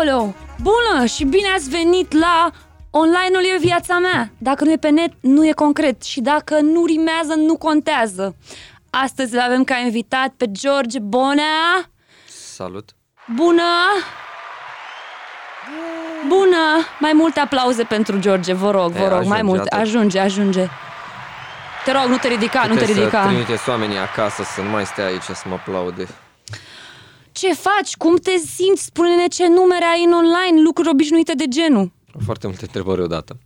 Aoleu! 0.00 0.34
Bună 0.62 1.06
și 1.06 1.24
bine 1.24 1.48
ați 1.56 1.68
venit 1.70 2.12
la 2.12 2.50
Online-ul 2.90 3.44
e 3.54 3.58
viața 3.58 3.98
mea. 3.98 4.30
Dacă 4.38 4.64
nu 4.64 4.70
e 4.70 4.76
pe 4.76 4.88
net, 4.88 5.12
nu 5.20 5.46
e 5.46 5.52
concret. 5.52 6.02
Și 6.02 6.20
dacă 6.20 6.60
nu 6.60 6.84
rimează, 6.84 7.34
nu 7.36 7.56
contează. 7.56 8.36
Astăzi 8.90 9.34
îl 9.34 9.40
avem 9.40 9.64
ca 9.64 9.76
invitat 9.76 10.28
pe 10.36 10.46
George 10.52 10.98
Bonea. 10.98 11.90
Salut! 12.28 12.88
Bună! 13.34 13.62
Bună! 16.28 16.86
Mai 16.98 17.12
multe 17.14 17.40
aplauze 17.40 17.82
pentru 17.82 18.18
George, 18.18 18.52
vă 18.52 18.70
rog, 18.70 18.90
vă 18.92 18.98
E, 18.98 19.02
rog, 19.02 19.10
ajunge, 19.12 19.28
mai 19.28 19.42
multe. 19.42 19.68
atât. 19.70 19.80
Ajunge, 19.86 20.18
ajunge. 20.18 20.66
Te 21.84 21.92
rog, 21.92 22.04
nu 22.08 22.16
te 22.16 22.28
ridica, 22.28 22.60
nu 22.60 22.74
te 22.74 22.80
Puteți 22.80 22.92
ridica. 22.92 23.22
să 23.22 23.26
trimiteți 23.28 23.68
oamenii 23.68 23.98
acasă 23.98 24.42
să 24.42 24.60
nu 24.62 24.68
mai 24.70 24.86
stea 24.86 25.04
aici 25.04 25.22
să 25.22 25.42
mă 25.48 25.54
aplaude. 25.54 26.06
Ce 27.32 27.54
faci? 27.54 27.96
Cum 27.96 28.16
te 28.16 28.36
simți? 28.36 28.84
Spune-ne 28.84 29.26
ce 29.26 29.48
numere 29.48 29.84
ai 29.84 30.04
în 30.04 30.12
online, 30.12 30.62
lucruri 30.62 30.88
obișnuite 30.88 31.32
de 31.32 31.44
genul. 31.48 31.92
Foarte 32.24 32.46
multe 32.46 32.64
întrebări 32.64 33.00
odată. 33.00 33.36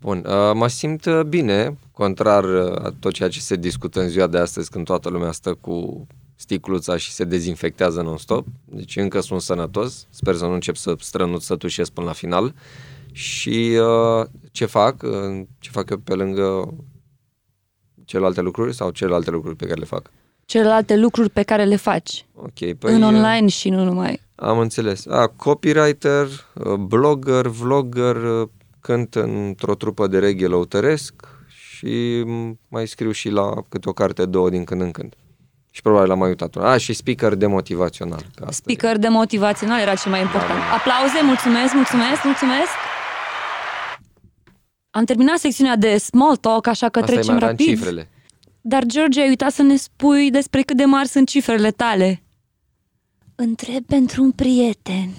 Bun, 0.00 0.24
uh, 0.26 0.50
mă 0.54 0.68
simt 0.68 1.04
uh, 1.04 1.20
bine, 1.22 1.78
contrar 1.92 2.44
uh, 2.44 2.84
a 2.84 2.94
tot 3.00 3.12
ceea 3.12 3.28
ce 3.28 3.40
se 3.40 3.56
discută 3.56 4.00
în 4.00 4.08
ziua 4.08 4.26
de 4.26 4.38
astăzi 4.38 4.70
când 4.70 4.84
toată 4.84 5.08
lumea 5.08 5.32
stă 5.32 5.54
cu 5.54 6.06
sticluța 6.34 6.96
și 6.96 7.12
se 7.12 7.24
dezinfectează 7.24 8.02
non-stop. 8.02 8.46
Deci 8.64 8.96
încă 8.96 9.20
sunt 9.20 9.40
sănătos, 9.40 10.06
sper 10.10 10.34
să 10.34 10.44
nu 10.44 10.52
încep 10.52 10.76
să 10.76 10.94
strănut 10.98 11.42
să 11.42 11.56
tușesc 11.56 11.90
până 11.90 12.06
la 12.06 12.12
final. 12.12 12.54
Și 13.12 13.78
uh, 13.80 14.26
ce 14.52 14.66
fac? 14.66 15.02
Uh, 15.02 15.46
ce 15.58 15.70
fac 15.70 15.90
eu 15.90 15.96
pe 15.96 16.14
lângă 16.14 16.74
celelalte 18.04 18.40
lucruri 18.40 18.74
sau 18.74 18.90
celelalte 18.90 19.30
lucruri 19.30 19.56
pe 19.56 19.66
care 19.66 19.78
le 19.78 19.84
fac? 19.84 20.10
Celelalte 20.52 20.96
lucruri 20.96 21.30
pe 21.30 21.42
care 21.42 21.64
le 21.64 21.76
faci. 21.76 22.26
Ok, 22.34 22.72
Păi, 22.78 22.94
în 22.94 23.02
uh, 23.02 23.08
online 23.08 23.48
și 23.48 23.68
nu 23.68 23.84
numai. 23.84 24.20
Am 24.34 24.58
înțeles. 24.58 25.06
A, 25.06 25.26
copywriter, 25.36 26.26
uh, 26.54 26.74
blogger, 26.74 27.46
vlogger, 27.46 28.16
uh, 28.16 28.48
cânt 28.80 29.14
într-o 29.14 29.74
trupă 29.74 30.06
de 30.06 30.18
reggae 30.18 30.46
lăutăresc 30.46 31.14
și 31.48 32.22
m, 32.26 32.58
mai 32.68 32.86
scriu 32.86 33.10
și 33.10 33.28
la 33.28 33.50
câte 33.68 33.88
o 33.88 33.92
carte, 33.92 34.24
două 34.26 34.50
din 34.50 34.64
când 34.64 34.80
în 34.80 34.90
când. 34.90 35.14
Și 35.70 35.82
probabil 35.82 36.10
am 36.10 36.18
mai 36.18 36.28
uitat 36.28 36.54
una. 36.54 36.70
A, 36.70 36.76
și 36.76 36.92
speaker 36.92 37.34
de 37.34 37.46
motivațional. 37.46 38.20
Că 38.34 38.44
asta 38.46 38.62
e. 38.66 38.72
Speaker 38.74 38.98
de 38.98 39.08
motivațional 39.08 39.80
era 39.80 39.94
cel 39.94 40.10
mai 40.10 40.20
important. 40.20 40.58
Aplauze, 40.76 41.18
mulțumesc, 41.24 41.74
mulțumesc, 41.74 42.24
mulțumesc. 42.24 42.72
Am 44.90 45.04
terminat 45.04 45.38
secțiunea 45.38 45.76
de 45.76 45.96
small 45.98 46.36
talk, 46.36 46.66
așa 46.66 46.88
că 46.88 46.98
Asta 46.98 47.12
e 47.12 47.14
trecem 47.14 47.34
mai 47.34 47.42
rapid. 47.48 47.66
cifrele. 47.66 48.08
Dar, 48.68 48.84
George, 48.84 49.20
ai 49.20 49.28
uitat 49.28 49.52
să 49.52 49.62
ne 49.62 49.76
spui 49.76 50.30
despre 50.30 50.62
cât 50.62 50.76
de 50.76 50.84
mari 50.84 51.08
sunt 51.08 51.28
cifrele 51.28 51.70
tale. 51.70 52.22
Întreb 53.34 53.84
pentru 53.84 54.22
un 54.22 54.30
prieten. 54.30 55.14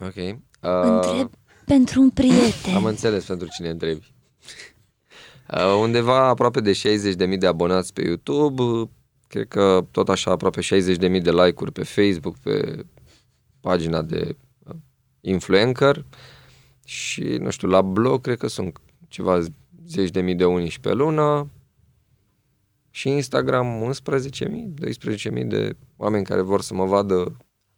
Ok. 0.00 0.16
Întreb 0.60 1.24
Uh, 1.24 1.30
pentru 1.64 2.00
un 2.00 2.10
prieten. 2.10 2.74
am 2.74 2.84
înțeles 2.84 3.24
pentru 3.24 3.48
cine 3.54 3.68
întrebi. 3.68 4.12
Uh, 5.52 5.78
undeva 5.80 6.28
aproape 6.28 6.60
de 6.60 6.72
60.000 7.28 7.38
de 7.38 7.46
abonați 7.46 7.92
pe 7.92 8.02
YouTube, 8.04 8.62
uh, 8.62 8.88
cred 9.28 9.48
că 9.48 9.86
tot 9.90 10.08
așa 10.08 10.30
aproape 10.30 10.60
60.000 10.60 11.22
de 11.22 11.32
like-uri 11.32 11.72
pe 11.72 11.82
Facebook, 11.82 12.36
pe 12.36 12.84
pagina 13.60 14.02
de 14.02 14.36
uh, 14.64 14.74
influencer 15.20 16.04
și, 16.84 17.22
nu 17.22 17.50
știu, 17.50 17.68
la 17.68 17.82
blog 17.82 18.20
cred 18.20 18.38
că 18.38 18.46
sunt 18.46 18.80
ceva 19.08 19.40
zeci 19.86 20.10
de 20.10 20.20
mii 20.20 20.34
de 20.34 20.44
unici 20.44 20.78
pe 20.78 20.92
lună 20.92 21.50
și 22.96 23.08
Instagram 23.08 23.92
11.000, 23.92 24.48
12.000 25.40 25.46
de 25.46 25.76
oameni 25.96 26.24
care 26.24 26.40
vor 26.40 26.60
să 26.60 26.74
mă 26.74 26.84
vadă 26.84 27.36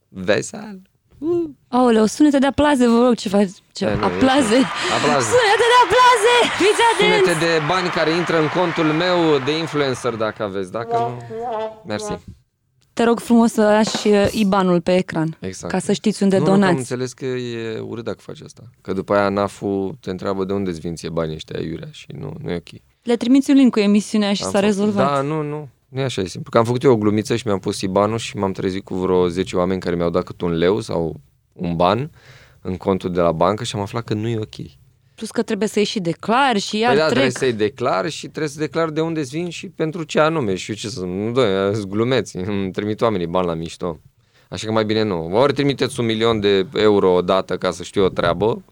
vesel. 0.09 0.83
Uh. 1.19 1.51
Aoleu, 1.69 2.05
sunete 2.05 2.39
de 2.39 2.47
aplaze, 2.47 2.89
vă 2.89 3.05
rog, 3.05 3.15
ce 3.15 3.29
faci? 3.29 3.51
Ce... 3.73 3.85
Da, 3.85 3.95
nu, 3.95 4.05
aplaze. 4.05 4.55
e 4.55 4.65
Aplaze. 4.99 5.29
Sunete 5.35 5.67
de 5.75 5.79
aplaze! 5.85 6.35
Fiți 6.59 6.83
atenți! 6.93 7.29
Sunete 7.31 7.45
de 7.45 7.67
bani 7.67 7.89
care 7.89 8.11
intră 8.11 8.41
în 8.41 8.49
contul 8.49 8.85
meu 8.85 9.39
de 9.45 9.59
influencer 9.59 10.15
dacă 10.15 10.43
aveți, 10.43 10.73
dacă 10.73 10.97
nu... 10.99 11.23
Mersi. 11.87 12.13
Te 12.93 13.05
rog 13.05 13.21
frumos 13.21 13.53
să 13.53 13.63
lași 13.63 14.09
uh, 14.09 14.29
IBAN-ul 14.33 14.81
pe 14.81 14.97
ecran, 14.97 15.37
Exact. 15.41 15.73
ca 15.73 15.79
să 15.79 15.93
știți 15.93 16.23
unde 16.23 16.39
nu, 16.39 16.43
nu, 16.43 16.49
că 16.49 16.55
am 16.55 16.61
donați. 16.61 16.79
înțeles 16.79 17.13
că 17.13 17.25
e 17.25 17.79
urât 17.79 18.05
dacă 18.05 18.19
faci 18.21 18.41
asta. 18.41 18.63
Că 18.81 18.93
după 18.93 19.15
aia 19.15 19.29
NAF-ul 19.29 19.97
te 20.01 20.11
întreabă 20.11 20.45
de 20.45 20.53
unde 20.53 20.71
îți 20.71 20.81
vin 20.81 20.95
ție 20.95 21.09
banii 21.09 21.35
ăștia 21.35 21.61
iurea 21.61 21.89
și 21.91 22.07
nu, 22.13 22.33
nu 22.43 22.51
e 22.51 22.57
ok. 22.57 22.81
Le 23.03 23.17
trimiți 23.17 23.51
un 23.51 23.57
link 23.57 23.73
cu 23.73 23.79
emisiunea 23.81 24.33
și 24.33 24.43
Am 24.43 24.51
s-a 24.51 24.59
făcut- 24.59 24.75
rezolvat. 24.75 25.07
Da, 25.15 25.21
nu, 25.21 25.43
nu. 25.43 25.69
Nu 25.89 26.01
e 26.01 26.05
așa 26.05 26.23
de 26.23 26.29
simplu. 26.29 26.51
Că 26.51 26.59
am 26.59 26.65
făcut 26.65 26.83
eu 26.83 26.93
o 26.93 26.97
glumiță 26.97 27.37
și 27.37 27.43
mi-am 27.47 27.59
pus 27.59 27.81
IBAN-ul 27.81 28.19
și 28.19 28.37
m-am 28.37 28.53
trezit 28.53 28.85
cu 28.85 28.95
vreo 28.95 29.29
10 29.29 29.57
oameni 29.57 29.81
care 29.81 29.97
mi-au 29.97 30.11
dat 30.11 30.25
cât 30.25 30.41
un 30.41 30.53
leu 30.53 30.81
sau 30.81 31.21
un 31.53 31.77
ban 31.77 32.11
în 32.61 32.77
contul 32.77 33.13
de 33.13 33.21
la 33.21 33.33
bancă 33.33 33.65
și 33.65 33.77
am 33.77 33.83
aflat 33.83 34.05
că 34.05 34.15
nu 34.15 34.29
e 34.29 34.37
ok. 34.39 34.55
Plus 35.15 35.31
că 35.31 35.43
trebuie 35.43 35.69
să 35.69 35.79
ieși 35.79 35.91
și 35.91 36.01
declar 36.01 36.59
și 36.59 36.79
iar 36.79 36.89
Păi 36.91 36.99
da, 36.99 37.03
trec. 37.05 37.13
trebuie 37.13 37.31
să-i 37.33 37.53
declar 37.53 38.09
și 38.09 38.21
trebuie 38.29 38.49
să 38.49 38.59
declar 38.59 38.91
de 38.91 39.01
unde 39.01 39.21
îți 39.21 39.31
vin 39.31 39.49
și 39.49 39.69
pentru 39.69 40.03
ce 40.03 40.21
anume. 40.21 40.55
Și 40.55 40.71
eu 40.71 40.77
ce 40.77 40.89
să... 40.89 41.05
Nu, 41.05 41.31
doi, 41.33 41.75
sunt 41.75 41.87
glumeți, 41.91 42.37
îmi 42.37 42.71
trimit 42.73 43.01
oamenii 43.01 43.27
bani 43.27 43.47
la 43.47 43.55
mișto. 43.55 43.99
Așa 44.49 44.67
că 44.67 44.73
mai 44.73 44.85
bine 44.85 45.03
nu. 45.03 45.31
Ori 45.37 45.53
trimiteți 45.53 46.01
un 46.01 46.07
milion 46.07 46.41
de 46.41 46.67
euro 46.75 47.13
odată 47.13 47.57
ca 47.59 47.71
să 47.71 47.83
știu 47.83 48.05
o 48.05 48.09
treabă, 48.09 48.63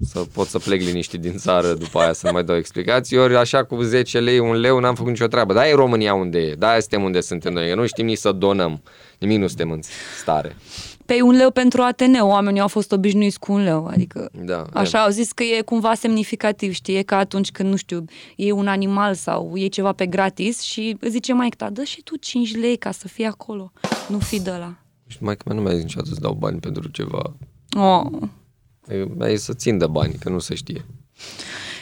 să 0.00 0.24
pot 0.32 0.46
să 0.46 0.58
plec 0.58 0.80
liniștit 0.80 1.20
din 1.20 1.36
țară 1.36 1.74
după 1.74 1.98
aia 1.98 2.12
să 2.12 2.26
nu 2.26 2.32
mai 2.32 2.44
dau 2.44 2.56
explicații, 2.56 3.18
ori 3.18 3.36
așa 3.36 3.64
cu 3.64 3.82
10 3.82 4.20
lei, 4.20 4.38
un 4.38 4.54
leu, 4.56 4.78
n-am 4.78 4.94
făcut 4.94 5.10
nicio 5.10 5.26
treabă. 5.26 5.52
Da, 5.52 5.68
e 5.68 5.74
România 5.74 6.14
unde 6.14 6.38
e, 6.38 6.54
da, 6.54 6.76
suntem 6.78 7.02
unde 7.02 7.20
suntem 7.20 7.52
noi, 7.52 7.68
că 7.68 7.74
nu 7.74 7.86
știm 7.86 8.06
nici 8.06 8.18
să 8.18 8.32
donăm, 8.32 8.82
nimic 9.18 9.38
nu 9.38 9.46
suntem 9.46 9.70
în 9.70 9.80
stare. 10.20 10.56
Pe 11.06 11.22
un 11.22 11.36
leu 11.36 11.50
pentru 11.50 11.82
ATN, 11.82 12.20
oamenii 12.20 12.60
au 12.60 12.68
fost 12.68 12.92
obișnuiți 12.92 13.38
cu 13.38 13.52
un 13.52 13.62
leu, 13.62 13.86
adică 13.86 14.30
Da, 14.44 14.66
așa 14.72 15.02
au 15.02 15.10
zis 15.10 15.32
că 15.32 15.42
e 15.42 15.62
cumva 15.62 15.94
semnificativ, 15.94 16.72
știi, 16.72 16.96
e 16.96 17.02
ca 17.02 17.16
atunci 17.16 17.50
când, 17.50 17.68
nu 17.68 17.76
știu, 17.76 18.04
e 18.36 18.52
un 18.52 18.66
animal 18.66 19.14
sau 19.14 19.52
e 19.54 19.66
ceva 19.66 19.92
pe 19.92 20.06
gratis 20.06 20.60
și 20.60 20.96
îți 21.00 21.10
zice 21.10 21.32
mai 21.32 21.48
ta, 21.56 21.70
dă 21.70 21.82
și 21.82 22.02
tu 22.02 22.16
5 22.16 22.56
lei 22.56 22.76
ca 22.76 22.90
să 22.90 23.08
fii 23.08 23.24
acolo, 23.24 23.72
nu 24.08 24.18
fi 24.18 24.40
de 24.40 24.50
la. 24.50 24.66
Nu 25.04 25.10
știu, 25.10 25.24
mai 25.24 25.36
că 25.36 25.52
nu 25.52 25.60
mi-a 25.60 25.72
zis 25.72 25.82
niciodată 25.82 26.14
să 26.14 26.20
dau 26.20 26.32
bani 26.32 26.60
pentru 26.60 26.88
ceva. 26.88 27.34
Oh. 27.76 28.06
E- 28.88 29.04
Mai 29.16 29.32
e 29.32 29.36
să 29.36 29.52
țin 29.54 29.78
de 29.78 29.86
bani, 29.86 30.14
că 30.20 30.28
nu 30.28 30.38
se 30.38 30.54
știe. 30.54 30.84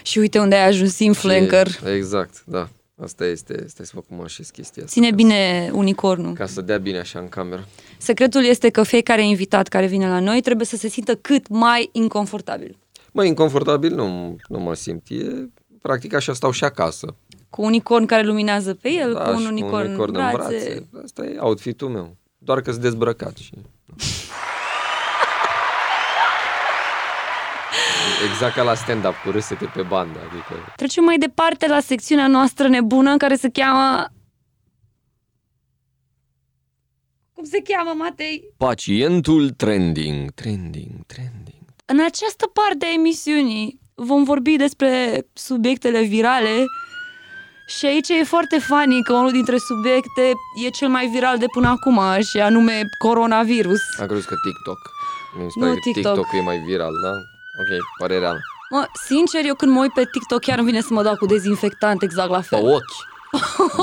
Și 0.02 0.18
uite 0.18 0.38
unde 0.38 0.54
ai 0.54 0.66
ajuns 0.66 0.98
influencer. 0.98 1.68
Și- 1.70 1.78
Exact, 1.96 2.42
da. 2.46 2.68
Asta 3.02 3.24
este, 3.26 3.64
stai 3.68 3.86
să 3.86 3.92
văd 3.94 4.04
cum 4.08 4.20
așez 4.20 4.50
chestia 4.50 4.82
asta. 4.84 4.94
Ține 4.94 5.08
ca 5.08 5.14
bine 5.14 5.70
unicornul. 5.72 6.32
Să, 6.32 6.38
ca 6.38 6.46
să 6.46 6.60
dea 6.60 6.78
bine 6.78 6.98
așa 6.98 7.18
în 7.18 7.28
cameră. 7.28 7.66
Secretul 7.98 8.44
este 8.44 8.68
că 8.68 8.82
fiecare 8.82 9.26
invitat 9.28 9.68
care 9.68 9.86
vine 9.86 10.08
la 10.08 10.20
noi 10.20 10.40
trebuie 10.40 10.66
să 10.66 10.76
se 10.76 10.88
simtă 10.88 11.14
cât 11.14 11.48
mai 11.48 11.88
inconfortabil. 11.92 12.76
Mă, 13.12 13.24
inconfortabil 13.24 13.94
nu, 13.94 14.36
nu 14.48 14.58
mă 14.58 14.74
simt. 14.74 15.02
E, 15.08 15.48
practic 15.82 16.14
așa 16.14 16.32
stau 16.32 16.50
și 16.50 16.64
acasă. 16.64 17.16
Cu 17.50 17.60
un 17.60 17.66
unicorn 17.66 18.04
care 18.06 18.22
luminează 18.26 18.74
pe 18.74 18.88
el, 18.92 19.12
Da, 19.12 19.22
cu 19.24 19.30
un 19.30 19.40
și 19.40 19.46
unicorn, 19.46 19.74
un 19.74 19.86
unicorn 19.88 20.14
în 20.16 20.30
brațe. 20.32 20.88
Asta 21.04 21.24
e 21.24 21.36
outfit-ul 21.38 21.88
meu. 21.88 22.16
Doar 22.38 22.60
că 22.60 22.70
sunt 22.70 22.82
dezbrăcat 22.82 23.36
și... 23.36 23.52
Exact 28.30 28.54
ca 28.54 28.62
la 28.62 28.74
stand-up 28.74 29.14
cu 29.24 29.30
râsete 29.30 29.64
pe 29.74 29.82
bandă, 29.82 30.18
adică... 30.18 30.72
Trecem 30.76 31.04
mai 31.04 31.18
departe 31.18 31.66
la 31.68 31.80
secțiunea 31.80 32.26
noastră 32.26 32.68
nebună 32.68 33.16
care 33.16 33.36
se 33.36 33.48
cheamă... 33.48 34.06
Cum 37.32 37.44
se 37.44 37.62
cheamă, 37.62 37.92
Matei? 37.96 38.54
Pacientul 38.56 39.50
trending, 39.50 40.30
trending, 40.30 40.90
trending. 41.06 41.62
În 41.84 42.00
această 42.04 42.46
parte 42.46 42.86
a 42.86 42.92
emisiunii 42.92 43.80
vom 43.94 44.24
vorbi 44.24 44.56
despre 44.56 45.22
subiectele 45.32 46.02
virale 46.02 46.64
și 47.76 47.86
aici 47.86 48.08
e 48.08 48.24
foarte 48.24 48.58
funny 48.58 49.02
că 49.02 49.12
unul 49.12 49.30
dintre 49.30 49.56
subiecte 49.58 50.32
e 50.64 50.68
cel 50.68 50.88
mai 50.88 51.06
viral 51.06 51.38
de 51.38 51.46
până 51.52 51.68
acum 51.68 52.00
și 52.20 52.40
anume 52.40 52.82
coronavirus. 52.98 53.80
Am 54.00 54.06
crezut 54.06 54.26
că 54.26 54.34
TikTok. 54.44 54.78
Mi 55.38 55.50
se 55.50 55.58
Nu, 55.58 55.66
pare 55.66 55.74
că 55.74 55.90
TikTok. 55.90 56.14
TikTok 56.14 56.32
e 56.32 56.40
mai 56.42 56.58
viral, 56.58 56.92
da? 57.02 57.12
Ok, 57.58 57.78
părerea 57.98 58.30
mea. 58.30 58.40
Mă, 58.70 58.86
sincer, 59.06 59.44
eu 59.44 59.54
când 59.54 59.72
mă 59.72 59.80
uit 59.80 59.92
pe 59.92 60.08
TikTok 60.12 60.40
chiar 60.40 60.58
îmi 60.58 60.66
vine 60.66 60.80
să 60.80 60.88
mă 60.90 61.02
dau 61.02 61.16
cu 61.16 61.26
dezinfectant 61.26 62.02
exact 62.02 62.30
la 62.30 62.38
Pe 62.38 62.44
fel. 62.48 62.64
ochi. 62.74 63.06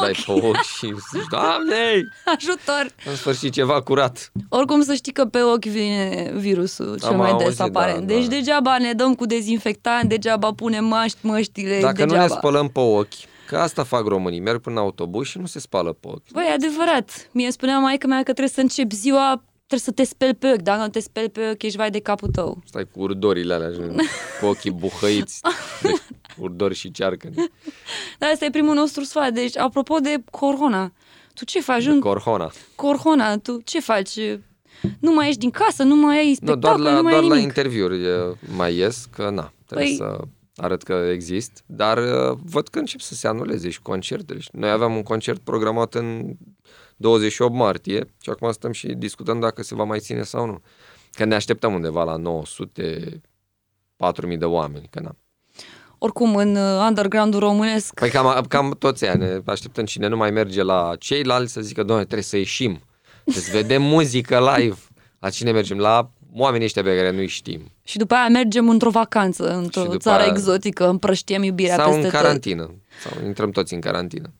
Dai 0.01 0.23
pe 0.25 0.31
ochi 0.31 0.61
și 0.61 0.93
zici, 1.11 1.25
Doamne, 1.29 2.07
Ajutor! 2.25 2.85
în 3.09 3.15
sfârșit 3.15 3.53
ceva 3.53 3.81
curat. 3.81 4.31
Oricum 4.49 4.81
să 4.83 4.93
știi 4.93 5.11
că 5.11 5.25
pe 5.25 5.41
ochi 5.41 5.65
vine 5.65 6.31
virusul 6.35 6.97
cel 6.99 7.09
Am 7.09 7.17
mai 7.17 7.33
des 7.35 7.45
auzit, 7.45 7.59
aparent. 7.59 7.99
da, 7.99 8.05
deci 8.13 8.23
da. 8.23 8.29
degeaba 8.29 8.77
ne 8.77 8.93
dăm 8.93 9.15
cu 9.15 9.25
dezinfectant, 9.25 10.09
degeaba 10.09 10.51
punem 10.51 10.85
măști, 10.85 11.17
măștile, 11.21 11.79
Dacă 11.81 11.93
degeaba. 11.95 12.15
nu 12.15 12.21
ne 12.21 12.27
spălăm 12.27 12.67
pe 12.69 12.79
ochi, 12.79 13.13
că 13.47 13.57
asta 13.57 13.83
fac 13.83 14.05
românii, 14.07 14.39
merg 14.39 14.59
până 14.61 14.75
în 14.75 14.81
autobuz 14.81 15.27
și 15.27 15.37
nu 15.37 15.45
se 15.45 15.59
spală 15.59 15.91
pe 15.99 16.07
ochi. 16.07 16.31
Băi, 16.33 16.45
e 16.49 16.53
adevărat. 16.53 17.29
Mie 17.31 17.51
spunea 17.51 17.79
maica 17.79 18.07
mea 18.07 18.17
că 18.17 18.23
trebuie 18.23 18.47
să 18.49 18.61
încep 18.61 18.91
ziua, 18.91 19.43
trebuie 19.67 19.79
să 19.79 19.91
te 19.91 20.03
speli 20.03 20.33
pe 20.33 20.51
ochi. 20.51 20.61
Dacă 20.61 20.81
nu 20.81 20.89
te 20.89 20.99
speli 20.99 21.29
pe 21.29 21.49
ochi, 21.51 21.63
ești 21.63 21.77
vai 21.77 21.91
de 21.91 21.99
capul 21.99 22.29
tău. 22.29 22.61
Stai 22.65 22.87
cu 22.91 22.99
urdorile 23.01 23.53
alea, 23.53 23.69
gen, 23.71 23.95
cu 24.39 24.45
ochii 24.45 24.71
buhăiți 24.71 25.41
de 25.81 25.89
urdori 26.37 26.75
și 26.75 26.91
cearcă. 26.91 27.29
Dar 28.19 28.29
asta 28.31 28.45
e 28.45 28.49
primul 28.49 28.73
nostru 28.75 29.03
sfat. 29.03 29.33
Deci, 29.33 29.57
apropo 29.57 29.97
de 29.99 30.23
corona, 30.31 30.91
tu 31.33 31.45
ce 31.45 31.61
faci? 31.61 31.83
De 31.83 31.89
în 31.89 31.99
corhona. 31.99 32.51
corona, 32.75 33.37
tu 33.37 33.61
ce 33.63 33.79
faci? 33.79 34.17
nu 34.99 35.13
mai 35.13 35.25
ieși 35.25 35.37
din 35.37 35.49
casă, 35.49 35.83
nu 35.83 35.95
mai 35.95 36.17
ai 36.17 36.27
Nu, 36.27 36.33
spectacol, 36.33 36.59
doar 36.61 36.79
la, 36.79 36.95
nu 36.95 37.01
mai 37.01 37.11
doar 37.11 37.23
ai 37.23 37.29
la 37.29 37.35
nimic. 37.35 37.47
interviuri 37.55 38.03
e, 38.05 38.35
mai 38.55 38.75
ies, 38.75 39.07
că 39.11 39.29
na, 39.29 39.53
trebuie 39.65 39.87
Păi- 39.87 39.97
să 39.97 40.19
arăt 40.55 40.83
că 40.83 41.09
exist, 41.13 41.63
dar 41.65 41.97
uh, 41.97 42.37
văd 42.43 42.67
că 42.67 42.79
încep 42.79 42.99
să 42.99 43.13
se 43.13 43.27
anuleze 43.27 43.69
și 43.69 43.81
concertele. 43.81 44.39
Și 44.39 44.49
Noi 44.51 44.69
aveam 44.69 44.95
un 44.95 45.03
concert 45.03 45.39
programat 45.41 45.93
în 45.95 46.35
28 46.95 47.53
martie 47.53 48.13
și 48.21 48.29
acum 48.29 48.51
stăm 48.51 48.71
și 48.71 48.87
discutăm 48.87 49.39
dacă 49.39 49.63
se 49.63 49.75
va 49.75 49.83
mai 49.83 49.99
ține 49.99 50.23
sau 50.23 50.45
nu. 50.45 50.61
Că 51.11 51.25
ne 51.25 51.35
așteptăm 51.35 51.73
undeva 51.73 52.03
la 52.03 52.15
900 52.15 53.21
4.000 54.31 54.37
de 54.37 54.45
oameni, 54.45 54.87
că 54.89 54.99
na. 54.99 55.15
Oricum, 55.97 56.35
în 56.35 56.55
uh, 56.55 56.85
underground-ul 56.87 57.39
românesc, 57.39 57.93
Păi 57.93 58.09
cam, 58.09 58.45
cam 58.47 58.75
toți 58.79 59.03
aia 59.05 59.15
ne 59.15 59.39
așteptăm 59.45 59.85
cine 59.85 60.07
nu 60.07 60.17
mai 60.17 60.31
merge 60.31 60.63
la 60.63 60.95
ceilalți 60.99 61.51
să 61.53 61.61
zică, 61.61 61.83
doamne, 61.83 62.03
trebuie 62.03 62.23
să 62.25 62.37
ieșim, 62.37 62.79
să 63.25 63.49
vedem 63.51 63.81
muzică 63.95 64.53
live. 64.55 64.77
La 65.19 65.29
cine 65.29 65.51
mergem? 65.51 65.77
La 65.77 66.11
oamenii 66.33 66.65
ăștia 66.65 66.83
pe 66.83 66.95
care 66.95 67.11
nu-i 67.11 67.27
știm. 67.27 67.71
și 67.83 67.97
după 67.97 68.13
aia 68.13 68.27
mergem 68.27 68.69
într-o 68.69 68.89
vacanță, 68.89 69.53
într-o 69.55 69.83
după 69.83 69.97
țară 69.97 70.23
aia- 70.23 70.27
exotică, 70.29 70.87
împrăștiem 70.87 71.43
iubirea 71.43 71.75
Sau 71.75 71.85
peste 71.85 72.05
în 72.05 72.11
tot. 72.11 72.19
carantină. 72.21 72.73
Sau 73.03 73.25
intrăm 73.25 73.49
toți 73.51 73.73
în 73.73 73.79
carantină. 73.79 74.33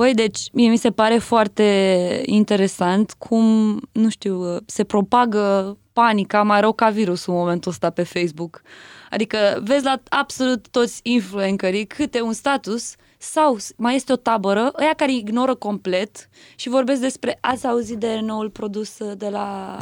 Păi, 0.00 0.14
deci, 0.14 0.50
mie 0.52 0.68
mi 0.68 0.76
se 0.76 0.90
pare 0.90 1.18
foarte 1.18 2.22
interesant 2.24 3.12
cum, 3.18 3.78
nu 3.92 4.08
știu, 4.08 4.56
se 4.66 4.84
propagă 4.84 5.76
panica 5.92 6.42
mai 6.42 6.60
rău 6.60 6.72
ca 6.72 6.90
virusul 6.90 7.32
în 7.32 7.38
momentul 7.38 7.70
ăsta 7.70 7.90
pe 7.90 8.02
Facebook. 8.02 8.62
Adică 9.10 9.60
vezi 9.64 9.84
la 9.84 10.00
absolut 10.08 10.68
toți 10.68 11.00
influencerii 11.02 11.86
câte 11.86 12.20
un 12.20 12.32
status 12.32 12.94
sau 13.18 13.56
mai 13.76 13.94
este 13.94 14.12
o 14.12 14.16
tabără, 14.16 14.72
ăia 14.80 14.94
care 14.96 15.12
ignoră 15.12 15.54
complet 15.54 16.28
și 16.56 16.68
vorbesc 16.68 17.00
despre 17.00 17.38
ați 17.40 17.66
auzit 17.66 17.98
de 17.98 18.20
noul 18.22 18.50
produs 18.50 18.96
de 19.16 19.28
la 19.28 19.78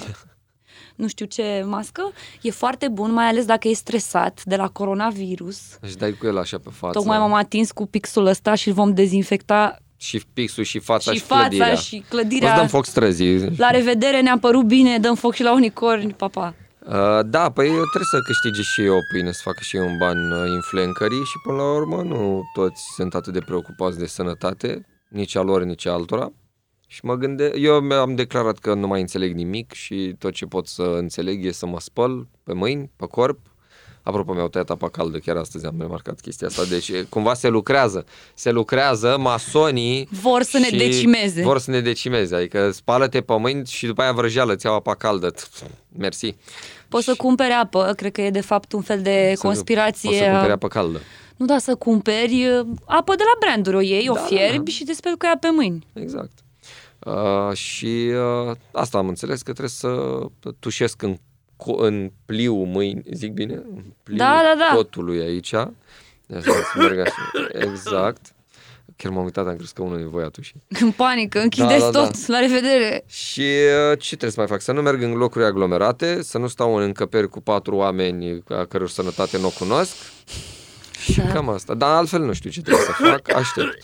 nu 0.95 1.09
știu 1.09 1.27
ce 1.27 1.65
mască, 1.67 2.13
e 2.43 2.51
foarte 2.51 2.89
bun, 2.89 3.13
mai 3.13 3.27
ales 3.27 3.45
dacă 3.45 3.69
e 3.69 3.73
stresat 3.73 4.45
de 4.45 4.57
la 4.57 4.69
coronavirus. 4.69 5.79
Și 5.87 5.97
dai 5.97 6.13
cu 6.13 6.27
el 6.27 6.39
așa 6.39 6.59
pe 6.59 6.71
față. 6.71 6.99
Tocmai 6.99 7.19
m-am 7.19 7.33
atins 7.33 7.73
cu 7.73 7.87
pixul 7.87 8.27
ăsta 8.27 8.55
și 8.55 8.69
îl 8.69 8.75
vom 8.75 8.95
dezinfecta 8.95 9.79
Și 10.01 10.23
pixul 10.33 10.65
și 10.65 10.79
fața 10.79 11.13
și, 11.13 11.19
și 11.19 11.25
fața 11.25 11.41
clădirea. 11.41 11.75
și 11.75 11.97
O 11.97 12.03
să 12.03 12.09
clădirea. 12.09 12.57
dăm 12.57 12.67
foc 12.67 12.85
străzii. 12.87 13.57
La 13.57 13.71
revedere, 13.71 14.21
ne-a 14.21 14.39
părut 14.41 14.65
bine, 14.65 14.99
dăm 14.99 15.15
foc 15.15 15.35
și 15.35 15.43
la 15.43 15.53
unicorni, 15.55 16.13
papa. 16.13 16.55
Uh, 16.87 17.21
da, 17.27 17.51
păi 17.51 17.67
trebuie 17.67 18.09
să 18.11 18.19
câștige 18.27 18.63
și 18.63 18.85
eu 18.85 18.97
pâine, 19.13 19.33
să 19.33 19.41
facă 19.45 19.59
și 19.63 19.77
eu 19.77 19.87
un 19.87 19.97
ban 19.99 20.31
uh, 20.31 20.51
influencerii 20.55 21.25
și 21.25 21.39
până 21.43 21.57
la 21.57 21.73
urmă 21.73 22.03
nu 22.03 22.43
toți 22.53 22.83
sunt 22.95 23.15
atât 23.15 23.33
de 23.33 23.39
preocupați 23.41 23.99
de 23.99 24.07
sănătate, 24.07 24.87
nici 25.09 25.37
a 25.37 25.43
lor, 25.43 25.63
nici 25.63 25.87
a 25.87 25.93
altora. 25.93 26.33
Și 26.87 27.05
mă 27.05 27.15
gânde, 27.15 27.53
eu 27.57 27.75
am 27.93 28.15
declarat 28.15 28.59
că 28.59 28.75
nu 28.75 28.87
mai 28.87 29.01
înțeleg 29.01 29.35
nimic 29.35 29.73
și 29.73 30.15
tot 30.19 30.33
ce 30.33 30.47
pot 30.47 30.67
să 30.67 30.83
înțeleg 30.83 31.45
e 31.45 31.51
să 31.53 31.67
mă 31.67 31.81
spăl 31.81 32.29
pe 32.45 32.53
mâini, 32.53 32.91
pe 32.97 33.07
corp. 33.07 33.39
Apropo, 34.09 34.33
mi-au 34.33 34.49
tăiat 34.49 34.71
apa 34.71 34.89
caldă, 34.89 35.19
chiar 35.19 35.37
astăzi 35.37 35.67
am 35.67 35.75
remarcat 35.79 36.21
chestia 36.21 36.47
asta. 36.47 36.65
Deci 36.65 36.89
e, 36.89 37.07
cumva 37.09 37.35
se 37.35 37.49
lucrează. 37.49 38.05
Se 38.35 38.51
lucrează, 38.51 39.17
masonii 39.19 40.09
Vor 40.11 40.43
să 40.43 40.59
ne 40.59 40.65
și 40.65 40.77
decimeze. 40.77 41.43
Vor 41.43 41.59
să 41.59 41.71
ne 41.71 41.81
decimeze, 41.81 42.35
adică 42.35 42.71
spală-te 42.71 43.21
pe 43.21 43.37
mâini 43.39 43.67
și 43.67 43.87
după 43.87 44.03
aia 44.03 44.13
vrăjeală, 44.13 44.57
ți 44.57 44.67
iau 44.67 44.75
apa 44.75 44.95
caldă. 44.95 45.33
Mersi. 45.99 46.35
Poți 46.89 47.05
să 47.05 47.15
cumperi 47.17 47.53
apă, 47.53 47.93
cred 47.97 48.13
că 48.13 48.21
e 48.21 48.31
de 48.31 48.41
fapt 48.41 48.73
un 48.73 48.81
fel 48.83 49.03
de 49.03 49.33
Să- 49.37 49.47
conspirație. 49.47 50.09
Poți 50.09 50.21
să 50.23 50.31
cumperi 50.31 50.53
apă 50.53 50.69
caldă. 50.69 51.01
Nu 51.37 51.47
da, 51.47 51.59
să 51.59 51.75
cumperi 51.75 52.47
uh, 52.47 52.67
apă 52.85 53.15
de 53.15 53.23
la 53.25 53.47
branduri, 53.47 53.77
o 53.77 53.81
iei, 53.81 54.09
o 54.09 54.13
Da, 54.15 54.21
da, 54.21 54.27
fierbi 54.27 54.71
da. 54.71 54.71
și 54.71 54.85
te 54.85 54.93
speli 54.93 55.17
cu 55.17 55.27
ea 55.27 55.37
pe 55.41 55.49
mâini. 55.51 55.87
Exact. 55.93 56.33
Uh, 56.99 57.57
și 57.57 58.11
uh, 58.49 58.55
asta 58.73 58.99
am 58.99 59.09
înțeles 59.09 59.39
că 59.43 59.51
trebuie 59.53 59.69
să 59.69 60.17
tușesc 60.59 61.03
în, 61.03 61.15
co- 61.15 61.19
în 61.67 62.11
pliu 62.27 62.55
mâini, 62.55 63.03
zic 63.13 63.33
bine? 63.33 63.55
În 63.55 63.83
pliu 64.03 64.17
Da, 64.17 64.41
da, 64.43 64.55
da. 64.69 64.75
cotului 64.75 65.21
aici. 65.21 65.51
De 66.27 66.37
asta 66.37 66.53
să 66.73 66.79
merg 66.79 66.99
așa. 66.99 67.33
Exact. 67.53 68.33
Chiar 68.97 69.13
m-am 69.13 69.25
uitat, 69.25 69.47
am 69.47 69.57
crezut 69.57 69.75
că 69.75 69.83
unul 69.83 69.97
din 69.97 70.09
voi 70.09 70.25
a 70.25 70.29
tușit. 70.29 70.57
În 70.81 70.91
panică, 70.91 71.41
închideți 71.41 71.79
da, 71.85 71.91
da. 71.91 72.05
tot, 72.05 72.27
la 72.27 72.39
revedere. 72.39 73.05
Și 73.07 73.41
uh, 73.41 73.99
ce 73.99 74.09
trebuie 74.09 74.31
să 74.31 74.41
mai 74.41 74.47
fac? 74.49 74.61
Să 74.61 74.73
nu 74.73 74.83
merg 74.83 75.03
în 75.03 75.13
locuri 75.13 75.45
aglomerate, 75.45 76.23
să 76.23 76.39
nu 76.39 76.47
stau 76.47 76.77
în 76.77 76.83
încăperi 76.83 77.29
cu 77.29 77.41
patru 77.41 77.77
oameni 77.77 78.43
a 78.49 78.65
căror 78.65 78.89
sănătate 78.89 79.39
nu 79.39 79.47
o 79.47 79.51
cunosc. 79.59 79.95
Și 81.13 81.21
Da. 81.21 81.27
cam 81.33 81.49
asta. 81.49 81.75
Dar 81.75 81.91
altfel 81.95 82.23
nu 82.23 82.33
știu 82.33 82.51
ce 82.51 82.61
trebuie 82.63 82.85
să 82.85 82.93
fac. 82.93 83.35
Aștept. 83.35 83.77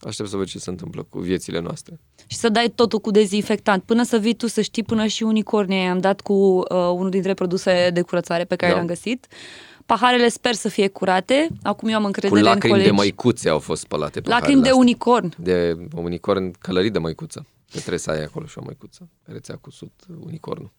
Aștept 0.00 0.28
să 0.28 0.36
văd 0.36 0.46
ce 0.46 0.58
se 0.58 0.70
întâmplă 0.70 1.02
cu 1.08 1.18
viețile 1.18 1.60
noastre. 1.60 2.00
Și 2.26 2.36
să 2.36 2.48
dai 2.48 2.72
totul 2.74 2.98
cu 2.98 3.10
dezinfectant. 3.10 3.82
Până 3.82 4.02
să 4.02 4.16
vii 4.18 4.34
tu 4.34 4.46
să 4.46 4.60
știi, 4.60 4.82
până 4.82 5.06
și 5.06 5.22
unicornii 5.22 5.86
am 5.86 5.98
dat 5.98 6.20
cu 6.20 6.32
uh, 6.32 6.64
unul 6.70 7.10
dintre 7.10 7.34
produsele 7.34 7.90
de 7.90 8.00
curățare 8.02 8.44
pe 8.44 8.56
care 8.56 8.70
Da. 8.70 8.76
le-am 8.76 8.88
găsit. 8.88 9.26
Paharele 9.86 10.28
sper 10.28 10.54
să 10.54 10.68
fie 10.68 10.88
curate. 10.88 11.48
Acum 11.62 11.88
eu 11.88 11.94
am 11.94 12.00
Cu 12.00 12.06
încredere 12.06 12.40
în 12.40 12.46
lacrimi 12.46 12.70
colegi. 12.72 12.88
de 12.88 12.94
măicuțe 12.94 13.48
au 13.48 13.58
fost 13.58 13.80
spălate 13.80 14.20
pe 14.20 14.28
Lacrimi 14.28 14.62
de 14.62 14.68
astea. 14.68 14.80
unicorn. 14.80 15.34
De 15.38 15.76
unicorn 15.94 16.50
călărit 16.58 16.92
de 16.92 16.98
măicuță. 16.98 17.46
Că 17.70 17.78
trebuie 17.78 17.98
să 17.98 18.10
ai 18.10 18.22
acolo 18.22 18.46
și 18.46 18.58
o 18.58 18.62
măicuță 18.64 19.08
care 19.26 19.38
ți-a 19.38 19.56
cusut 19.60 19.92
unicornul. 20.24 20.72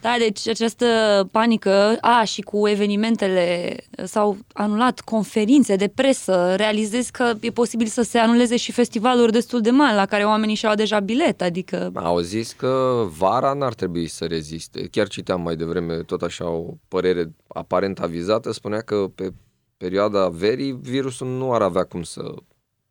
Da, 0.00 0.14
deci 0.18 0.48
această 0.48 0.86
panică, 1.32 1.96
a, 2.00 2.24
și 2.24 2.40
cu 2.40 2.68
evenimentele, 2.68 3.76
s-au 4.04 4.36
anulat 4.52 5.00
conferințe 5.00 5.76
de 5.76 5.88
presă, 5.88 6.54
realizezi 6.56 7.10
că 7.10 7.32
e 7.40 7.50
posibil 7.50 7.86
să 7.86 8.02
se 8.02 8.18
anuleze 8.18 8.56
și 8.56 8.72
festivaluri 8.72 9.32
destul 9.32 9.60
de 9.60 9.70
mari, 9.70 9.94
la 9.94 10.06
care 10.06 10.24
oamenii 10.24 10.54
și-au 10.54 10.74
deja 10.74 11.00
bilet, 11.00 11.42
adică... 11.42 11.90
Au 11.94 12.18
zis 12.18 12.52
că 12.52 13.04
vara 13.18 13.52
n-ar 13.52 13.74
trebui 13.74 14.06
să 14.06 14.24
reziste. 14.24 14.88
Chiar 14.90 15.08
citeam 15.08 15.40
mai 15.40 15.56
devreme 15.56 15.96
tot 15.96 16.22
așa 16.22 16.48
o 16.48 16.74
părere 16.88 17.34
aparent 17.48 18.00
avizată, 18.00 18.52
spunea 18.52 18.80
că 18.80 19.06
pe 19.14 19.32
perioada 19.76 20.28
verii 20.28 20.78
virusul 20.82 21.26
nu 21.26 21.52
ar 21.52 21.62
avea 21.62 21.84
cum 21.84 22.02
să 22.02 22.34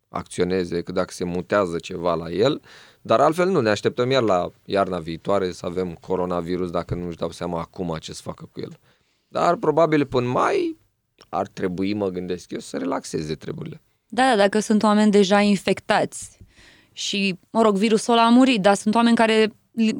acționeze, 0.08 0.80
că 0.80 0.92
dacă 0.92 1.12
se 1.12 1.24
mutează 1.24 1.78
ceva 1.78 2.14
la 2.14 2.30
el, 2.30 2.60
dar 3.02 3.20
altfel 3.20 3.48
nu, 3.48 3.60
ne 3.60 3.70
așteptăm 3.70 4.10
iar 4.10 4.22
la 4.22 4.50
iarna 4.64 4.98
viitoare 4.98 5.52
să 5.52 5.66
avem 5.66 5.94
coronavirus 5.94 6.70
dacă 6.70 6.94
nu 6.94 7.06
își 7.06 7.16
dau 7.16 7.30
seama 7.30 7.60
acum 7.60 7.96
ce 8.00 8.12
să 8.12 8.20
facă 8.24 8.48
cu 8.52 8.60
el. 8.60 8.78
Dar 9.28 9.56
probabil 9.56 10.06
până 10.06 10.28
mai 10.28 10.78
ar 11.28 11.46
trebui, 11.46 11.94
mă 11.94 12.08
gândesc 12.08 12.50
eu, 12.50 12.58
să 12.58 12.76
relaxeze 12.76 13.34
treburile. 13.34 13.82
Da, 14.08 14.28
da, 14.28 14.36
dacă 14.36 14.58
sunt 14.58 14.82
oameni 14.82 15.10
deja 15.10 15.40
infectați 15.40 16.38
și, 16.92 17.38
mă 17.50 17.62
rog, 17.62 17.76
virusul 17.76 18.12
ăla 18.12 18.24
a 18.24 18.28
murit, 18.28 18.60
dar 18.60 18.74
sunt 18.74 18.94
oameni 18.94 19.16
care, 19.16 19.52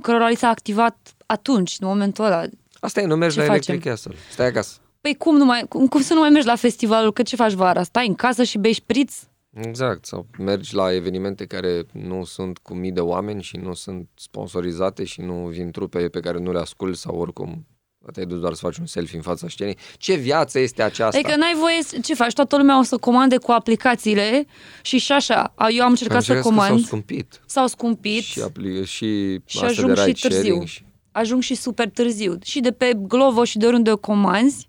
cărora 0.03 0.29
li 0.29 0.35
s-a 0.35 0.49
activat 0.49 1.15
atunci, 1.27 1.77
în 1.81 1.87
momentul 1.87 2.25
ăla. 2.25 2.43
Asta 2.81 3.01
e, 3.01 3.07
nu 3.07 3.17
mergi 3.17 3.35
Ce 3.35 3.41
la 3.41 3.47
facem? 3.47 3.75
Electric 3.75 3.93
Castle. 3.93 4.15
Stai 4.31 4.47
acasă. 4.47 4.79
Păi 5.01 5.17
cum, 5.17 5.37
nu 5.37 5.45
mai, 5.45 5.65
cum, 5.69 5.87
cum 5.87 6.03
să 6.03 6.15
nu 6.15 6.21
mai 6.21 6.31
mergi 6.31 6.47
la 6.47 6.57
festivalul? 6.57 7.13
Că 7.13 7.23
ce 7.23 7.37
faci 7.37 7.53
vara? 7.53 7.83
Stai 7.83 8.07
în 8.07 8.15
casă 8.15 8.43
și 8.43 8.59
bei 8.59 8.73
șpriț? 8.73 9.15
Exact, 9.55 10.07
sau 10.07 10.27
mergi 10.39 10.75
la 10.75 10.93
evenimente 10.95 11.47
care 11.47 11.83
nu 11.93 12.25
sunt 12.25 12.59
cu 12.59 12.75
mii 12.75 12.93
de 12.93 13.01
oameni 13.01 13.43
și 13.43 13.57
nu 13.57 13.75
sunt 13.75 14.09
sponsorizate 14.15 15.05
și 15.05 15.21
nu 15.21 15.35
vin 15.47 15.71
trupe 15.71 16.09
pe 16.09 16.21
care 16.21 16.39
nu 16.39 16.53
le 16.53 16.59
ascult 16.59 16.97
sau 16.97 17.17
oricum 17.17 17.67
te-ai 18.13 18.27
dus 18.27 18.39
doar 18.41 18.53
să 18.55 18.61
faci 18.63 18.77
un 18.77 18.87
selfie 18.87 19.17
în 19.17 19.23
fața 19.23 19.49
scenei. 19.49 19.77
Ce 19.97 20.15
viață 20.15 20.59
este 20.59 20.83
aceasta? 20.83 21.19
Adică 21.19 21.37
n-ai 21.37 21.55
voie, 21.59 21.83
să- 21.83 21.99
ce 22.03 22.15
faci? 22.15 22.33
Toată 22.33 22.57
lumea 22.57 22.79
o 22.79 22.83
să 22.83 22.97
comande 22.97 23.37
cu 23.37 23.51
aplicațiile 23.51 24.47
și 24.83 24.99
și 24.99 25.13
așa. 25.13 25.53
A, 25.57 25.69
Eu 25.69 25.83
am 25.85 25.91
încercat 25.91 26.23
să 26.23 26.33
Încercați 26.33 26.49
că 26.49 26.55
comand, 26.55 26.79
S-au 26.79 26.87
scumpit. 26.87 27.41
s-au 27.47 27.67
scumpit 27.67 28.23
Și, 28.23 28.41
apli- 28.41 28.85
și, 28.85 29.33
și 29.45 29.57
asta 29.57 29.67
ajung 29.67 29.89
de 29.95 30.01
și 30.01 30.07
ride 30.07 30.19
târziu. 30.21 30.41
sharing 30.43 30.67
și- 30.67 30.85
Ajung 31.13 31.43
și 31.43 31.55
super 31.55 31.89
târziu. 31.91 32.39
Și 32.43 32.61
de 32.61 32.73
pe 32.73 32.93
Glovo 32.97 33.45
și 33.45 33.59
de 33.59 33.67
oriunde 33.67 33.91
o 33.93 33.97
comanzi, 33.97 34.69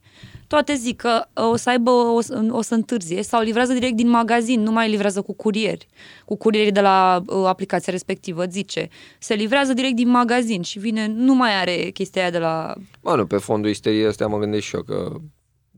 toate 0.52 0.76
zic 0.76 0.96
că 0.96 1.26
uh, 1.36 1.50
o 1.50 1.56
să 1.56 1.70
aibă, 1.70 1.90
o 1.90 2.22
să, 2.22 2.46
o 2.50 2.62
să 2.62 2.74
întârzie 2.74 3.24
sau 3.24 3.42
livrează 3.42 3.74
direct 3.74 3.96
din 3.96 4.10
magazin, 4.10 4.62
nu 4.62 4.72
mai 4.72 4.90
livrează 4.90 5.22
cu 5.22 5.34
curieri. 5.34 5.88
Cu 6.26 6.36
curierii 6.36 6.72
de 6.72 6.82
la 6.82 7.22
uh, 7.26 7.46
aplicația 7.46 7.92
respectivă, 7.92 8.44
zice. 8.46 8.88
Se 9.20 9.34
livrează 9.34 9.74
direct 9.74 9.96
din 9.96 10.10
magazin 10.10 10.62
și 10.62 10.80
vine, 10.80 11.08
nu 11.08 11.34
mai 11.34 11.60
are 11.60 11.90
chestia 11.94 12.22
aia 12.22 12.32
de 12.32 12.38
la... 12.38 12.74
Mă, 13.02 13.16
nu, 13.16 13.26
pe 13.26 13.38
fondul 13.38 13.70
isteriei 13.70 14.06
astea 14.06 14.28
mă 14.28 14.38
gândesc 14.38 14.64
și 14.64 14.76
eu 14.76 14.82
că 14.82 14.96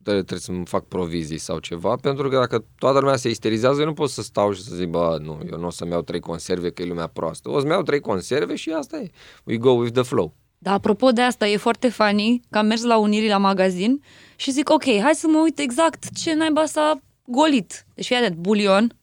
trebuie, 0.04 0.24
trebuie 0.24 0.40
să-mi 0.40 0.66
fac 0.66 0.86
provizii 0.88 1.38
sau 1.38 1.60
ceva, 1.60 1.96
pentru 1.96 2.30
că 2.30 2.38
dacă 2.38 2.66
toată 2.78 3.00
lumea 3.00 3.16
se 3.16 3.30
isterizează, 3.30 3.80
eu 3.80 3.86
nu 3.86 3.94
pot 3.94 4.10
să 4.10 4.22
stau 4.22 4.54
și 4.54 4.62
să 4.62 4.76
zic, 4.76 4.88
bă, 4.88 5.18
nu, 5.22 5.40
eu 5.52 5.58
nu 5.60 5.66
o 5.66 5.70
să-mi 5.70 5.92
iau 5.92 6.02
trei 6.02 6.20
conserve, 6.20 6.70
că 6.70 6.82
e 6.82 6.86
lumea 6.86 7.08
proastă. 7.08 7.50
O 7.50 7.60
să-mi 7.60 7.72
iau 7.72 7.82
trei 7.82 8.00
conserve 8.00 8.56
și 8.56 8.70
asta 8.70 8.98
e. 8.98 9.10
We 9.44 9.58
go 9.58 9.72
with 9.72 9.94
the 9.94 10.04
flow. 10.04 10.34
Dar 10.64 10.74
apropo 10.74 11.12
de 11.12 11.22
asta, 11.22 11.48
e 11.48 11.58
foarte 11.58 11.90
funny 11.90 12.42
că 12.50 12.58
am 12.58 12.66
mers 12.66 12.82
la 12.84 12.98
Unirii 12.98 13.30
la 13.30 13.38
magazin 13.38 14.02
și 14.36 14.52
zic, 14.52 14.70
ok, 14.70 14.84
hai 14.84 15.16
să 15.16 15.28
mă 15.28 15.40
uit 15.40 15.60
exact 15.60 16.18
ce 16.18 16.34
naiba 16.34 16.66
s-a 16.66 17.00
golit. 17.26 17.86
Deci 17.94 18.06
fii 18.06 18.16
atent, 18.16 18.36
bulion, 18.36 18.98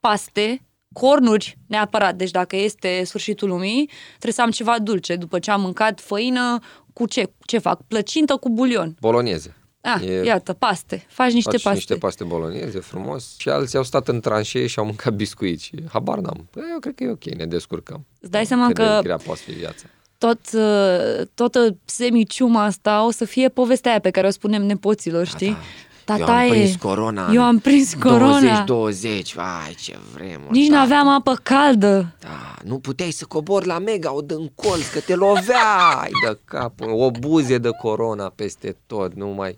paste, 0.00 0.62
cornuri 0.92 1.58
neapărat. 1.66 2.14
Deci 2.16 2.30
dacă 2.30 2.56
este 2.56 3.02
sfârșitul 3.04 3.48
lumii, 3.48 3.90
trebuie 4.08 4.32
să 4.32 4.42
am 4.42 4.50
ceva 4.50 4.78
dulce. 4.78 5.16
După 5.16 5.38
ce 5.38 5.50
am 5.50 5.60
mâncat 5.60 6.00
făină, 6.00 6.58
cu 6.92 7.06
ce? 7.06 7.32
Ce 7.46 7.58
fac? 7.58 7.82
Plăcintă 7.82 8.36
cu 8.36 8.50
bulion. 8.50 8.96
Bolonieze. 9.00 9.54
Ah, 9.80 10.02
E- 10.04 10.22
iată, 10.24 10.52
paste. 10.52 11.04
Faci 11.08 11.32
niște 11.32 11.50
Faci 11.50 11.62
paste. 11.62 11.76
niște 11.76 11.94
paste 11.96 12.24
bolonieze, 12.24 12.78
frumos. 12.80 13.34
Și 13.38 13.48
alții 13.48 13.78
au 13.78 13.84
stat 13.84 14.08
în 14.08 14.20
tranșee 14.20 14.66
și 14.66 14.78
au 14.78 14.84
mâncat 14.84 15.12
biscuiți. 15.14 15.64
Și 15.64 15.74
habar 15.92 16.18
n-am. 16.18 16.48
Păi, 16.50 16.62
Eu 16.72 16.78
cred 16.78 16.94
că 16.94 17.04
e 17.04 17.10
ok, 17.10 17.24
ne 17.24 17.46
descurcăm. 17.46 18.06
Îți 18.20 18.30
dai 18.30 18.46
seama 18.46 18.66
Cât 18.66 18.74
de 18.76 18.82
că 18.82 19.00
grea 19.02 19.16
poate 19.16 19.40
fi 19.40 19.52
viața. 19.52 19.84
Tot, 20.20 20.40
uh, 20.52 21.26
toată 21.34 21.76
semiciuma 21.84 22.64
asta 22.64 23.04
o 23.06 23.10
să 23.10 23.24
fie 23.24 23.48
povestea 23.48 23.90
aia 23.90 24.00
pe 24.00 24.10
care 24.10 24.26
o 24.26 24.30
spunem 24.30 24.62
nepoților, 24.62 25.26
știi? 25.26 25.56
Da, 26.04 26.16
eu 26.16 26.22
am 26.22 26.26
Tataie, 26.26 26.50
prins 26.50 26.76
corona 26.76 27.30
eu 27.32 27.42
am 27.42 27.58
prins 27.58 27.94
corona. 27.94 28.64
2020, 28.64 29.34
vai 29.34 29.74
ce 29.80 29.98
vremuri. 30.14 30.50
Nici 30.50 30.68
da. 30.68 30.76
nu 30.76 30.80
aveam 30.82 31.08
apă 31.08 31.40
caldă. 31.42 32.14
Da, 32.20 32.56
nu 32.64 32.78
puteai 32.78 33.10
să 33.10 33.24
cobori 33.24 33.66
la 33.66 33.78
mega, 33.78 34.14
o 34.14 34.20
dă 34.20 34.34
în 34.34 34.48
colț, 34.54 34.86
că 34.92 35.00
te 35.00 35.14
loveai 35.14 36.10
de 36.26 36.38
cap, 36.44 36.72
o 36.80 37.10
buzie 37.10 37.58
de 37.58 37.70
corona 37.82 38.32
peste 38.34 38.76
tot, 38.86 39.14
nu 39.14 39.26
mai... 39.26 39.56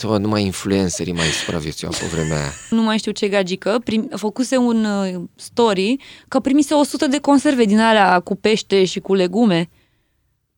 Tot, 0.00 0.20
numai 0.20 0.44
influencerii 0.44 1.12
mai 1.12 1.26
supraviețuiau 1.26 1.92
pe 2.00 2.06
vremea 2.12 2.36
aia. 2.40 2.52
Nu 2.70 2.82
mai 2.82 2.98
știu 2.98 3.12
ce 3.12 3.28
gagică, 3.28 3.80
prim, 3.84 4.10
făcuse 4.16 4.56
un 4.56 4.84
uh, 4.84 5.22
story 5.34 5.96
că 6.28 6.40
primise 6.40 6.74
100 6.74 7.06
de 7.06 7.18
conserve 7.18 7.64
din 7.64 7.78
alea 7.78 8.20
cu 8.20 8.34
pește 8.36 8.84
și 8.84 9.00
cu 9.00 9.14
legume. 9.14 9.68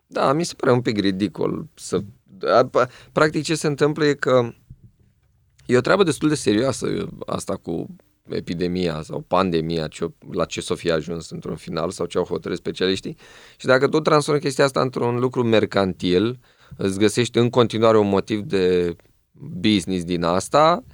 Da, 0.07 0.33
mi 0.33 0.45
se 0.45 0.55
pare 0.57 0.73
un 0.73 0.81
pic 0.81 0.99
ridicol 0.99 1.67
să... 1.75 2.01
da, 2.39 2.69
p- 2.69 2.91
Practic 3.13 3.43
ce 3.45 3.55
se 3.55 3.67
întâmplă 3.67 4.05
e 4.05 4.15
că 4.15 4.53
e 5.67 5.77
o 5.77 5.81
treabă 5.81 6.03
destul 6.03 6.29
de 6.29 6.35
serioasă 6.35 7.09
asta 7.27 7.57
cu 7.57 7.87
epidemia 8.29 9.03
sau 9.03 9.25
pandemia, 9.29 9.87
ce, 9.87 10.07
la 10.31 10.45
ce 10.45 10.61
să 10.61 10.75
fie 10.75 10.93
ajuns 10.93 11.31
într-un 11.31 11.57
final 11.57 11.91
sau 11.91 12.07
ce 12.07 12.19
au 12.19 12.25
hotărât 12.25 12.59
specialiștii. 12.59 13.17
Și 13.57 13.67
dacă 13.67 13.89
tu 13.89 14.01
transformi 14.01 14.41
chestia 14.41 14.65
asta 14.65 14.81
într-un 14.81 15.19
lucru 15.19 15.45
mercantil, 15.45 16.39
îți 16.77 16.99
găsești 16.99 17.39
în 17.39 17.51
continuare 17.51 17.99
un 17.99 18.09
motiv 18.09 18.41
de 18.41 18.97
business 19.41 20.05
din 20.05 20.23
asta, 20.23 20.85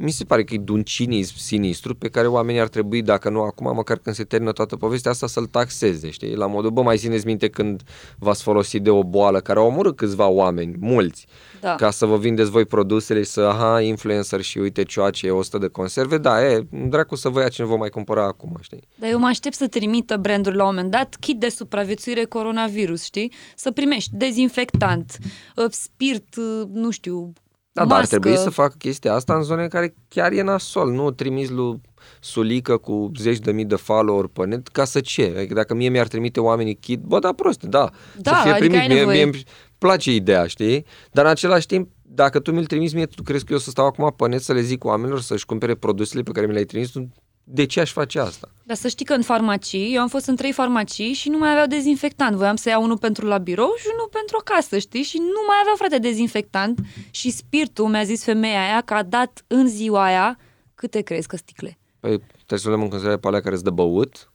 mi 0.00 0.10
se 0.10 0.24
pare 0.24 0.44
că 0.44 0.54
e 0.54 0.58
de 0.58 0.72
un 0.72 0.82
cinism 0.82 1.36
sinistru 1.36 1.94
pe 1.94 2.08
care 2.08 2.26
oamenii 2.26 2.60
ar 2.60 2.68
trebui, 2.68 3.02
dacă 3.02 3.30
nu 3.30 3.40
acum, 3.40 3.74
măcar 3.74 3.98
când 3.98 4.16
se 4.16 4.24
termină 4.24 4.52
toată 4.52 4.76
povestea 4.76 5.10
asta, 5.10 5.26
să-l 5.26 5.46
taxeze, 5.46 6.10
știi? 6.10 6.34
La 6.34 6.46
modul, 6.46 6.70
bă, 6.70 6.82
mai 6.82 6.96
țineți 6.96 7.26
minte 7.26 7.48
când 7.48 7.82
v-ați 8.18 8.42
folosit 8.42 8.82
de 8.82 8.90
o 8.90 9.02
boală 9.04 9.40
care 9.40 9.58
a 9.58 9.62
omorât 9.62 9.96
câțiva 9.96 10.26
oameni, 10.26 10.76
mulți, 10.80 11.26
Da. 11.60 11.74
ca 11.74 11.90
să 11.90 12.06
vă 12.06 12.16
vindeți 12.18 12.50
voi 12.50 12.64
produsele 12.64 13.22
și 13.22 13.30
să, 13.30 13.40
aha, 13.40 13.80
influencer 13.80 14.40
și 14.40 14.58
uite 14.58 14.82
cioace, 14.82 15.26
e 15.26 15.30
100 15.30 15.58
de 15.58 15.66
conserve, 15.68 16.18
da, 16.18 16.44
e, 16.44 16.66
dracu 16.88 17.14
să 17.14 17.28
vă 17.28 17.40
ia 17.40 17.48
cine 17.48 17.66
vă 17.66 17.76
mai 17.76 17.88
cumpăra 17.88 18.24
acum, 18.24 18.56
știi? 18.60 18.88
Dar 18.94 19.10
eu 19.10 19.18
mă 19.18 19.26
aștept 19.26 19.54
să 19.54 19.66
trimită 19.66 20.16
branduri 20.16 20.56
la 20.56 20.62
un 20.62 20.74
moment 20.74 20.90
dat 20.90 21.16
kit 21.20 21.38
de 21.38 21.48
supraviețuire 21.48 22.24
coronavirus, 22.24 23.04
știi? 23.04 23.32
Să 23.56 23.70
primești 23.70 24.10
dezinfectant, 24.12 25.18
uh, 25.56 25.64
spirit, 25.70 26.36
uh, 26.36 26.62
nu 26.72 26.90
știu, 26.90 27.32
Da, 27.78 27.84
dar 27.84 27.94
ar 27.96 28.00
mască. 28.02 28.18
trebui 28.18 28.38
să 28.38 28.50
facă 28.50 28.74
chestia 28.78 29.14
asta 29.14 29.34
în 29.34 29.42
zone 29.42 29.62
în 29.62 29.68
care 29.68 29.94
chiar 30.08 30.32
e 30.32 30.42
nasol, 30.42 30.90
nu 30.92 31.10
trimis 31.10 31.48
lui 31.48 31.80
Sulică 32.20 32.76
cu 32.76 33.10
zeci 33.18 33.38
de 33.38 33.52
mii 33.52 33.64
de 33.64 33.74
follower 33.74 34.26
pe 34.26 34.44
net, 34.46 34.68
ca 34.68 34.84
să 34.84 35.00
ce? 35.00 35.34
Adică 35.36 35.54
dacă 35.54 35.74
mie 35.74 35.88
mi-ar 35.88 36.06
trimite 36.08 36.40
oamenii 36.40 36.74
kit, 36.74 37.00
bă, 37.00 37.18
da, 37.18 37.32
prost, 37.32 37.62
da, 37.62 37.90
Da, 38.16 38.34
să 38.34 38.40
fie 38.42 38.50
adică 38.50 38.66
primit. 38.66 38.80
ai 38.80 38.86
Mie, 38.86 38.96
nevoie. 38.98 39.16
mie 39.16 39.24
îmi 39.24 39.42
place 39.78 40.14
ideea, 40.14 40.46
știi? 40.46 40.84
Dar 41.12 41.24
în 41.24 41.30
același 41.30 41.66
timp, 41.66 41.88
dacă 42.02 42.38
tu 42.40 42.52
mi-l 42.52 42.66
trimiți 42.66 42.94
mie, 42.94 43.06
tu 43.06 43.22
crezi 43.22 43.44
că 43.44 43.52
eu 43.52 43.58
să 43.58 43.70
stau 43.70 43.86
acum 43.86 44.14
pe 44.16 44.28
net 44.28 44.42
să 44.42 44.52
le 44.52 44.60
zic 44.60 44.84
oamenilor 44.84 45.20
să-și 45.20 45.46
cumpere 45.46 45.74
produsele 45.74 46.22
pe 46.22 46.30
care 46.30 46.46
mi 46.46 46.52
le-ai 46.52 46.64
trimis? 46.64 46.90
Tu- 46.90 47.08
De 47.50 47.64
ce 47.66 47.80
aș 47.80 47.92
face 47.92 48.18
asta? 48.18 48.48
Dar 48.64 48.76
să 48.76 48.88
știi 48.88 49.04
că 49.04 49.12
în 49.12 49.22
farmacii, 49.22 49.94
eu 49.94 50.00
am 50.00 50.08
fost 50.08 50.26
în 50.26 50.36
trei 50.36 50.52
farmacii 50.52 51.12
și 51.12 51.28
nu 51.28 51.38
mai 51.38 51.50
aveau 51.50 51.66
dezinfectant. 51.66 52.36
Voiam 52.36 52.56
să 52.56 52.68
iau 52.68 52.82
unul 52.82 52.98
pentru 52.98 53.26
la 53.26 53.38
birou 53.38 53.74
și 53.78 53.86
unul 53.92 54.08
pentru 54.12 54.36
acasă, 54.40 54.78
știi? 54.78 55.02
Și 55.02 55.16
nu 55.18 55.42
mai 55.46 55.56
aveau, 55.60 55.76
frate, 55.76 55.98
dezinfectant. 55.98 56.78
Și 57.10 57.30
spiritul, 57.30 57.86
mi-a 57.86 58.02
zis 58.04 58.24
femeia 58.24 58.60
aia, 58.62 58.80
că 58.80 58.94
a 58.94 59.02
dat 59.02 59.44
în 59.46 59.68
ziua 59.68 60.04
aia, 60.04 60.38
câte 60.74 61.00
crezi 61.00 61.26
că 61.26 61.36
sticle? 61.36 61.78
Păi 62.00 62.18
trebuie 62.36 62.58
să 62.58 62.68
luăm 62.68 62.82
în 62.82 62.88
considerare 62.88 63.20
pe 63.20 63.26
alea 63.28 63.40
care 63.40 63.54
îți 63.54 63.64
dă 63.64 63.70
băut 63.70 64.32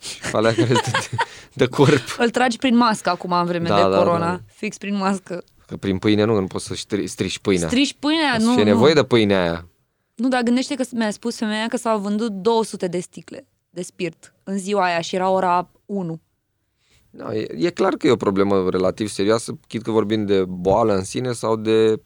și 0.00 0.30
pe 0.30 0.36
alea 0.36 0.54
care 0.54 0.70
îți 0.70 0.90
dă 0.90 0.98
de 1.52 1.66
corp. 1.66 2.16
Îl 2.18 2.30
tragi 2.30 2.56
prin 2.56 2.76
mască 2.76 3.10
acum 3.10 3.32
în 3.32 3.44
vreme 3.46 3.68
Da, 3.68 3.74
de 3.76 3.90
da, 3.90 3.96
corona. 3.96 4.18
da. 4.26 4.40
Fix 4.54 4.78
prin 4.78 4.96
mască. 4.96 5.44
Că 5.66 5.76
prin 5.76 5.98
pâine 5.98 6.24
nu, 6.24 6.40
nu 6.40 6.46
poți 6.46 6.64
să 6.64 6.74
stri, 6.74 7.06
strici 7.06 7.38
pâinea. 7.38 7.66
Strici 7.68 7.94
pâinea? 7.98 8.34
O 8.36 8.38
să 8.40 8.44
Nu, 8.46 8.52
fie 8.52 8.62
nu. 8.62 8.68
nevoie 8.68 8.92
de 8.94 9.04
pâinea 9.04 9.40
aia. 9.42 9.67
Nu, 10.18 10.28
dar 10.28 10.42
gândește 10.42 10.74
că 10.74 10.84
mi-a 10.92 11.10
spus 11.10 11.36
femeia 11.36 11.66
că 11.68 11.76
s-au 11.76 11.98
vândut 11.98 12.32
200 12.32 12.86
de 12.86 13.00
sticle 13.00 13.46
de 13.70 13.82
spirit 13.82 14.34
în 14.44 14.58
ziua 14.58 14.84
aia 14.84 15.00
și 15.00 15.14
era 15.14 15.30
ora 15.30 15.70
1. 15.86 16.20
Da, 17.10 17.34
e, 17.34 17.54
e 17.56 17.70
clar 17.70 17.94
că 17.94 18.06
e 18.06 18.10
o 18.10 18.16
problemă 18.16 18.70
relativ 18.70 19.08
serioasă, 19.08 19.58
chit 19.68 19.82
că 19.82 19.90
vorbim 19.90 20.26
de 20.26 20.44
boală 20.44 20.94
în 20.94 21.04
sine 21.04 21.32
sau 21.32 21.56
de 21.56 22.00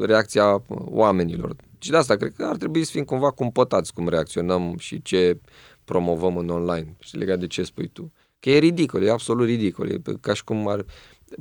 reacția 0.00 0.62
oamenilor. 0.68 1.56
Și 1.78 1.90
de 1.90 1.96
asta 1.96 2.16
cred 2.16 2.32
că 2.32 2.44
ar 2.44 2.56
trebui 2.56 2.84
să 2.84 2.90
fim 2.90 3.04
cumva 3.04 3.30
cumpătați 3.30 3.92
cum 3.92 4.08
reacționăm 4.08 4.74
și 4.78 5.02
ce 5.02 5.40
promovăm 5.84 6.36
în 6.36 6.48
online. 6.48 6.96
Și 6.98 7.16
legat 7.16 7.38
de 7.38 7.46
ce 7.46 7.62
spui 7.62 7.88
tu. 7.88 8.12
Că 8.40 8.50
e 8.50 8.58
ridicol, 8.58 9.02
e 9.02 9.10
absolut 9.10 9.46
ridicol. 9.46 9.90
E 9.90 10.00
ca 10.20 10.34
și 10.34 10.44
cum 10.44 10.68
ar... 10.68 10.84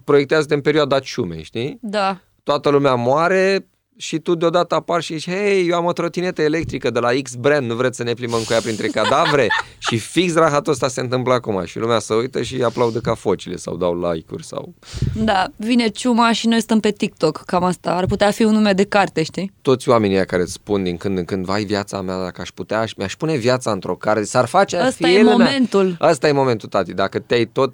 Proiectează-te 0.04 0.54
în 0.54 0.62
perioada 0.62 1.00
ciumei, 1.00 1.44
știi? 1.44 1.78
Da. 1.82 2.22
Toată 2.44 2.70
lumea 2.70 2.96
moare 2.96 3.68
și 4.02 4.20
tu 4.20 4.36
deodată 4.36 4.76
apar 4.76 5.02
și 5.02 5.14
zici, 5.18 5.30
hei, 5.30 5.68
eu 5.68 5.76
am 5.76 5.86
o 5.86 5.94
trotinetă 5.94 6.42
electrică 6.42 6.90
de 6.90 7.00
la 7.00 7.10
X 7.24 7.34
brand, 7.34 7.68
nu 7.68 7.76
vreți 7.76 7.98
să 7.98 8.04
ne 8.04 8.14
plimbăm 8.14 8.40
cu 8.40 8.54
ea 8.54 8.60
printre 8.60 8.88
cadavre? 8.88 9.48
și 9.88 9.98
fix 9.98 10.34
rahatul 10.34 10.72
ăsta 10.72 10.88
se 10.88 11.02
întâmplă 11.02 11.34
acum 11.34 11.66
și 11.66 11.80
lumea 11.80 12.00
se 12.00 12.14
uită 12.14 12.42
și 12.42 12.64
aplaudă 12.64 13.00
ca 13.00 13.14
focile 13.14 13.56
sau 13.56 13.78
dau 13.78 14.12
like-uri 14.12 14.46
sau... 14.46 14.74
Da, 15.16 15.48
vine 15.56 15.88
ciuma 15.88 16.32
și 16.32 16.48
noi 16.48 16.62
stăm 16.62 16.80
pe 16.80 16.92
TikTok, 16.92 17.38
cam 17.46 17.64
asta. 17.64 17.92
Ar 17.92 18.06
putea 18.06 18.32
fi 18.32 18.44
un 18.44 18.54
nume 18.54 18.74
de 18.74 18.84
carte, 18.84 19.24
știi? 19.24 19.52
Toți 19.62 19.90
oamenii 19.90 20.16
ăia 20.16 20.26
care 20.26 20.42
îți 20.42 20.52
spun 20.52 20.84
din 20.84 20.98
când 20.98 21.18
în 21.18 21.26
când, 21.26 21.46
vai 21.46 21.64
viața 21.64 22.02
mea, 22.02 22.24
dacă 22.24 22.42
aș 22.42 22.50
putea, 22.50 22.80
aș, 22.80 22.94
mi-aș 22.94 23.16
pune 23.16 23.36
viața 23.36 23.72
într-o 23.72 23.96
carte, 23.96 24.24
s-ar 24.24 24.46
face 24.46 24.78
Ăsta 24.88 25.08
e 25.08 25.12
fiele 25.12 25.24
mea. 25.24 25.32
momentul. 25.32 25.96
Asta 26.00 26.28
e 26.28 26.32
momentul, 26.32 26.70
tati. 26.70 26.94
Dacă 26.94 27.20
te-ai 27.20 27.46
tot 27.46 27.74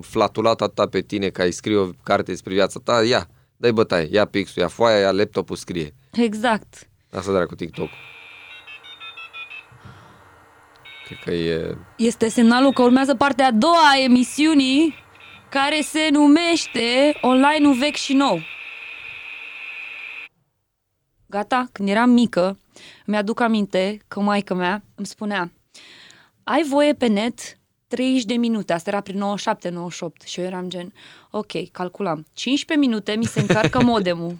flatulat 0.00 0.60
atâta 0.60 0.86
pe 0.86 1.00
tine 1.00 1.28
că 1.28 1.42
ai 1.42 1.50
scrie 1.50 1.76
o 1.76 1.86
carte 2.02 2.30
despre 2.30 2.54
viața 2.54 2.80
ta, 2.84 3.04
ia, 3.04 3.28
dai 3.60 3.72
bătaie, 3.72 4.08
ia 4.10 4.24
pixul, 4.24 4.62
ia 4.62 4.68
foaia, 4.68 4.98
ia 4.98 5.10
laptopul, 5.10 5.56
scrie. 5.56 5.94
Exact. 6.12 6.88
Asta 7.12 7.32
dracu 7.32 7.54
TikTok. 7.54 7.88
Cred 11.06 11.18
că 11.24 11.30
e... 11.30 11.76
Este 11.96 12.28
semnalul 12.28 12.72
că 12.72 12.82
urmează 12.82 13.14
partea 13.14 13.46
a 13.46 13.50
doua 13.50 13.90
a 13.92 13.98
emisiunii 13.98 14.94
care 15.48 15.80
se 15.80 16.08
numește 16.10 17.18
Online-ul 17.20 17.74
vechi 17.74 17.94
și 17.94 18.12
nou. 18.12 18.40
Gata? 21.26 21.68
Când 21.72 21.88
eram 21.88 22.10
mică, 22.10 22.58
mi-aduc 23.06 23.40
aminte 23.40 23.98
că 24.08 24.20
maica 24.20 24.54
mea 24.54 24.82
îmi 24.94 25.06
spunea 25.06 25.52
ai 26.44 26.62
voie 26.62 26.92
pe 26.94 27.06
net 27.06 27.58
30 27.90 28.22
de 28.24 28.34
minute, 28.34 28.72
asta 28.72 28.90
era 28.90 29.00
prin 29.00 29.22
97-98 30.22 30.24
și 30.26 30.40
eu 30.40 30.46
eram 30.46 30.68
gen, 30.68 30.92
ok, 31.30 31.70
calculam, 31.72 32.26
15 32.34 32.86
minute 32.86 33.12
mi 33.16 33.24
se 33.24 33.40
încarcă 33.40 33.82
modemul, 33.92 34.36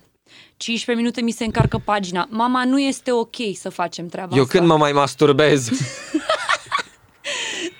15 0.56 1.04
minute 1.04 1.20
mi 1.20 1.30
se 1.30 1.44
încarcă 1.44 1.78
pagina. 1.78 2.26
Mama, 2.30 2.64
nu 2.64 2.80
este 2.80 3.12
ok 3.12 3.34
să 3.54 3.68
facem 3.68 4.06
treaba 4.08 4.36
Eu 4.36 4.42
asta. 4.42 4.58
când 4.58 4.70
mă 4.70 4.76
mai 4.76 4.92
masturbez? 4.92 5.68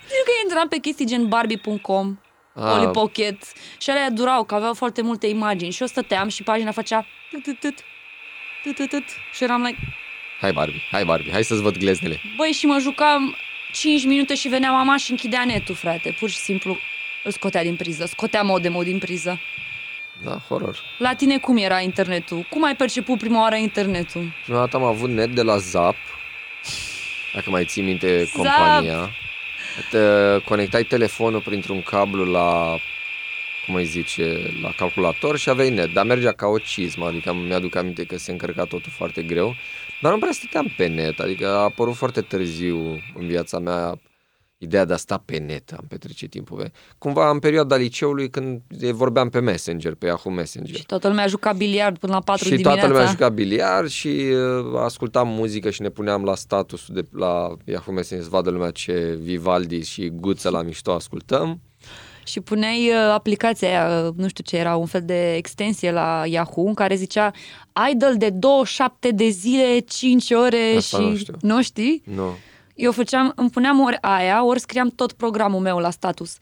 Știu 0.07 0.23
că 0.25 0.31
intram 0.43 0.67
pe 0.67 0.77
chestii 0.77 1.05
gen 1.05 1.27
Barbie.com, 1.27 2.17
Ah. 2.55 2.63
Polly 2.75 2.91
Pocket 2.91 3.37
și 3.77 3.89
alea 3.89 4.09
durau, 4.09 4.43
că 4.43 4.55
aveau 4.55 4.73
foarte 4.73 5.01
multe 5.01 5.27
imagini 5.27 5.71
și 5.71 5.81
eu 5.81 5.87
stăteam 5.87 6.27
și 6.27 6.43
pagina 6.43 6.71
făcea 6.71 7.05
tut, 7.31 7.43
tut, 7.43 7.59
tut, 7.59 7.75
tut, 8.63 8.75
tut, 8.75 8.89
tut. 8.89 9.03
și 9.33 9.43
eram 9.43 9.61
like, 9.63 9.77
hai 10.41 10.51
Barbie, 10.53 10.81
hai 10.91 11.05
Barbie, 11.05 11.31
hai 11.31 11.43
să-ți 11.43 11.61
văd 11.61 11.77
gleznele. 11.77 12.19
băi, 12.37 12.51
și 12.51 12.65
mă 12.65 12.77
jucam 12.79 13.35
5 13.71 14.05
minute 14.05 14.35
și 14.35 14.47
venea 14.47 14.71
mama 14.71 14.97
și 14.97 15.11
închidea 15.11 15.45
netul, 15.45 15.75
frate, 15.75 16.15
pur 16.19 16.29
și 16.29 16.37
simplu 16.37 16.77
îl 17.23 17.31
scotea 17.31 17.63
din 17.63 17.75
priză, 17.75 18.05
scotea 18.05 18.41
modemul 18.41 18.83
din 18.83 18.97
priză. 18.97 19.39
Da, 20.23 20.41
horror. 20.47 20.79
La 20.97 21.13
tine 21.13 21.37
cum 21.37 21.57
era 21.57 21.79
internetul? 21.79 22.45
Cum 22.49 22.63
ai 22.63 22.75
perceput 22.75 23.17
prima 23.17 23.41
oară 23.41 23.55
internetul? 23.55 24.33
Prima 24.43 24.57
dată 24.59 24.77
am 24.77 24.83
avut 24.83 25.09
net 25.09 25.35
de 25.35 25.41
la 25.41 25.57
Zap, 25.57 25.95
dacă 27.33 27.49
mai 27.49 27.65
ții 27.65 27.81
minte 27.81 28.23
Zap! 28.23 28.33
compania. 28.35 29.09
Te 29.89 29.99
conectai 30.45 30.83
telefonul 30.83 31.41
printr-un 31.41 31.81
cablu 31.81 32.23
la, 32.25 32.77
cum 33.65 33.75
îi 33.75 33.85
zice, 33.85 34.53
la 34.61 34.71
calculator 34.71 35.37
și 35.37 35.49
aveai 35.49 35.69
net, 35.69 35.93
dar 35.93 36.05
mergea 36.05 36.31
ca 36.31 36.47
o 36.47 36.57
cizmă, 36.57 37.05
adică 37.05 37.33
mi-aduc 37.33 37.75
aminte 37.75 38.03
că 38.03 38.17
se 38.17 38.31
încărca 38.31 38.63
totul 38.63 38.91
foarte 38.91 39.21
greu, 39.21 39.55
dar 40.01 40.11
nu 40.11 40.19
prea 40.19 40.31
stăteam 40.31 40.73
pe 40.77 40.87
net, 40.87 41.19
adică 41.19 41.47
a 41.47 41.63
apărut 41.63 41.95
foarte 41.95 42.21
târziu 42.21 42.77
în 43.15 43.27
viața 43.27 43.59
mea 43.59 43.99
ideea 44.63 44.85
de 44.85 44.93
a 44.93 44.97
sta 44.97 45.23
pe 45.25 45.37
net, 45.37 45.73
am 45.77 45.85
petrece 45.87 46.27
timpul 46.27 46.57
pe... 46.57 46.71
Cumva 46.97 47.29
în 47.29 47.39
perioada 47.39 47.75
liceului 47.75 48.29
când 48.29 48.61
vorbeam 48.91 49.29
pe 49.29 49.39
Messenger, 49.39 49.95
pe 49.95 50.05
Yahoo 50.05 50.33
Messenger. 50.33 50.75
Și 50.75 50.85
toată 50.85 51.07
lumea 51.07 51.27
juca 51.27 51.51
biliard 51.53 51.97
până 51.97 52.13
la 52.13 52.19
4 52.19 52.43
Și 52.43 52.49
dimineața. 52.49 52.79
toată 52.79 52.93
lumea 52.93 53.11
juca 53.11 53.29
biliard 53.29 53.87
și 53.87 54.07
uh, 54.07 54.79
ascultam 54.79 55.27
muzică 55.27 55.69
și 55.69 55.81
ne 55.81 55.89
puneam 55.89 56.23
la 56.23 56.35
statusul 56.35 56.95
de 56.95 57.07
la 57.11 57.55
Yahoo 57.65 57.93
Messenger 57.93 58.27
să 58.27 58.35
vadă 58.35 58.49
lumea 58.49 58.71
ce 58.71 59.17
Vivaldi 59.21 59.83
și 59.83 60.09
Guță 60.09 60.49
la 60.49 60.61
mișto 60.61 60.91
ascultăm. 60.91 61.61
Și 62.23 62.39
puneai 62.39 62.89
uh, 62.89 62.95
aplicația 63.13 63.67
aia, 63.67 64.05
uh, 64.07 64.13
nu 64.15 64.27
știu 64.27 64.43
ce 64.43 64.57
era, 64.57 64.75
un 64.75 64.85
fel 64.85 65.01
de 65.05 65.35
extensie 65.35 65.91
la 65.91 66.23
Yahoo 66.25 66.65
în 66.67 66.73
care 66.73 66.95
zicea 66.95 67.31
idle 67.91 68.13
de 68.13 68.29
27 68.29 69.11
de 69.11 69.29
zile, 69.29 69.79
5 69.79 70.31
ore 70.31 70.73
Asta 70.77 70.97
și... 70.97 71.03
nu 71.03 71.15
știu. 71.15 71.33
Nu 71.41 71.61
știi? 71.61 72.03
Nu. 72.05 72.35
Eu 72.75 72.91
făceam, 72.91 73.33
îmi 73.35 73.49
puneam 73.49 73.79
ori 73.79 73.97
aia, 74.01 74.45
ori 74.45 74.59
scriam 74.59 74.89
tot 74.89 75.11
programul 75.11 75.59
meu 75.59 75.77
la 75.77 75.89
status. 75.89 76.37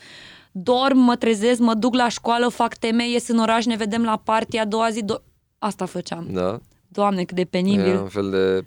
dorm, 0.52 0.98
mă 0.98 1.16
trezesc, 1.16 1.60
mă 1.60 1.74
duc 1.74 1.96
la 1.96 2.10
școală, 2.10 2.48
fac 2.48 2.76
teme, 2.76 3.10
ies 3.10 3.28
în 3.28 3.38
oraș, 3.40 3.66
ne 3.66 3.76
vedem 3.76 4.04
la 4.04 4.22
party, 4.24 4.58
a 4.58 4.66
doua 4.66 4.90
zi, 4.90 5.04
do- 5.04 5.24
asta 5.58 5.86
făceam. 5.86 6.28
Da? 6.32 6.60
Doamne, 6.88 7.24
cât 7.24 7.36
de 7.36 7.46
penibil. 7.46 7.86
E 7.88 7.98
un 7.98 8.08
fel 8.08 8.30
de, 8.30 8.66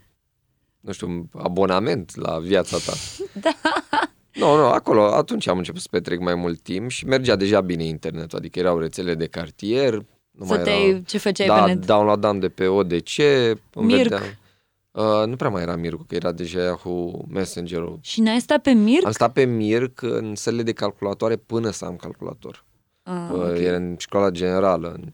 nu 0.81 0.93
știu, 0.93 1.29
abonament 1.39 2.17
la 2.17 2.39
viața 2.39 2.77
ta. 2.87 2.93
Da. 3.41 3.53
Nu, 4.35 4.57
nu, 4.57 4.65
acolo, 4.65 5.03
atunci 5.05 5.47
am 5.47 5.59
început 5.59 5.81
să 5.81 5.89
petrec 5.91 6.19
mai 6.21 6.35
mult 6.35 6.61
timp 6.61 6.91
și 6.91 7.07
mergea 7.07 7.37
deja 7.37 7.61
bine 7.61 7.85
internetul, 7.85 8.39
adică 8.39 8.59
erau 8.59 8.79
rețele 8.79 9.15
de 9.15 9.27
cartier, 9.27 9.93
nu 10.31 10.47
Să 10.47 10.55
mai 10.55 10.63
te 10.63 10.71
era... 10.71 10.99
ce 11.07 11.19
făceai 11.19 11.47
da, 11.47 11.63
pe 11.65 11.73
net? 11.73 11.87
downloadam 11.87 12.39
de 12.39 12.49
pe 12.49 12.67
ODC, 12.67 13.19
îmi 13.19 13.87
Mirc. 13.87 14.03
vedeam. 14.03 14.23
Uh, 14.91 15.27
nu 15.27 15.37
prea 15.37 15.51
mai 15.51 15.63
era 15.63 15.77
Mirc, 15.77 16.07
că 16.07 16.15
era 16.15 16.33
deja 16.33 16.61
Yahoo 16.63 17.25
Messenger-ul. 17.29 17.99
Și 18.01 18.21
n-ai 18.21 18.41
stat 18.41 18.63
pe 18.63 18.71
Mirc? 18.71 19.05
Am 19.07 19.13
stat 19.13 19.33
pe 19.33 19.45
Mirc 19.45 20.03
în 20.03 20.35
sălile 20.35 20.63
de 20.63 20.73
calculatoare 20.73 21.37
până 21.37 21.71
să 21.71 21.85
am 21.85 21.97
calculator. 21.97 22.65
Ah, 23.03 23.29
Uh, 23.33 23.39
ok. 23.41 23.59
Era 23.59 23.77
în 23.77 23.95
școala 23.99 24.31
generală, 24.31 24.93
în 25.03 25.13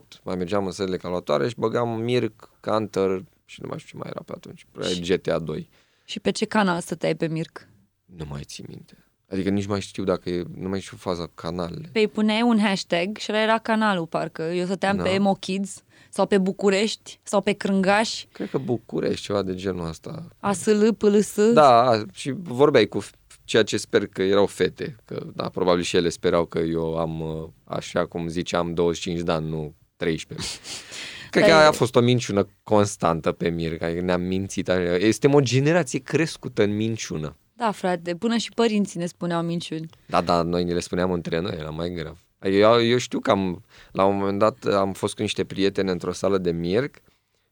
5-8, 0.00 0.22
mai 0.22 0.36
mergeam 0.36 0.64
în 0.66 0.70
sălile 0.72 0.94
de 0.96 1.00
calculatoare 1.02 1.48
și 1.48 1.54
băgam 1.58 1.88
Mirc, 2.00 2.50
Counter 2.60 3.24
și 3.44 3.60
nu 3.62 3.68
mai 3.68 3.78
știu 3.78 3.90
ce 3.90 3.96
mai 4.02 4.10
era 4.10 4.22
pe 4.26 4.32
atunci, 4.36 4.66
probabil 4.72 5.04
GTA 5.16 5.38
2. 5.38 5.68
Și 6.04 6.20
pe 6.20 6.30
ce 6.30 6.44
canal 6.44 6.80
stăteai 6.80 7.14
pe 7.14 7.26
Mirc? 7.26 7.68
Nu 8.06 8.24
mai 8.28 8.42
țin 8.44 8.64
minte. 8.68 8.98
Adică 9.30 9.48
nici 9.50 9.66
mai 9.66 9.80
știu 9.80 10.04
dacă 10.04 10.30
e, 10.30 10.42
nu 10.56 10.68
mai 10.68 10.80
știu 10.80 10.96
faza 10.96 11.30
canalele. 11.34 11.88
Pe 11.92 11.98
îi 11.98 12.08
puneai 12.08 12.42
un 12.42 12.58
hashtag 12.58 13.16
și 13.16 13.26
ăla 13.30 13.42
era 13.42 13.58
canalul, 13.58 14.06
parcă. 14.06 14.42
Eu 14.42 14.64
stăteam 14.64 14.96
Da. 14.96 15.02
pe 15.02 15.08
Emo 15.08 15.34
Kids 15.34 15.82
sau 16.10 16.26
pe 16.26 16.38
București 16.38 17.18
sau 17.22 17.40
pe 17.40 17.52
Crângaș, 17.52 18.24
Cred 18.32 18.50
că 18.50 18.58
București, 18.58 19.24
ceva 19.24 19.42
de 19.42 19.54
genul 19.54 19.88
ăsta. 19.88 20.28
ASL, 20.40 20.88
PLS. 20.88 21.52
Da, 21.52 22.02
și 22.12 22.34
vorbeai 22.36 22.86
cu 22.86 23.04
ceea 23.44 23.62
ce 23.62 23.76
sper 23.76 24.06
că 24.06 24.22
erau 24.22 24.46
fete, 24.46 24.96
că 25.04 25.26
da, 25.34 25.48
probabil 25.48 25.82
și 25.82 25.96
ele 25.96 26.08
sperau 26.08 26.44
că 26.44 26.58
eu 26.58 26.96
am, 26.98 27.20
uh, 27.20 27.48
așa 27.64 28.06
cum 28.06 28.28
ziceam, 28.28 28.74
25 28.74 29.20
de 29.20 29.32
ani, 29.32 29.48
nu 29.48 29.74
13. 29.96 30.46
Cred 31.30 31.44
că 31.44 31.50
Păi- 31.50 31.54
aia 31.54 31.68
a 31.68 31.72
fost 31.72 31.96
o 31.96 32.00
minciună 32.00 32.48
constantă 32.62 33.32
pe 33.32 33.48
Mir, 33.48 33.76
că 33.78 33.90
ne-am 34.00 34.20
mințit. 34.22 34.68
așa. 34.68 34.98
Suntem 35.00 35.34
o 35.34 35.40
generație 35.40 35.98
crescută 35.98 36.62
în 36.62 36.76
minciună. 36.76 37.36
Da, 37.56 37.70
frate, 37.70 38.16
până 38.16 38.36
și 38.36 38.50
părinții 38.54 39.00
ne 39.00 39.06
spuneau 39.06 39.42
minciuni. 39.42 39.88
Da, 40.06 40.20
da, 40.20 40.42
noi 40.42 40.64
ne 40.64 40.72
le 40.72 40.80
spuneam 40.80 41.12
între 41.12 41.40
noi, 41.40 41.56
era 41.58 41.70
mai 41.70 41.90
grav. 41.90 42.24
Adică 42.38 42.56
Eu, 42.56 42.82
eu 42.82 42.96
știu 42.96 43.18
că 43.20 43.30
am, 43.30 43.64
la 43.92 44.04
un 44.04 44.16
moment 44.16 44.38
dat 44.38 44.64
am 44.64 44.92
fost 44.92 45.14
cu 45.14 45.22
niște 45.22 45.44
prieteni 45.44 45.90
într-o 45.90 46.12
sală 46.12 46.38
de 46.38 46.50
Mirc 46.50 46.96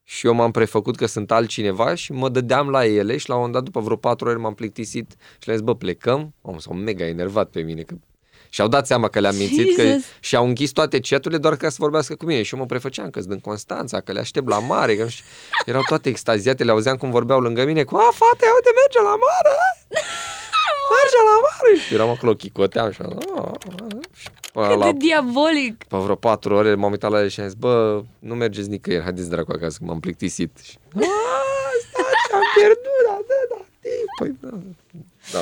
și 0.03 0.27
eu 0.27 0.35
m-am 0.35 0.51
prefăcut 0.51 0.97
că 0.97 1.07
sunt 1.07 1.31
altcineva 1.31 1.95
și 1.95 2.13
mă 2.13 2.29
dădeam 2.29 2.69
la 2.69 2.87
ele 2.87 3.17
și 3.17 3.29
la 3.29 3.35
un 3.35 3.41
moment 3.41 3.57
dat, 3.57 3.65
după 3.65 3.81
vreo 3.81 3.97
patru 3.97 4.29
ori, 4.29 4.39
m-am 4.39 4.55
plictisit 4.55 5.15
și 5.39 5.47
le-am 5.47 5.57
zis, 5.57 5.67
bă, 5.67 5.75
plecăm? 5.75 6.35
Om, 6.41 6.59
s-au 6.59 6.75
mega 6.75 7.07
enervat 7.07 7.51
pe 7.51 7.61
mine, 7.61 7.83
că 7.83 7.95
și-au 8.55 8.69
dat 8.69 8.87
seama 8.87 9.09
că 9.09 9.21
le-am 9.21 9.37
mințit 9.37 9.77
că, 9.77 9.83
Jesus! 9.83 10.05
și-au 10.21 10.47
închis 10.47 10.71
toate 10.71 11.01
chaturile 11.01 11.41
doar 11.41 11.57
ca 11.57 11.69
să 11.69 11.77
vorbească 11.79 12.15
cu 12.15 12.25
mine 12.25 12.43
și 12.43 12.55
eu 12.55 12.61
mă 12.61 12.67
prefăceam 12.67 13.11
că 13.11 13.19
sunt 13.19 13.31
din 13.33 13.41
Constanța, 13.41 14.01
că 14.01 14.13
le 14.13 14.21
aștept 14.21 14.49
la 14.49 14.59
mare, 14.59 14.97
că 14.97 15.03
nu 15.03 15.09
știu. 15.09 15.25
Erau 15.67 15.83
toate 15.89 16.09
extaziate, 16.09 16.65
le 16.65 16.71
auzeam 16.71 16.97
cum 16.97 17.11
vorbeau 17.11 17.41
lângă 17.41 17.65
mine 17.65 17.83
cu, 17.85 17.95
a, 17.97 18.09
fate, 18.13 18.45
uite, 18.55 18.71
merge 18.81 18.99
la 19.11 19.15
mare! 19.27 19.53
Merge 20.95 21.21
la 21.31 21.37
mare! 21.47 21.79
Și 21.87 21.95
eram 21.95 22.09
acolo, 22.09 22.35
chicoteam 22.35 22.91
și, 22.91 23.01
"Ah, 23.03 23.09
ah." 23.37 23.53
și 24.15 24.29
până 24.53 24.69
Cât 24.69 24.79
la, 24.79 24.85
de 24.85 24.97
diabolic! 24.99 25.85
pe 25.89 25.97
vreo 25.97 26.15
patru 26.15 26.55
ore 26.55 26.75
m-am 26.75 26.91
uitat 26.91 27.11
la 27.11 27.19
ele 27.19 27.29
și 27.29 27.41
am 27.41 27.47
zis, 27.47 27.57
bă, 27.57 28.03
nu 28.19 28.35
mergeți 28.35 28.69
nicăieri, 28.69 29.03
haideți 29.03 29.31
dracu 29.31 29.53
acasă, 29.53 29.77
că 29.79 29.85
m-am 29.85 30.01
plictisit. 30.01 30.51
Și, 30.63 30.79
"A, 30.95 31.01
stai, 31.89 32.15
și 32.27 32.33
am 32.35 32.41
pierdut, 32.57 32.99
da, 33.07 33.19
da, 33.29 33.35
da, 33.51 33.65
păi, 34.19 34.33
da. 34.41 34.59
da. 35.33 35.41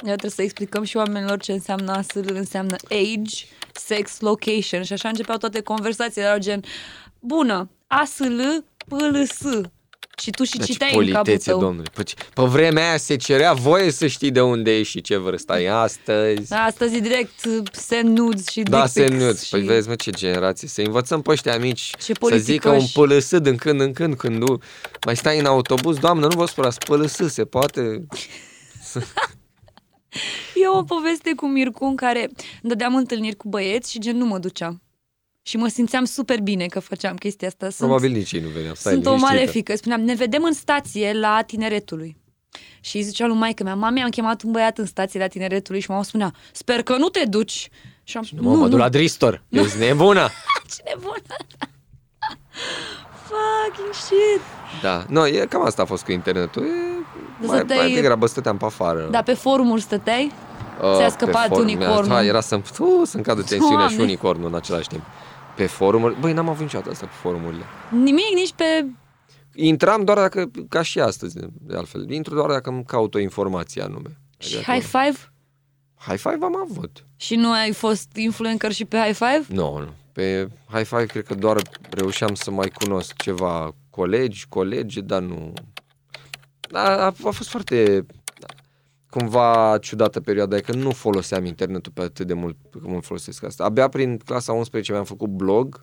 Eu 0.00 0.06
trebuie 0.14 0.30
să 0.30 0.42
explicăm 0.42 0.84
și 0.84 0.96
oamenilor 0.96 1.38
ce 1.40 1.52
înseamnă 1.52 1.92
ASL, 1.92 2.32
înseamnă 2.34 2.76
age, 2.90 3.44
sex, 3.72 4.20
location 4.20 4.82
și 4.82 4.92
așa 4.92 5.08
începeau 5.08 5.36
toate 5.38 5.60
conversațiile, 5.60 6.26
erau 6.26 6.38
gen, 6.38 6.62
bună, 7.20 7.70
ASL, 7.86 8.40
PLS. 8.88 9.38
Și 10.20 10.30
tu 10.30 10.44
și 10.44 10.56
Deci 10.56 10.66
citeai 10.66 10.90
în 10.94 10.96
capul 11.04 11.12
politețe, 11.12 11.50
tău. 11.50 11.60
domnule. 11.60 11.88
Pe, 11.94 12.02
pe 12.34 12.42
vremea 12.42 12.88
aia 12.88 12.96
se 12.96 13.16
cerea 13.16 13.52
voie 13.52 13.90
să 13.90 14.06
știi 14.06 14.30
de 14.30 14.40
unde 14.40 14.76
ești 14.78 14.90
și 14.92 15.00
ce 15.00 15.16
vârstă 15.16 15.52
ai 15.52 15.66
astăzi. 15.66 16.48
Da, 16.48 16.56
Astăzi 16.62 16.96
e 16.96 17.00
direct 17.00 17.44
uh, 17.44 17.62
send 17.72 18.18
nudes 18.18 18.48
și 18.48 18.62
Da, 18.62 18.76
dick 18.80 18.92
se 18.92 19.04
pics 19.04 19.22
nuți. 19.22 19.44
și... 19.44 19.50
Păi 19.50 19.60
vezi, 19.60 19.88
mă, 19.88 19.94
ce 19.94 20.10
generație. 20.10 20.68
Să 20.68 20.80
învățăm 20.80 21.22
pe 21.22 21.30
ăștia 21.30 21.58
mici 21.58 21.80
Ce 21.98 22.12
să 22.28 22.36
zică 22.36 22.68
un 22.68 22.74
politicoși. 22.74 22.92
pălăsă 22.92 23.38
din 23.38 23.56
când 23.56 23.80
în 23.80 23.92
când, 23.92 24.14
când 24.16 24.36
nu, 24.36 24.58
mai 25.04 25.16
stai 25.16 25.38
în 25.38 25.44
autobuz, 25.46 25.98
doamnă, 25.98 26.26
nu 26.26 26.36
vă 26.36 26.46
spărați, 26.46 26.78
pălăsă, 26.78 27.28
se 27.28 27.44
poate. 27.44 28.06
Eu 30.54 30.76
o 30.76 30.82
poveste 30.82 31.32
cu 31.34 31.46
Mircu 31.46 31.84
în 31.84 31.96
care 31.96 32.20
îmi 32.22 32.32
dădeam 32.62 32.94
întâlniri 32.94 33.36
cu 33.36 33.48
băieți 33.48 33.90
și 33.90 33.98
gen 33.98 34.16
nu 34.16 34.24
mă 34.26 34.38
duceam. 34.38 34.82
Și 35.42 35.56
mă 35.56 35.68
simțeam 35.68 36.04
super 36.04 36.40
bine 36.40 36.66
că 36.66 36.80
făceam 36.80 37.16
chestia 37.16 37.48
asta. 37.48 37.70
Sunt, 37.70 37.88
Probabil 37.88 38.10
nici 38.12 38.32
ei 38.32 38.40
nu 38.40 38.48
veneau. 38.48 38.74
Stai 38.74 38.92
sunt 38.92 39.06
o 39.06 39.08
liniștită. 39.10 39.34
malefică. 39.34 39.76
Spuneam, 39.76 40.00
ne 40.00 40.14
vedem 40.14 40.42
în 40.44 40.52
stație 40.52 41.12
la 41.12 41.42
tineretului. 41.46 42.16
Și 42.80 42.96
îi 42.96 43.02
zicea 43.02 43.26
lui 43.26 43.36
maică 43.36 43.62
mea, 43.62 43.74
mami, 43.74 44.02
am 44.02 44.10
chemat 44.10 44.42
un 44.42 44.50
băiat 44.50 44.78
în 44.78 44.86
stație 44.86 45.20
la 45.20 45.26
tineretului 45.26 45.80
și 45.80 45.90
mama 45.90 46.02
spunea, 46.02 46.34
sper 46.52 46.82
că 46.82 46.96
nu 46.96 47.08
te 47.08 47.24
duci. 47.24 47.68
Și 48.02 48.16
am 48.16 48.26
Nu, 48.30 48.42
mă, 48.50 48.56
mă 48.56 48.68
duc 48.68 48.78
la 48.78 48.88
Dristor. 48.88 49.42
Ești 49.48 49.78
nebună. 49.78 50.28
Cine 50.76 50.94
bună! 51.00 51.36
Fucking 53.28 53.94
shit! 53.94 54.40
Da. 54.82 55.04
Nu, 55.08 55.26
e, 55.26 55.46
cam 55.48 55.64
asta 55.64 55.82
a 55.82 55.84
fost 55.84 56.04
cu 56.04 56.12
internetul. 56.12 56.62
E, 56.64 56.68
Da, 57.40 57.46
mai, 57.46 57.56
stăteai- 57.56 57.78
mai 57.78 57.92
degrabă 57.94 58.26
stăteam 58.26 58.56
pe 58.56 58.64
afară. 58.64 59.08
Dar 59.10 59.22
pe 59.22 59.34
forumuri 59.34 59.80
stăteai? 59.80 60.32
Uh, 60.82 60.94
ți-a 60.96 61.04
pe 61.04 61.10
scăpat 61.10 61.46
forum. 61.46 61.62
unicornul. 61.62 62.08
Da, 62.08 62.24
era 62.24 62.40
să-mi, 62.40 62.62
uh, 62.78 62.86
să-mi 63.04 63.22
cadă 63.22 63.42
tensiunea 63.42 63.86
și 63.86 63.94
Doamne. 63.94 64.02
unicornul 64.02 64.46
în 64.48 64.54
același 64.54 64.88
timp. 64.88 65.02
Pe 65.56 65.66
forumuri, 65.66 66.20
băi, 66.20 66.32
n-am 66.32 66.48
avut 66.48 66.62
niciodată 66.62 66.90
asta 66.90 67.06
cu 67.06 67.12
forumurile. 67.12 67.62
Nimic, 67.90 68.34
nici 68.34 68.52
pe... 68.52 68.86
Intram 69.54 70.04
doar 70.04 70.18
dacă, 70.18 70.50
ca 70.68 70.82
și 70.82 71.00
astăzi, 71.00 71.36
de 71.60 71.76
altfel, 71.76 72.10
intru 72.10 72.34
doar 72.34 72.50
dacă 72.50 72.70
îmi 72.70 72.84
caut 72.84 73.14
o 73.14 73.18
informație 73.18 73.82
anume. 73.82 74.16
Și 74.38 74.54
Adică, 74.56 74.72
high 74.72 74.84
five? 74.84 75.16
High 75.96 76.18
five 76.18 76.38
am 76.42 76.56
avut. 76.70 77.04
Și 77.16 77.34
nu 77.34 77.52
ai 77.52 77.72
fost 77.72 78.08
influencer 78.16 78.72
și 78.72 78.84
pe 78.84 78.96
high 78.98 79.14
five? 79.16 79.44
Nu, 79.48 79.78
nu. 79.78 79.88
Pe 80.12 80.48
high 80.72 80.86
five 80.86 81.06
cred 81.06 81.24
că 81.24 81.34
doar 81.34 81.62
reușeam 81.90 82.34
să 82.34 82.50
mai 82.50 82.68
cunosc 82.68 83.16
ceva 83.16 83.74
colegi, 83.90 84.46
colegi, 84.48 85.00
dar 85.02 85.20
nu... 85.20 85.52
A, 86.72 86.88
a, 86.88 87.04
a 87.04 87.30
fost 87.30 87.48
foarte 87.48 88.06
cumva 89.10 89.78
ciudată 89.80 90.20
perioada 90.20 90.54
aia, 90.54 90.62
că 90.62 90.72
nu 90.72 90.90
foloseam 90.90 91.44
internetul 91.44 91.92
pe 91.92 92.02
atât 92.02 92.26
de 92.26 92.34
mult 92.34 92.56
cum 92.82 92.94
îl 92.94 93.02
folosesc 93.02 93.44
asta. 93.44 93.64
Abia 93.64 93.88
prin 93.88 94.18
clasa 94.18 94.52
11 94.52 94.92
mi-am 94.92 95.04
făcut 95.04 95.28
blog 95.28 95.82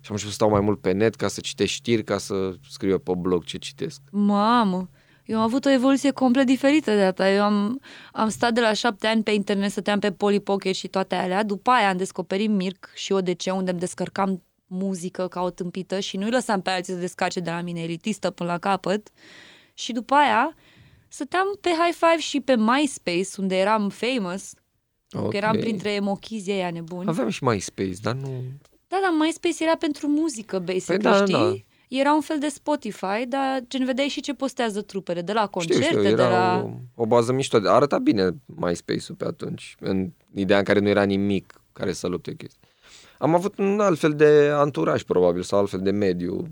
și 0.00 0.10
am 0.10 0.12
început 0.12 0.28
să 0.28 0.34
stau 0.34 0.50
mai 0.50 0.60
mult 0.60 0.80
pe 0.80 0.92
net 0.92 1.14
ca 1.14 1.28
să 1.28 1.40
citesc 1.40 1.70
știri, 1.70 2.04
ca 2.04 2.18
să 2.18 2.54
scriu 2.70 2.90
eu 2.90 2.98
pe 2.98 3.12
blog 3.18 3.44
ce 3.44 3.58
citesc. 3.58 4.00
Mamă! 4.10 4.88
Eu 5.24 5.36
am 5.36 5.42
avut 5.42 5.64
o 5.64 5.70
evoluție 5.70 6.10
complet 6.10 6.46
diferită 6.46 6.94
de 6.94 7.02
asta. 7.02 7.30
Eu 7.30 7.42
am, 7.42 7.80
am 8.12 8.28
stat 8.28 8.52
de 8.52 8.60
la 8.60 8.72
șapte 8.72 9.06
ani 9.06 9.22
pe 9.22 9.30
internet, 9.30 9.70
stăteam 9.70 9.98
pe 9.98 10.12
Polly 10.12 10.40
Pocket 10.40 10.74
și 10.74 10.88
toate 10.88 11.14
alea. 11.14 11.42
După 11.42 11.70
aia 11.70 11.88
am 11.88 11.96
descoperit 11.96 12.50
Mirc 12.50 12.90
și 12.94 13.12
ODC, 13.12 13.42
unde 13.52 13.70
îmi 13.70 13.80
descărcam 13.80 14.42
muzică 14.66 15.28
ca 15.28 15.40
o 15.40 15.50
tâmpită 15.50 16.00
și 16.00 16.16
nu-i 16.16 16.30
lăsam 16.30 16.60
pe 16.60 16.70
alții 16.70 16.92
să 16.92 16.98
descarce 16.98 17.40
de 17.40 17.50
la 17.50 17.60
mine 17.60 17.80
elitistă 17.80 18.30
până 18.30 18.50
la 18.50 18.58
capăt. 18.58 19.08
Și 19.78 19.92
după 19.92 20.14
aia 20.14 20.54
stăteam 21.08 21.46
pe 21.60 21.68
High 21.68 21.94
Five 21.94 22.18
și 22.18 22.40
pe 22.40 22.56
MySpace, 22.56 23.28
unde 23.36 23.56
eram 23.56 23.88
famous. 23.88 24.52
Okay. 25.12 25.28
Că 25.28 25.36
eram 25.36 25.54
Ok. 25.54 25.60
printre 25.60 25.92
emochizii 25.92 26.52
aia 26.52 26.70
nebuni. 26.70 27.08
Aveam 27.08 27.28
și 27.28 27.44
MySpace, 27.44 27.94
dar 28.02 28.14
nu... 28.14 28.42
Da, 28.88 28.98
dar 29.02 29.12
MySpace 29.18 29.64
era 29.64 29.76
pentru 29.76 30.06
muzică, 30.08 30.58
basically, 30.58 31.02
Păi 31.02 31.10
da, 31.10 31.16
știi? 31.24 31.66
da. 31.88 31.98
Era 32.00 32.14
un 32.14 32.20
fel 32.20 32.38
de 32.38 32.48
Spotify, 32.48 33.26
dar 33.28 33.62
gen 33.68 33.84
vedeai 33.84 34.08
și 34.08 34.20
ce 34.20 34.34
postează 34.34 34.82
trupele, 34.82 35.22
de 35.22 35.32
la 35.32 35.46
concerte, 35.46 35.82
știu, 35.82 35.98
știu, 35.98 36.02
de 36.14 36.22
era 36.22 36.28
la... 36.28 36.62
o, 36.94 37.02
o 37.02 37.06
bază 37.06 37.32
mișto. 37.32 37.58
Arăta 37.64 37.98
bine 37.98 38.30
MySpace-ul 38.46 39.16
pe 39.16 39.24
atunci, 39.24 39.76
în 39.80 40.10
ideea 40.34 40.58
în 40.58 40.64
care 40.64 40.78
nu 40.78 40.88
era 40.88 41.02
nimic 41.02 41.60
care 41.72 41.92
să 41.92 42.06
lupte 42.06 42.34
chestii. 42.34 42.60
Am 43.18 43.34
avut 43.34 43.58
un 43.58 43.80
alt 43.80 43.98
fel 43.98 44.14
de 44.14 44.50
anturaj, 44.52 45.02
probabil, 45.02 45.42
sau 45.42 45.58
alt 45.58 45.70
fel 45.70 45.80
de 45.80 45.90
mediu. 45.90 46.48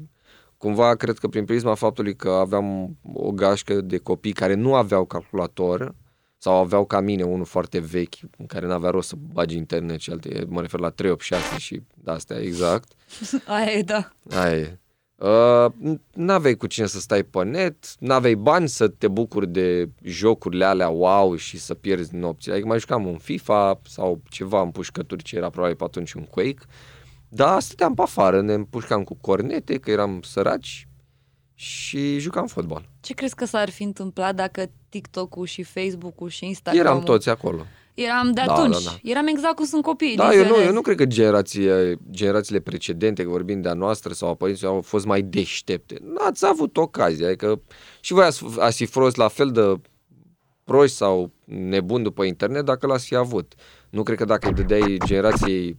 Cumva, 0.58 0.94
cred 0.94 1.18
că 1.18 1.28
prin 1.28 1.44
prisma 1.44 1.74
faptului 1.74 2.16
că 2.16 2.30
aveam 2.30 2.96
o 3.12 3.30
gașcă 3.30 3.80
de 3.80 3.98
copii 3.98 4.32
care 4.32 4.54
nu 4.54 4.74
aveau 4.74 5.04
calculator, 5.04 5.94
sau 6.38 6.54
aveau 6.54 6.84
ca 6.84 7.00
mine 7.00 7.22
unul 7.22 7.44
foarte 7.44 7.78
vechi, 7.78 8.14
în 8.38 8.46
care 8.46 8.66
n-avea 8.66 8.90
rost 8.90 9.08
să 9.08 9.14
bagi 9.32 9.56
internet 9.56 10.00
și 10.00 10.10
alte, 10.10 10.44
mă 10.48 10.60
refer 10.60 10.80
la 10.80 10.90
386 10.90 11.58
și 11.58 11.82
de-astea, 11.94 12.38
exact. 12.38 12.92
Aia 13.46 13.72
e, 13.72 13.82
da. 13.82 14.12
Aia 14.30 14.56
e. 14.56 14.78
Uh, 15.16 15.66
n-aveai 16.12 16.54
cu 16.54 16.66
cine 16.66 16.86
să 16.86 16.98
stai 16.98 17.22
pe 17.22 17.44
net, 17.44 17.76
n-aveai 17.98 18.34
bani 18.34 18.68
să 18.68 18.88
te 18.88 19.08
bucuri 19.08 19.48
de 19.48 19.88
jocurile 20.02 20.64
alea 20.64 20.88
wow 20.88 21.36
și 21.36 21.58
să 21.58 21.74
pierzi 21.74 22.14
nopțile. 22.14 22.52
Adică 22.52 22.68
mai 22.68 22.78
jucam 22.78 23.06
un 23.06 23.18
FIFA 23.18 23.80
sau 23.88 24.20
ceva 24.28 24.60
în 24.60 24.70
pușcături 24.70 25.22
ce 25.22 25.36
era 25.36 25.50
probabil 25.50 25.76
pe 25.76 25.84
atunci 25.84 26.12
un 26.12 26.24
Quake. 26.24 26.64
Dar 27.28 27.60
stăteam 27.60 27.94
pe 27.94 28.02
afară, 28.02 28.40
ne 28.40 28.52
împușcam 28.54 29.04
cu 29.04 29.16
cornete, 29.20 29.78
că 29.78 29.90
eram 29.90 30.20
săraci 30.22 30.88
și 31.54 32.18
jucam 32.18 32.46
fotbal. 32.46 32.88
Ce 33.00 33.14
crezi 33.14 33.34
că 33.34 33.44
s-ar 33.44 33.70
fi 33.70 33.82
întâmplat 33.82 34.34
dacă 34.34 34.70
TikTok-ul 34.88 35.46
și 35.46 35.62
Facebook-ul 35.62 36.28
și 36.28 36.46
Instagram-ul 36.46 36.90
Eram 36.90 37.02
toți 37.04 37.28
acolo. 37.28 37.66
Eram 37.94 38.32
de 38.32 38.42
Da, 38.46 38.52
atunci. 38.52 38.84
da, 38.84 38.90
da. 38.90 39.10
Eram 39.10 39.26
exact 39.26 39.54
cum 39.56 39.64
sunt 39.64 39.82
copiii 39.82 40.16
Da, 40.16 40.30
din 40.30 40.38
eu 40.38 40.46
nu, 40.46 40.54
ZRS. 40.54 40.64
eu 40.64 40.72
nu 40.72 40.80
cred 40.80 40.96
că 40.96 41.04
generație, 41.06 41.96
generațiile 42.10 42.60
precedente, 42.60 43.22
că 43.22 43.28
vorbim 43.28 43.60
de 43.60 43.68
a 43.68 43.72
noastră 43.74 44.12
sau 44.12 44.28
a 44.28 44.34
părinților, 44.34 44.72
au 44.72 44.80
fost 44.80 45.06
mai 45.06 45.22
deștepte. 45.22 45.96
N-ați 46.02 46.46
avut 46.46 46.76
ocazia, 46.76 47.26
adică 47.26 47.60
și 48.00 48.12
voi 48.12 48.24
ați, 48.24 48.44
ați 48.58 48.76
fi 48.76 48.86
fost 48.86 49.16
la 49.16 49.28
fel 49.28 49.50
de 49.50 49.80
proști 50.64 50.96
sau 50.96 51.32
nebuni 51.44 52.02
după 52.04 52.24
internet 52.24 52.64
dacă 52.64 52.86
l-ați 52.86 53.06
fi 53.06 53.14
avut. 53.14 53.54
Nu 53.90 54.02
cred 54.02 54.16
că 54.16 54.24
dacă 54.24 54.48
îi 54.48 54.54
dădeai 54.54 54.98
generației 55.04 55.78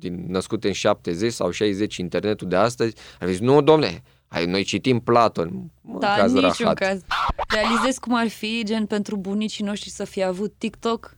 din, 0.00 0.24
născute 0.28 0.66
în 0.66 0.72
70 0.72 1.32
sau 1.32 1.50
60 1.50 1.96
internetul 1.96 2.48
de 2.48 2.56
astăzi, 2.56 2.94
ar 3.20 3.26
fi 3.26 3.32
zis, 3.32 3.42
nu, 3.42 3.62
domne, 3.62 4.02
hai, 4.28 4.46
noi 4.46 4.62
citim 4.62 5.00
Platon. 5.00 5.70
Mă, 5.80 5.98
Da, 5.98 6.14
caz 6.16 6.32
niciun 6.32 6.50
rahat. 6.58 6.78
caz. 6.78 7.00
Realizezi 7.48 8.00
cum 8.00 8.14
ar 8.14 8.28
fi, 8.28 8.62
gen, 8.64 8.86
pentru 8.86 9.16
bunicii 9.16 9.64
noștri 9.64 9.90
să 9.90 10.04
fie 10.04 10.24
avut 10.24 10.52
TikTok? 10.58 11.16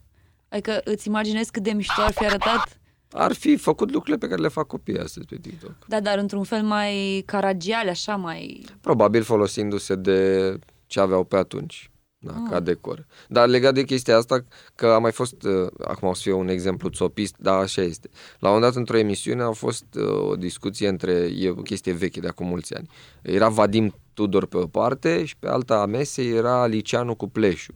Adică 0.48 0.80
îți 0.84 1.08
imaginezi 1.08 1.50
cât 1.50 1.62
de 1.62 1.70
mișto 1.70 2.00
ar 2.02 2.12
fi 2.12 2.24
arătat? 2.24 2.80
Ar 3.12 3.32
fi 3.32 3.56
făcut 3.56 3.90
lucrurile 3.90 4.18
pe 4.18 4.26
care 4.28 4.40
le 4.40 4.48
fac 4.48 4.66
copiii 4.66 4.98
astăzi 4.98 5.26
pe 5.26 5.36
TikTok. 5.40 5.74
Da, 5.86 6.00
dar 6.00 6.18
într-un 6.18 6.42
fel 6.44 6.62
mai 6.62 7.22
caragiale, 7.26 7.90
așa, 7.90 8.16
mai... 8.16 8.64
Probabil 8.80 9.22
folosindu-se 9.22 9.94
de 9.94 10.58
ce 10.86 11.00
aveau 11.00 11.24
pe 11.24 11.36
atunci. 11.36 11.90
Da, 12.24 12.32
Ah. 12.32 12.50
ca 12.50 12.60
decor. 12.60 13.06
Dar 13.28 13.48
legat 13.48 13.74
de 13.74 13.82
chestia 13.84 14.16
asta, 14.16 14.44
că 14.74 14.86
a 14.86 14.98
mai 14.98 15.12
fost, 15.12 15.42
uh, 15.42 15.66
acum 15.84 16.08
o 16.08 16.14
să 16.14 16.20
fie 16.22 16.32
un 16.32 16.48
exemplu 16.48 16.88
țopist, 16.88 17.34
dar 17.38 17.58
așa 17.58 17.82
este. 17.82 18.08
La 18.38 18.48
un 18.48 18.54
moment 18.54 18.72
dat, 18.72 18.80
într-o 18.80 18.96
emisiune, 18.96 19.42
a 19.42 19.50
fost 19.50 19.84
uh, 19.96 20.28
o 20.28 20.36
discuție 20.36 20.88
între, 20.88 21.12
e 21.36 21.50
o 21.50 21.54
chestie 21.54 21.92
veche 21.92 22.20
de 22.20 22.28
acum 22.28 22.46
mulți 22.46 22.74
ani. 22.74 22.88
Era 23.22 23.48
Vadim 23.48 23.94
Tudor 24.14 24.46
pe 24.46 24.56
o 24.56 24.66
parte 24.66 25.24
și 25.24 25.36
pe 25.38 25.48
alta 25.48 25.74
a 25.80 25.86
mesei 25.86 26.30
era 26.30 26.66
Liceanu 26.66 27.14
cu 27.14 27.28
Pleșu. 27.28 27.72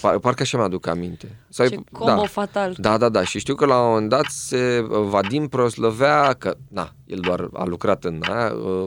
Par, 0.00 0.18
parcă 0.18 0.42
așa 0.42 0.56
mi-aduc 0.58 0.86
aminte. 0.86 1.38
Sau 1.48 1.68
Ce 1.68 1.76
combo 1.92 2.24
fatal. 2.24 2.74
da, 2.78 2.98
da, 2.98 3.08
da. 3.08 3.24
Și 3.24 3.38
știu 3.38 3.54
că 3.54 3.66
la 3.66 3.80
un 3.80 3.88
moment 3.90 4.08
dat 4.08 4.24
se, 4.24 4.80
Vadim 4.88 5.48
proslăvea 5.48 6.32
că, 6.32 6.56
na, 6.68 6.92
el 7.06 7.18
doar 7.18 7.48
a 7.52 7.64
lucrat 7.64 8.04
în 8.04 8.22
aia, 8.28 8.52
uh, 8.52 8.86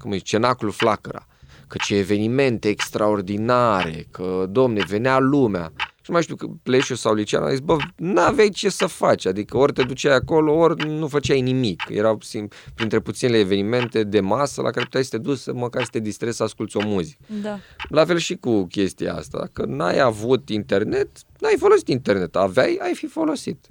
cum 0.00 0.12
e, 0.12 0.18
cenaclul 0.18 0.70
Flacăra. 0.70 1.26
Că 1.68 1.78
ce 1.84 1.96
evenimente 1.96 2.68
extraordinare, 2.68 4.06
că, 4.10 4.46
domne, 4.50 4.84
venea 4.88 5.18
lumea. 5.18 5.72
Și 5.76 6.14
nu 6.14 6.14
mai 6.14 6.22
știu 6.22 6.36
că 6.36 6.46
Pleșu 6.62 6.94
sau 6.94 7.14
Liceanu 7.14 7.46
a 7.46 7.50
zis, 7.50 7.60
bă, 7.60 7.76
n-aveai 7.96 8.48
ce 8.48 8.68
să 8.68 8.86
faci, 8.86 9.26
adică 9.26 9.56
ori 9.56 9.72
te 9.72 9.82
duceai 9.82 10.14
acolo, 10.14 10.52
ori 10.52 10.88
nu 10.88 11.08
făceai 11.08 11.40
nimic. 11.40 11.82
Erau 11.88 12.18
sim, 12.20 12.48
printre 12.74 13.00
puținele 13.00 13.38
evenimente 13.38 14.04
de 14.04 14.20
masă 14.20 14.62
la 14.62 14.70
care 14.70 14.84
puteai 14.84 15.04
să 15.04 15.10
te 15.10 15.18
duci 15.18 15.38
să 15.38 15.52
măcar 15.54 15.82
să 15.82 15.88
te 15.92 15.98
distrezi 15.98 16.36
să 16.36 16.42
asculti 16.42 16.76
o 16.76 16.80
muzică. 16.84 17.20
Da. 17.42 17.58
La 17.88 18.04
fel 18.04 18.16
și 18.16 18.36
cu 18.36 18.66
chestia 18.66 19.14
asta. 19.14 19.38
Dacă 19.38 19.64
n-ai 19.64 20.00
avut 20.00 20.48
internet, 20.48 21.08
n-ai 21.38 21.56
folosit 21.58 21.88
internet. 21.88 22.36
Aveai, 22.36 22.78
ai 22.82 22.94
fi 22.94 23.06
folosit. 23.06 23.66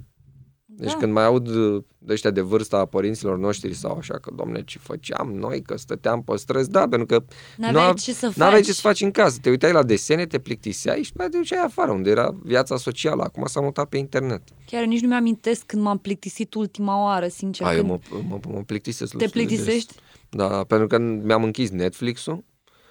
Deci 0.80 0.90
Da. 0.92 0.96
când 0.98 1.12
mai 1.12 1.24
aud 1.24 1.46
uh, 1.48 1.82
de 1.98 2.12
ăștia 2.12 2.30
de 2.30 2.40
vârsta 2.40 2.76
a 2.78 2.84
părinților 2.84 3.38
noștri 3.38 3.74
sau 3.74 3.96
așa, 3.96 4.18
că 4.18 4.30
domne, 4.36 4.62
ce 4.64 4.78
făceam 4.78 5.32
noi, 5.32 5.62
că 5.62 5.76
stăteam 5.76 6.22
pe 6.22 6.36
străzi, 6.36 6.70
da, 6.70 6.88
pentru 6.88 7.06
că 7.06 7.24
N-aveai 7.56 7.86
nu 7.86 7.92
ce 7.92 8.12
să 8.12 8.26
n-aveai 8.34 8.50
faci. 8.58 8.64
ce 8.66 8.72
să 8.72 8.80
faci 8.80 9.00
în 9.00 9.10
casă. 9.10 9.38
Te 9.42 9.50
uitai 9.50 9.72
la 9.72 9.82
desene, 9.82 10.26
te 10.26 10.38
plictiseai 10.38 11.02
și 11.02 11.12
mai 11.14 11.28
te 11.28 11.36
duceai 11.36 11.64
afară, 11.64 11.90
unde 11.90 12.10
era 12.10 12.34
viața 12.42 12.76
socială. 12.76 13.22
Acum 13.22 13.46
s-a 13.46 13.60
mutat 13.60 13.88
pe 13.88 13.96
internet. 13.96 14.42
Chiar 14.66 14.84
nici 14.84 15.00
nu 15.00 15.08
mi-amintesc 15.08 15.62
când 15.66 15.82
m-am 15.82 15.98
plictisit 15.98 16.54
ultima 16.54 17.02
oară, 17.04 17.28
sincer. 17.28 17.66
Ai, 17.66 17.76
eu 17.76 17.80
când... 17.84 18.02
mă, 18.10 18.38
mă, 18.44 18.52
mă 18.52 18.62
plictisesc 18.66 19.10
Te 19.10 19.16
destul 19.16 19.40
de 19.40 19.46
des. 19.46 19.56
plictisești? 19.56 19.94
Da, 20.30 20.64
pentru 20.64 20.86
că 20.86 20.98
mi-am 20.98 21.42
închis 21.44 21.70
Netflix-ul 21.70 22.44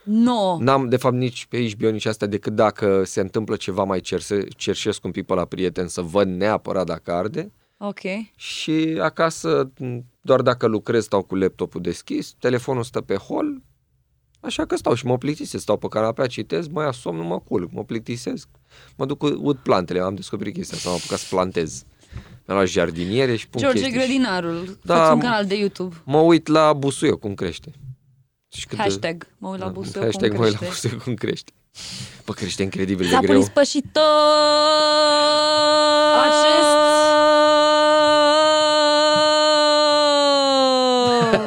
No. 0.04 0.58
N-am, 0.60 0.89
de 0.89 0.97
fapt, 0.97 1.15
nici 1.15 1.45
pe 1.45 1.69
HBO, 1.69 1.89
nici 1.89 2.06
astea, 2.06 2.28
decât 2.28 2.54
dacă 2.56 3.04
se 3.04 3.19
întâmplă 3.19 3.56
ceva 3.56 3.84
mai 3.84 4.00
cerse, 4.00 4.45
cerșesc 4.56 5.04
un 5.04 5.12
pic 5.12 5.26
pe 5.26 5.34
la 5.34 5.45
prieten 5.45 5.88
să 5.88 6.02
văd 6.02 6.28
neapărat 6.28 6.86
dacă 6.86 7.12
arde. 7.12 7.52
Ok. 7.77 7.99
Și 8.35 8.97
acasă, 9.01 9.71
m, 9.79 9.97
doar 10.21 10.41
dacă 10.41 10.65
lucrez, 10.67 11.03
stau 11.03 11.21
cu 11.23 11.35
laptopul 11.35 11.81
deschis, 11.81 12.35
telefonul 12.39 12.83
stă 12.83 13.01
pe 13.01 13.15
hol, 13.15 13.61
așa 14.39 14.65
că 14.65 14.75
stau 14.75 14.93
și 14.93 15.05
mă 15.05 15.17
plictisesc, 15.17 15.63
stau 15.63 15.77
pe 15.77 15.87
canapea, 15.87 16.27
citesc, 16.27 16.69
mă 16.69 16.81
ia 16.83 16.91
somn, 16.91 17.17
nu 17.17 17.23
mă 17.23 17.39
culc, 17.39 17.71
mă 17.71 17.83
plictisesc. 17.83 18.47
Mă 18.95 19.05
duc 19.05 19.17
cu 19.17 19.25
ud 19.27 19.57
plantele, 19.57 19.99
am 19.99 20.15
descoperit 20.15 20.53
chestia 20.53 20.77
asta, 20.77 20.89
am 20.89 20.95
apucat 20.95 21.17
să 21.19 21.25
plantez. 21.29 21.83
Mi-am 22.45 22.57
luat 22.59 22.67
jardiniere 22.69 23.35
și 23.35 23.47
pun 23.47 23.61
George 23.61 23.79
chestii. 23.81 23.97
Grădinarul. 23.97 24.77
Da, 24.83 24.95
Faci 24.95 25.13
un 25.13 25.19
m- 25.19 25.23
canal 25.23 25.45
de 25.45 25.55
YouTube. 25.57 25.95
Mă 26.03 26.17
uit 26.19 26.47
la 26.47 26.73
busuioc 26.73 27.19
cum 27.19 27.33
crește. 27.33 27.71
Și 28.55 28.65
cât 28.67 28.77
de- 28.77 28.83
Hashtag. 28.83 29.27
Mă 29.37 29.47
uit 29.49 29.59
la 29.59 29.65
Da, 29.65 29.71
busuioc 29.71 30.03
Hashtag 30.03 30.29
cum 30.29 30.39
mă 30.39 30.43
uit 30.45 30.53
la 30.53 30.57
crește. 30.59 30.73
busuioc 30.87 31.03
cum 31.03 31.13
crește. 31.13 31.51
Bă, 32.25 32.33
crește 32.33 32.63
incredibil 32.63 33.05
de 33.05 33.11
Țapul 33.11 33.27
greu. 33.27 33.39
ispășitor! 33.39 34.03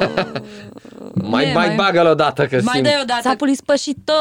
Mai, 1.31 1.45
Ne, 1.45 1.53
mai, 1.53 1.67
mai- 1.67 1.75
bagă-l 1.75 2.05
odată 2.05 2.45
că 2.45 2.59
Mai 2.63 2.73
simt. 2.75 2.83
dai 2.83 2.99
odată. 3.01 3.21
Țapul 3.21 3.49
ispășitor! 3.49 4.15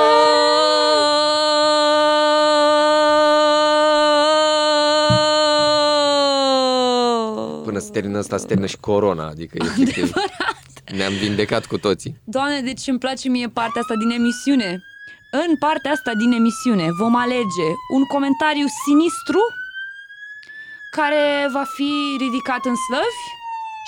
Până 7.65 7.79
se 7.79 7.91
termină 7.91 8.19
asta, 8.19 8.37
se 8.37 8.47
termină 8.47 8.67
și 8.67 8.77
corona, 8.77 9.27
adică 9.29 9.57
efectiv 9.65 10.13
ne-am 10.97 11.13
vindecat 11.13 11.67
cu 11.67 11.79
toții. 11.79 12.17
Doamne, 12.25 12.61
deci 12.61 12.87
îmi 12.87 12.99
place 12.99 13.29
mie 13.29 13.49
partea 13.49 13.81
asta 13.81 13.95
din 14.03 14.11
emisiune. 14.11 14.71
În 15.31 15.57
partea 15.57 15.91
asta 15.91 16.13
din 16.15 16.33
emisiune 16.33 16.87
vom 16.99 17.17
alege 17.17 17.69
un 17.97 18.05
comentariu 18.15 18.67
sinistru 18.85 19.41
care 20.91 21.49
va 21.53 21.65
fi 21.77 21.91
ridicat 22.25 22.63
în 22.71 22.77
slăvi 22.87 23.23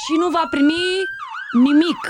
și 0.03 0.13
nu 0.23 0.29
va 0.37 0.45
primi 0.51 0.85
nimic. 1.53 2.03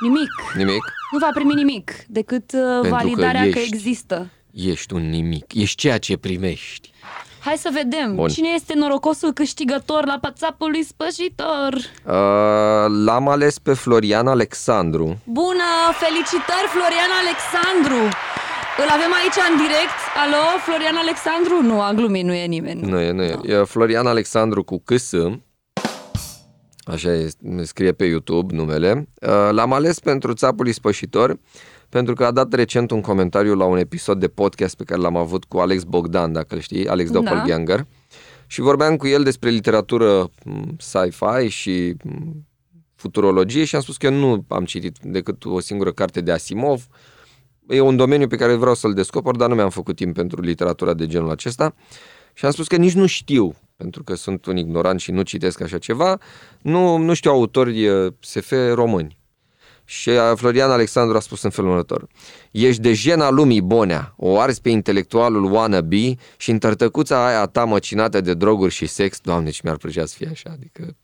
Nimic. 0.00 0.30
Nimic? 0.56 0.92
Nu 1.10 1.18
va 1.18 1.28
primi 1.34 1.54
nimic 1.54 1.90
decât 2.06 2.52
uh, 2.52 2.80
că 2.82 2.88
validarea 2.88 3.40
că, 3.40 3.46
ești. 3.46 3.74
există. 3.74 4.30
Ești 4.52 4.94
un 4.94 5.10
nimic. 5.10 5.54
Ești 5.54 5.76
ceea 5.76 5.98
ce 5.98 6.16
primești. 6.16 6.92
Hai 7.40 7.56
să 7.56 7.70
vedem 7.72 8.14
Bun. 8.14 8.28
cine 8.28 8.48
este 8.54 8.74
norocosul 8.74 9.32
câștigător 9.32 10.06
la 10.06 10.18
pațapul 10.20 10.70
lui 10.70 10.84
spășitor. 10.84 11.72
Uh, 11.74 13.04
l-am 13.04 13.28
ales 13.28 13.58
pe 13.58 13.72
Florian 13.74 14.26
Alexandru. 14.26 15.18
Bună! 15.24 15.68
Felicitări, 15.98 16.68
Florian 16.68 17.12
Alexandru! 17.22 18.00
Îl 18.82 18.88
avem 18.96 19.12
aici 19.20 19.38
în 19.50 19.56
direct. 19.56 19.98
Alo, 20.22 20.58
Florian 20.66 20.96
Alexandru? 20.96 21.62
Nu, 21.62 21.80
am 21.80 21.94
glumit, 21.96 22.24
nu 22.24 22.32
e 22.32 22.46
nimeni. 22.46 22.80
Nu 22.80 23.00
e, 23.00 23.10
nu 23.10 23.22
e. 23.22 23.38
E 23.42 23.64
Florian 23.64 24.06
Alexandru 24.06 24.62
cu 24.62 24.82
câs. 24.84 25.10
Așa 26.86 27.12
e, 27.14 27.34
scrie 27.62 27.92
pe 27.92 28.04
YouTube 28.04 28.54
numele. 28.54 29.08
Uh, 29.20 29.48
L-am 29.50 29.72
ales 29.72 30.00
pentru 30.00 30.32
țapul 30.32 30.66
ispășitor 30.66 31.38
pentru 31.88 32.14
că 32.14 32.24
a 32.24 32.30
dat 32.30 32.52
recent 32.52 32.90
un 32.90 33.00
comentariu 33.00 33.54
la 33.54 33.64
un 33.64 33.78
episod 33.78 34.20
de 34.20 34.28
podcast 34.28 34.76
pe 34.76 34.84
care 34.84 35.00
l-am 35.00 35.16
avut 35.16 35.44
cu 35.44 35.58
Alex 35.58 35.82
Bogdan, 35.82 36.32
dacă 36.32 36.54
îl 36.54 36.60
știi, 36.60 36.88
Alex 36.88 37.10
Da. 37.10 37.20
Doppelganger. 37.20 37.86
Și 38.46 38.60
vorbeam 38.60 38.96
cu 38.96 39.06
el 39.06 39.22
despre 39.22 39.50
literatură 39.50 40.30
m, 40.44 40.76
sci-fi 40.78 41.48
și 41.48 41.94
m, 42.04 42.46
futurologie 42.94 43.64
și 43.64 43.74
am 43.74 43.82
spus 43.82 43.96
că 43.96 44.06
eu 44.06 44.12
nu 44.12 44.44
am 44.48 44.64
citit 44.64 44.96
decât 45.02 45.44
o 45.44 45.60
singură 45.60 45.92
carte 45.92 46.20
de 46.20 46.32
Asimov. 46.32 46.86
E 47.68 47.80
un 47.80 47.96
domeniu 47.96 48.26
pe 48.26 48.36
care 48.36 48.54
vreau 48.54 48.74
să-l 48.74 48.94
descoper, 48.94 49.34
dar 49.34 49.48
nu 49.48 49.54
mi-am 49.54 49.70
făcut 49.70 49.96
timp 49.96 50.14
pentru 50.14 50.40
literatura 50.40 50.94
de 50.94 51.06
genul 51.06 51.30
acesta. 51.30 51.74
Și 52.32 52.44
am 52.44 52.50
spus 52.50 52.66
că 52.66 52.76
nici 52.76 52.94
nu 52.94 53.06
știu, 53.06 53.54
pentru 53.76 54.02
că 54.02 54.14
sunt 54.14 54.46
un 54.46 54.56
ignorant 54.56 55.00
și 55.00 55.10
nu 55.10 55.22
citesc 55.22 55.60
așa 55.60 55.78
ceva, 55.78 56.18
nu, 56.62 56.96
nu 56.96 57.14
știu 57.14 57.30
autori 57.30 57.84
eh, 57.84 58.12
SF 58.20 58.52
români. 58.72 59.18
Și 59.84 60.10
eh, 60.10 60.32
Florian 60.34 60.70
Alexandru 60.70 61.16
a 61.16 61.20
spus 61.20 61.42
în 61.42 61.50
felul 61.50 61.70
următor. 61.70 62.06
Ești 62.50 62.80
de 62.80 62.92
jena 62.92 63.30
lumii 63.30 63.60
bonea, 63.60 64.14
o 64.16 64.40
arzi 64.40 64.60
pe 64.60 64.68
intelectualul 64.68 65.52
wannabe 65.52 66.14
și 66.36 66.50
în 66.50 66.58
tărtăcuța 66.58 67.26
aia 67.26 67.46
ta 67.46 67.64
măcinată 67.64 68.20
de 68.20 68.34
droguri 68.34 68.72
și 68.72 68.86
sex, 68.86 69.20
doamne 69.20 69.50
ce 69.50 69.60
mi-ar 69.64 69.76
plăcea 69.76 70.06
să 70.06 70.14
fie 70.16 70.28
așa, 70.30 70.50
adică... 70.52 70.96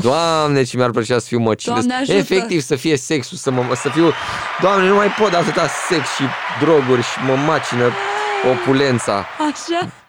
Doamne, 0.00 0.62
ce 0.62 0.76
mi-ar 0.76 0.90
plăcea 0.90 1.18
să 1.18 1.26
fiu 1.26 1.38
măcină. 1.38 1.74
Doamne, 1.74 1.94
ajută! 1.94 2.12
Efectiv, 2.12 2.60
să 2.60 2.76
fie 2.76 2.96
sexul, 2.96 3.36
să, 3.36 3.50
mă, 3.50 3.74
să 3.74 3.88
fiu... 3.88 4.12
Doamne, 4.60 4.88
nu 4.88 4.94
mai 4.94 5.08
pot 5.08 5.30
de 5.30 5.36
atâta 5.36 5.66
sex 5.88 6.14
și 6.14 6.22
droguri 6.60 7.02
și 7.02 7.18
mă 7.26 7.34
macină 7.34 7.90
opulența. 8.52 9.26
Așa? 9.38 10.01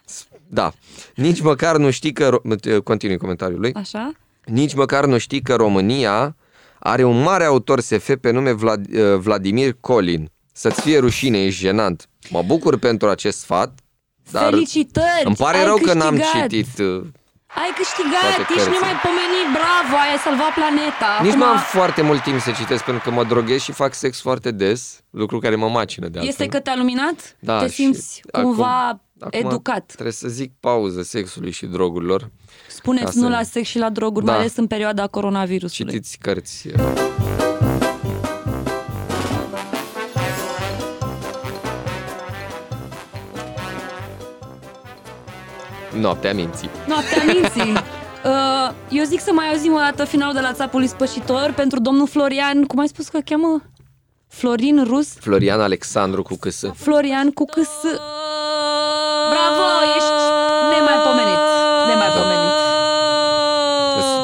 Da. 0.54 0.74
Nici 1.16 1.42
măcar 1.42 1.78
nu 1.78 1.90
știi 1.92 2.14
că... 2.14 2.30
ro- 2.38 2.84
Continui 2.84 3.18
comentariul 3.18 3.60
lui. 3.60 3.74
Așa? 3.74 4.12
Nici 4.46 4.74
măcar 4.74 5.06
nu 5.06 5.18
știi 5.18 5.42
că 5.42 5.56
România 5.56 6.36
are 6.80 7.04
un 7.04 7.22
mare 7.22 7.44
autor 7.44 7.80
SF 7.80 8.10
pe 8.22 8.32
nume 8.32 8.52
Vlad, 8.52 8.86
uh, 8.96 9.16
Vladimir 9.18 9.76
Colin. 9.80 10.32
Să-ți 10.54 10.82
fie 10.82 10.98
rușine, 11.00 11.44
ești 11.44 11.60
jenant. 11.62 12.08
Mă 12.30 12.42
bucur 12.46 12.78
pentru 12.78 13.10
acest 13.10 13.40
sfat, 13.40 13.80
dar 14.32 14.44
Felicitări! 14.44 15.24
îmi 15.24 15.36
pare 15.36 15.58
ai 15.58 15.64
rău 15.66 15.76
că 15.78 15.94
n-am 15.94 16.16
câștigat. 16.18 16.48
citit... 16.50 16.78
uh, 16.80 17.04
Ai 17.56 17.72
câștigat, 17.78 18.22
toate 18.22 18.40
ești 18.42 18.54
cărțile. 18.54 18.74
nemaipomenit, 18.80 19.48
bravo, 19.58 19.96
ai 20.06 20.18
salvat 20.24 20.54
planeta. 20.54 21.10
Nici 21.22 21.30
Acum 21.32 21.40
nu 21.40 21.46
am 21.46 21.58
foarte 21.58 22.02
mult 22.02 22.22
timp 22.24 22.40
să 22.40 22.52
citesc 22.52 22.84
pentru 22.84 23.04
că 23.04 23.12
mă 23.16 23.24
droghez 23.24 23.62
și 23.62 23.72
fac 23.72 23.94
sex 23.94 24.22
foarte 24.22 24.52
des, 24.52 25.02
lucru 25.10 25.40
care 25.40 25.56
mă 25.56 25.70
macină 25.70 26.08
de 26.08 26.20
altfel. 26.20 26.28
Este 26.40 26.46
că 26.58 26.60
te-a 26.64 26.76
luminat? 26.76 27.36
Da, 27.40 27.60
Te 27.60 27.68
și 27.68 27.74
simți 27.74 28.22
acum- 28.32 28.44
cumva 28.44 28.88
Acum 28.88 29.02
Educat. 29.30 29.86
Trebuie 29.86 30.12
să 30.14 30.28
zic 30.28 30.52
pauză 30.60 31.02
sexului 31.02 31.52
și 31.52 31.66
drogurilor. 31.66 32.20
Ca 32.22 32.30
Spuneți 32.68 33.14
să- 33.14 33.20
nu 33.20 33.30
la 33.30 33.44
sex 33.44 33.68
și 33.68 33.78
la 33.78 33.90
droguri, 33.90 34.26
Da. 34.26 34.32
mai 34.32 34.40
ales 34.40 34.56
în 34.58 34.68
perioada 34.68 35.08
coronavirusului. 35.08 35.92
Citiți 35.94 36.18
cărți. 36.18 36.68
Noaptea 46.00 46.34
minții. 46.34 46.70
Noaptea 46.88 47.24
minții. 47.24 47.82
Uh, 48.26 48.72
eu 48.90 49.04
zic 49.04 49.20
să 49.20 49.32
mai 49.34 49.50
auzim 49.50 49.74
o 49.74 49.78
dată 49.78 50.04
finalul 50.06 50.34
de 50.34 50.40
la 50.40 50.54
țapul 50.54 50.88
spășitor 50.88 51.54
pentru 51.56 51.80
domnul 51.80 52.08
Florian, 52.08 52.64
cum 52.64 52.80
ai 52.80 52.88
spus 52.88 53.08
că 53.08 53.18
îl 53.18 53.24
cheamă? 53.26 53.62
Florin 54.28 54.84
Rus? 54.84 55.08
Florian 55.14 55.60
Alexandru 55.62 56.22
cu 56.24 56.36
câsă. 56.36 56.74
Florian 56.76 57.32
cu 57.32 57.46
câs... 57.46 57.68
Bravo, 59.64 59.84
ești 59.98 60.20
nemaipomenit. 60.74 61.42
Nemaipomenit. 61.88 62.52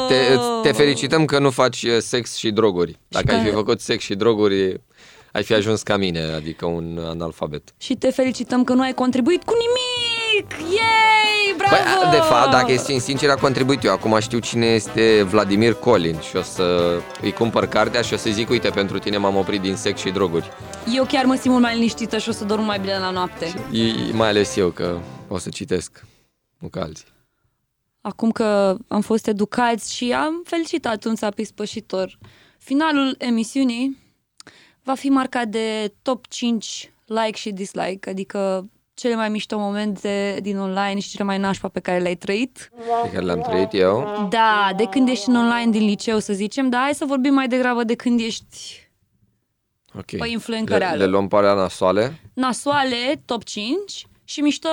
Te, 0.08 0.36
te 0.62 0.72
felicităm 0.72 1.24
că 1.24 1.38
nu 1.38 1.50
faci 1.50 1.82
uh, 1.82 1.96
sex 1.98 2.36
și 2.36 2.50
droguri. 2.50 2.98
Dacă 3.08 3.24
că- 3.26 3.34
ai 3.34 3.44
fi 3.44 3.50
făcut 3.50 3.80
sex 3.80 4.04
și 4.04 4.14
droguri, 4.14 4.80
ai 5.32 5.42
fi 5.42 5.54
ajuns 5.54 5.82
ca 5.82 5.96
mine, 5.96 6.20
adică 6.36 6.66
un 6.66 6.98
analfabet. 7.08 7.62
Și 7.78 7.94
te 7.94 8.10
felicităm 8.10 8.64
că 8.64 8.72
nu 8.72 8.82
ai 8.82 8.92
contribuit 8.92 9.42
cu 9.44 9.52
nimic! 9.52 10.50
Yay! 10.76 11.54
Bravo! 11.56 11.74
Băi, 12.02 12.10
de 12.10 12.16
fapt, 12.24 12.50
dacă 12.50 12.72
ești 12.72 12.98
sincer, 12.98 13.30
a 13.30 13.34
contribuit 13.34 13.84
eu. 13.84 13.92
Acum 13.92 14.18
știu 14.20 14.38
cine 14.38 14.66
este 14.66 15.22
Vladimir 15.30 15.72
Colin 15.74 16.20
și 16.28 16.36
o 16.36 16.42
să 16.42 16.98
îi 17.22 17.32
cumpăr 17.32 17.66
cartea 17.66 18.00
și 18.02 18.14
o 18.14 18.16
să 18.16 18.30
zic, 18.32 18.50
uite, 18.50 18.68
pentru 18.68 18.98
tine 18.98 19.16
m-am 19.16 19.36
oprit 19.36 19.60
din 19.60 19.76
sex 19.76 20.00
și 20.00 20.10
droguri. 20.10 20.50
Eu 20.94 21.04
chiar 21.04 21.24
mă 21.24 21.34
simt 21.34 21.46
mult 21.52 21.62
mai 21.62 21.74
liniștită 21.74 22.18
și 22.18 22.28
o 22.28 22.32
să 22.32 22.44
dorm 22.44 22.64
mai 22.64 22.78
bine 22.78 22.98
la 22.98 23.10
noapte. 23.10 23.46
E, 23.72 24.12
mai 24.12 24.28
ales 24.28 24.56
eu, 24.56 24.68
că 24.68 24.96
o 25.34 25.38
să 25.38 25.48
citesc, 25.48 26.04
nu 26.58 26.68
ca 26.68 26.80
alții. 26.80 27.06
Acum 28.00 28.30
că 28.30 28.76
am 28.88 29.00
fost 29.00 29.26
educați 29.26 29.94
și 29.94 30.12
am 30.12 30.42
felicitat 30.44 31.04
un 31.04 31.14
țap 31.14 31.38
ispășitor. 31.38 32.18
Finalul 32.58 33.14
emisiunii 33.18 33.98
va 34.82 34.94
fi 34.94 35.08
marcat 35.08 35.48
de 35.48 35.94
top 36.02 36.26
5 36.26 36.92
like 37.04 37.36
și 37.36 37.50
dislike, 37.52 38.10
adică 38.10 38.68
cele 38.94 39.14
mai 39.14 39.28
mișto 39.28 39.58
momente 39.58 40.38
din 40.42 40.58
online 40.58 41.00
și 41.00 41.08
cele 41.08 41.24
mai 41.24 41.38
nașpa 41.38 41.68
pe 41.68 41.80
care 41.80 41.98
le-ai 41.98 42.14
trăit. 42.16 42.70
Pe 43.02 43.10
care 43.10 43.24
le-am 43.24 43.40
trăit 43.40 43.68
eu. 43.72 44.26
Da, 44.30 44.72
de 44.76 44.84
când 44.84 45.08
ești 45.08 45.28
în 45.28 45.36
online 45.36 45.70
din 45.70 45.84
liceu, 45.84 46.18
să 46.18 46.32
zicem, 46.32 46.68
dar 46.68 46.80
hai 46.80 46.94
să 46.94 47.04
vorbim 47.04 47.34
mai 47.34 47.48
degrabă 47.48 47.84
de 47.84 47.94
când 47.94 48.20
ești 48.20 48.88
Ok. 49.94 50.16
Pe 50.18 50.28
influencă 50.28 50.72
le, 50.72 50.78
reală. 50.78 50.96
le 50.96 51.06
luăm 51.06 51.28
pe 51.28 51.36
alea 51.36 51.54
nasoale. 51.54 52.20
nasoale, 52.34 53.22
top 53.24 53.44
5 53.44 54.06
și 54.24 54.40
mișto, 54.40 54.68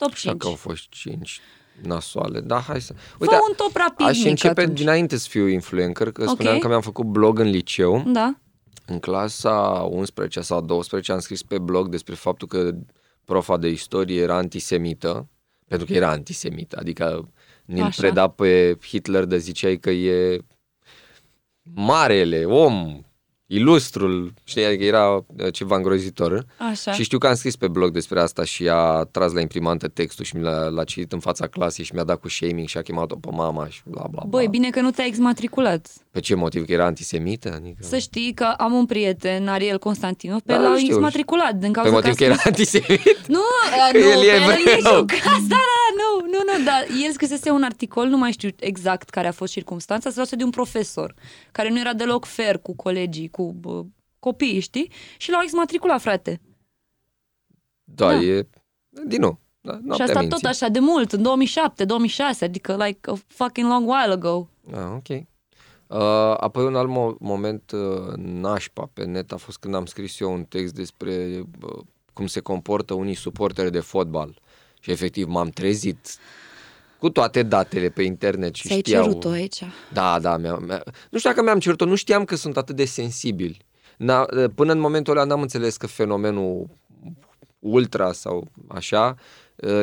top 0.00 0.12
Așa 0.12 0.28
5. 0.30 0.40
că 0.40 0.46
au 0.46 0.54
fost 0.54 0.88
5 0.88 1.40
nasoale. 1.82 2.40
Da, 2.40 2.60
hai 2.60 2.80
să... 2.80 2.94
Fă 3.18 3.24
un 3.48 3.54
top 3.56 3.76
rapid 3.76 4.06
aș 4.06 4.16
mic 4.18 4.26
începe 4.26 4.60
atunci. 4.60 4.78
dinainte 4.78 5.16
să 5.16 5.28
fiu 5.28 5.46
influencer, 5.46 6.12
că 6.12 6.22
Ok. 6.22 6.28
spuneam 6.28 6.58
că 6.58 6.68
mi-am 6.68 6.80
făcut 6.80 7.04
blog 7.06 7.38
în 7.38 7.48
liceu. 7.48 8.02
Da? 8.06 8.34
În 8.86 8.98
clasa 8.98 9.86
11 9.90 10.40
sau 10.40 10.60
12 10.60 11.12
am 11.12 11.18
scris 11.20 11.42
pe 11.42 11.58
blog 11.58 11.88
despre 11.88 12.14
faptul 12.14 12.48
că 12.48 12.70
profa 13.24 13.56
de 13.56 13.68
istorie 13.68 14.20
era 14.20 14.36
antisemită, 14.36 15.28
pentru 15.68 15.86
că 15.86 15.92
era 15.92 16.10
antisemită, 16.10 16.76
adică 16.80 17.28
ne-l 17.64 17.82
Așa. 17.84 18.00
preda 18.00 18.28
pe 18.28 18.78
Hitler 18.86 19.24
de 19.24 19.38
ziceai 19.38 19.76
că 19.76 19.90
e 19.90 20.38
marele 21.74 22.44
om, 22.44 23.00
ilustrul, 23.52 24.32
știi, 24.44 24.64
adică 24.64 24.84
era 24.84 25.14
uh, 25.14 25.22
ceva 25.52 25.76
îngrozitor. 25.76 26.44
Așa. 26.70 26.92
Și 26.92 27.02
știu 27.02 27.18
că 27.18 27.26
am 27.26 27.34
scris 27.34 27.56
pe 27.56 27.68
blog 27.68 27.90
despre 27.92 28.20
asta 28.20 28.44
și 28.44 28.68
a 28.68 29.08
tras 29.10 29.32
la 29.32 29.40
imprimantă 29.40 29.88
textul 29.88 30.24
și 30.24 30.36
mi 30.36 30.42
l-a, 30.42 30.68
l-a 30.68 30.84
citit 30.84 31.12
în 31.12 31.18
fața 31.18 31.46
clasei 31.46 31.84
și 31.84 31.94
mi-a 31.94 32.04
dat 32.04 32.20
cu 32.20 32.28
shaming 32.28 32.68
și 32.68 32.78
a 32.78 32.82
chemat-o 32.82 33.16
pe 33.16 33.28
mama 33.32 33.68
și 33.68 33.80
bla 33.84 34.04
bla 34.10 34.20
bla. 34.22 34.22
Băi, 34.28 34.46
bine 34.48 34.70
că 34.70 34.80
nu 34.80 34.90
te-ai 34.90 35.06
exmatriculat. 35.08 35.88
Pe 36.10 36.20
ce 36.20 36.34
motiv? 36.34 36.66
Că 36.66 36.72
era 36.72 36.84
antisemită? 36.84 37.52
Adică... 37.54 37.76
Să 37.80 37.98
știi 37.98 38.32
că 38.34 38.44
am 38.58 38.72
un 38.72 38.86
prieten, 38.86 39.48
Ariel 39.48 39.78
Constantinov, 39.78 40.40
pe 40.40 40.52
Da, 40.52 40.58
l-au 40.60 40.76
știu. 40.76 40.86
exmatriculat 40.94 41.54
din 41.54 41.72
Pe 41.72 41.78
cauza 41.80 41.92
motiv 41.92 42.14
că 42.14 42.22
a 42.22 42.26
era 42.26 42.34
scris- 42.34 42.46
antisemit? 42.74 43.26
Nu, 43.26 43.40
Că 43.92 43.98
nu, 43.98 44.10
el 44.10 44.18
e 44.22 44.30
pe 44.30 44.34
el 44.34 44.40
evreu. 44.40 44.74
niciun 44.76 45.06
caz, 45.24 45.42
da, 45.48 45.60
da, 45.72 45.79
nu, 46.32 46.52
nu, 46.52 46.58
nu, 46.58 46.64
dar 46.64 46.86
el 47.04 47.12
scrisese 47.12 47.50
un 47.50 47.62
articol, 47.62 48.06
nu 48.06 48.16
mai 48.16 48.32
știu 48.32 48.48
exact 48.56 49.08
care 49.10 49.26
a 49.26 49.32
fost 49.32 49.52
circunstanța, 49.52 50.08
se 50.10 50.16
luase 50.16 50.36
de 50.36 50.44
un 50.44 50.50
profesor, 50.50 51.14
care 51.52 51.68
nu 51.70 51.78
era 51.80 51.92
deloc 51.94 52.24
fair 52.24 52.58
cu 52.58 52.74
colegii, 52.76 53.28
cu 53.28 53.52
bă, 53.52 53.84
copiii, 54.18 54.60
știi? 54.60 54.90
Și 55.16 55.30
l-au 55.30 55.40
exmatriculat, 55.42 56.00
frate. 56.00 56.40
Da, 57.84 58.06
Da. 58.12 58.20
e... 58.20 58.48
Din 59.06 59.20
nou. 59.20 59.38
Da, 59.60 59.72
și 59.72 59.78
noaptea 59.84 60.06
asta 60.06 60.20
minții. 60.20 60.38
tot 60.40 60.50
așa 60.50 60.68
de 60.68 60.78
mult, 60.78 61.12
în 61.12 61.22
2007, 61.22 61.84
2006, 61.84 62.44
adică 62.44 62.76
like 62.84 63.10
a 63.10 63.14
fucking 63.26 63.68
long 63.68 63.88
while 63.88 64.12
ago. 64.12 64.48
Ah, 64.72 64.90
ok. 64.94 65.08
Uh, 65.08 66.36
apoi 66.36 66.64
un 66.64 66.76
alt 66.76 66.88
mo- 66.90 67.18
moment 67.18 67.70
uh, 67.70 68.14
nașpa 68.16 68.90
pe 68.92 69.04
net 69.04 69.32
a 69.32 69.36
fost 69.36 69.58
când 69.58 69.74
am 69.74 69.86
scris 69.86 70.20
eu 70.20 70.32
un 70.32 70.44
text 70.44 70.74
despre 70.74 71.44
uh, 71.62 71.78
cum 72.12 72.26
se 72.26 72.40
comportă 72.40 72.94
unii 72.94 73.14
suporteri 73.14 73.70
de 73.72 73.80
fotbal. 73.80 74.38
Și 74.80 74.90
efectiv 74.90 75.26
m-am 75.26 75.48
trezit 75.48 76.16
cu 76.98 77.10
toate 77.10 77.42
datele 77.42 77.88
pe 77.88 78.02
internet 78.02 78.54
și 78.54 78.66
Ți-ai 78.66 78.78
știau... 78.78 79.02
cerut-o 79.02 79.28
aici? 79.28 79.62
Da, 79.92 80.18
da, 80.18 80.36
mi-a, 80.36 80.54
mi-a... 80.54 80.82
nu 81.10 81.18
știu 81.18 81.30
dacă 81.30 81.42
mi-am 81.42 81.58
cerut-o, 81.58 81.84
nu 81.84 81.94
știam 81.94 82.24
că 82.24 82.36
sunt 82.36 82.56
atât 82.56 82.76
de 82.76 82.84
sensibili. 82.84 83.58
N-a, 83.96 84.26
până 84.54 84.72
în 84.72 84.78
momentul 84.78 85.16
ăla 85.16 85.26
n-am 85.26 85.40
înțeles 85.40 85.76
că 85.76 85.86
fenomenul 85.86 86.68
ultra 87.58 88.12
sau 88.12 88.48
așa 88.68 89.14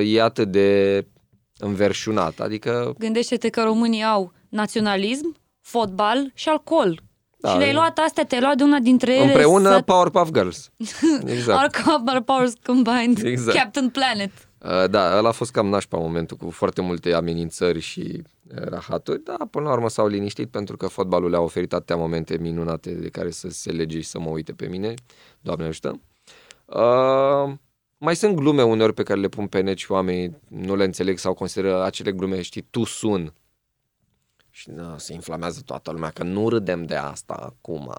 e 0.03 0.21
atât 0.21 0.51
de 0.51 1.05
înverșunat. 1.57 2.39
Adică, 2.39 2.95
Gândește-te 2.97 3.49
că 3.49 3.63
românii 3.63 4.03
au 4.03 4.31
naționalism, 4.49 5.35
fotbal 5.61 6.31
și 6.33 6.49
alcool. 6.49 7.01
Da, 7.39 7.49
și 7.49 7.57
le-ai 7.57 7.69
e- 7.69 7.73
luat 7.73 7.97
astea, 7.97 8.25
te-ai 8.25 8.41
luat 8.41 8.57
de 8.57 8.63
una 8.63 8.79
dintre 8.79 9.13
ele 9.15 9.23
împreună 9.23 9.71
să... 9.71 9.81
Powerpuff 9.81 10.31
Girls. 10.31 10.71
Exact. 11.35 11.59
Our, 11.59 11.69
co- 11.69 12.11
our 12.13 12.21
powers 12.21 12.53
combined. 12.65 13.23
Exact. 13.23 13.57
Captain 13.57 13.89
Planet. 13.89 14.31
Uh, 14.63 14.89
Da, 14.89 15.17
ăla 15.17 15.29
a 15.29 15.31
fost 15.31 15.51
cam 15.51 15.67
nașpa 15.67 15.97
momentul 15.97 16.37
cu 16.37 16.49
foarte 16.49 16.81
multe 16.81 17.13
amenințări 17.13 17.79
și 17.79 18.23
uh, 18.55 18.63
rahaturi, 18.63 19.23
dar 19.23 19.47
până 19.51 19.65
la 19.65 19.71
urmă 19.71 19.89
s-au 19.89 20.07
liniștit 20.07 20.49
pentru 20.49 20.77
că 20.77 20.87
fotbalul 20.87 21.29
le-a 21.29 21.39
oferit 21.41 21.73
atâtea 21.73 21.95
momente 21.95 22.37
minunate 22.37 22.91
de 22.91 23.09
care 23.09 23.31
să 23.31 23.49
se 23.49 23.71
lege 23.71 24.01
și 24.01 24.07
să 24.07 24.19
mă 24.19 24.29
uite 24.29 24.53
pe 24.53 24.67
mine. 24.67 24.93
Doamne 25.41 25.65
ajută! 25.65 25.99
Uh, 26.65 27.53
mai 27.97 28.15
sunt 28.15 28.35
glume 28.35 28.63
uneori 28.63 28.93
pe 28.93 29.03
care 29.03 29.19
le 29.19 29.27
pun 29.27 29.47
pe 29.47 29.59
net 29.59 29.77
și 29.77 29.91
oamenii 29.91 30.37
nu 30.47 30.75
le 30.75 30.83
înțeleg 30.83 31.17
sau 31.17 31.33
consideră 31.33 31.83
acele 31.83 32.11
glume, 32.11 32.41
știi, 32.41 32.61
tu 32.61 32.83
sun. 32.83 33.33
Și 34.49 34.69
na, 34.69 34.97
se 34.97 35.13
inflamează 35.13 35.61
toată 35.65 35.91
lumea, 35.91 36.09
că 36.09 36.23
nu 36.23 36.49
râdem 36.49 36.85
de 36.85 36.95
asta 36.95 37.33
acum. 37.33 37.93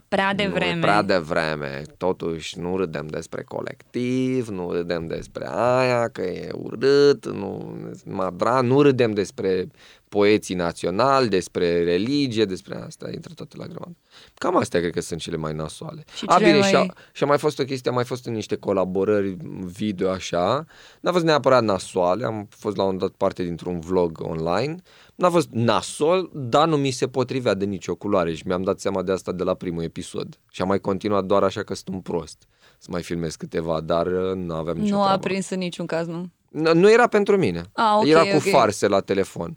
E 0.00 0.04
prea 0.08 0.34
de 0.34 0.42
Nu, 0.42 0.48
e 0.48 0.52
vreme. 0.52 0.80
prea 0.80 1.02
devreme. 1.02 1.82
Totuși 1.96 2.58
nu 2.58 2.76
râdem 2.76 3.06
despre 3.06 3.42
colectiv, 3.42 4.48
nu 4.48 4.72
râdem 4.72 5.06
despre 5.06 5.46
aia, 5.50 6.08
că 6.08 6.22
e 6.22 6.48
urât, 6.52 7.26
nu, 7.26 7.76
madra, 8.04 8.60
nu 8.60 8.82
râdem 8.82 9.12
despre 9.12 9.66
poeții 10.08 10.54
naționali, 10.54 11.28
despre 11.28 11.84
religie, 11.84 12.44
despre 12.44 12.76
asta, 12.86 13.10
intră 13.14 13.32
toate 13.34 13.56
la 13.56 13.64
grămadă. 13.64 13.96
Cam 14.34 14.56
astea 14.56 14.80
cred 14.80 14.92
că 14.92 15.00
sunt 15.00 15.20
cele 15.20 15.36
mai 15.36 15.52
nasoale. 15.52 16.04
Și 16.16 16.24
a, 16.26 16.34
cele 16.36 16.46
bine, 16.46 16.58
mai- 16.58 16.68
și, 16.68 16.74
a, 16.74 16.86
și 17.12 17.22
a 17.22 17.26
mai 17.26 17.38
fost 17.38 17.58
o 17.58 17.64
chestie, 17.64 17.90
a 17.90 17.94
mai 17.94 18.04
fost 18.04 18.26
în 18.26 18.32
niște 18.32 18.56
colaborări 18.56 19.36
video 19.64 20.10
așa, 20.10 20.64
n-a 21.00 21.12
fost 21.12 21.24
neapărat 21.24 21.62
nasoale, 21.62 22.24
am 22.26 22.46
fost 22.50 22.76
la 22.76 22.82
un 22.82 22.98
dat 22.98 23.10
parte 23.10 23.42
dintr-un 23.42 23.80
vlog 23.80 24.20
online, 24.22 24.74
n-a 25.20 25.30
fost 25.30 25.48
nasol, 25.50 26.30
dar 26.34 26.68
nu 26.68 26.76
mi 26.76 26.90
se 26.90 27.08
potrivea 27.08 27.54
de 27.54 27.64
nicio 27.64 27.94
culoare 27.94 28.34
și 28.34 28.42
mi-am 28.46 28.62
dat 28.62 28.80
seama 28.80 29.02
de 29.02 29.12
asta 29.12 29.32
de 29.32 29.42
la 29.42 29.54
primul 29.54 29.82
episod. 29.82 30.38
Și 30.50 30.62
am 30.62 30.68
mai 30.68 30.80
continuat 30.80 31.24
doar 31.24 31.42
așa 31.42 31.62
că 31.62 31.74
sunt 31.74 31.88
un 31.88 32.00
prost 32.00 32.42
să 32.78 32.88
mai 32.90 33.02
filmez 33.02 33.34
câteva, 33.34 33.80
dar 33.80 34.06
uh, 34.06 34.34
nu 34.34 34.54
aveam 34.54 34.76
nicio 34.76 34.94
Nu 34.94 35.00
a 35.00 35.04
treabă. 35.04 35.22
prins 35.22 35.50
în 35.50 35.58
niciun 35.58 35.86
caz, 35.86 36.06
nu? 36.06 36.28
N- 36.58 36.72
Nu 36.72 36.90
era 36.92 37.06
pentru 37.06 37.36
mine. 37.36 37.62
Ah, 37.72 37.96
ok, 38.00 38.06
era 38.06 38.20
cu 38.22 38.36
ok. 38.36 38.42
farse 38.42 38.86
la 38.88 39.00
telefon. 39.00 39.56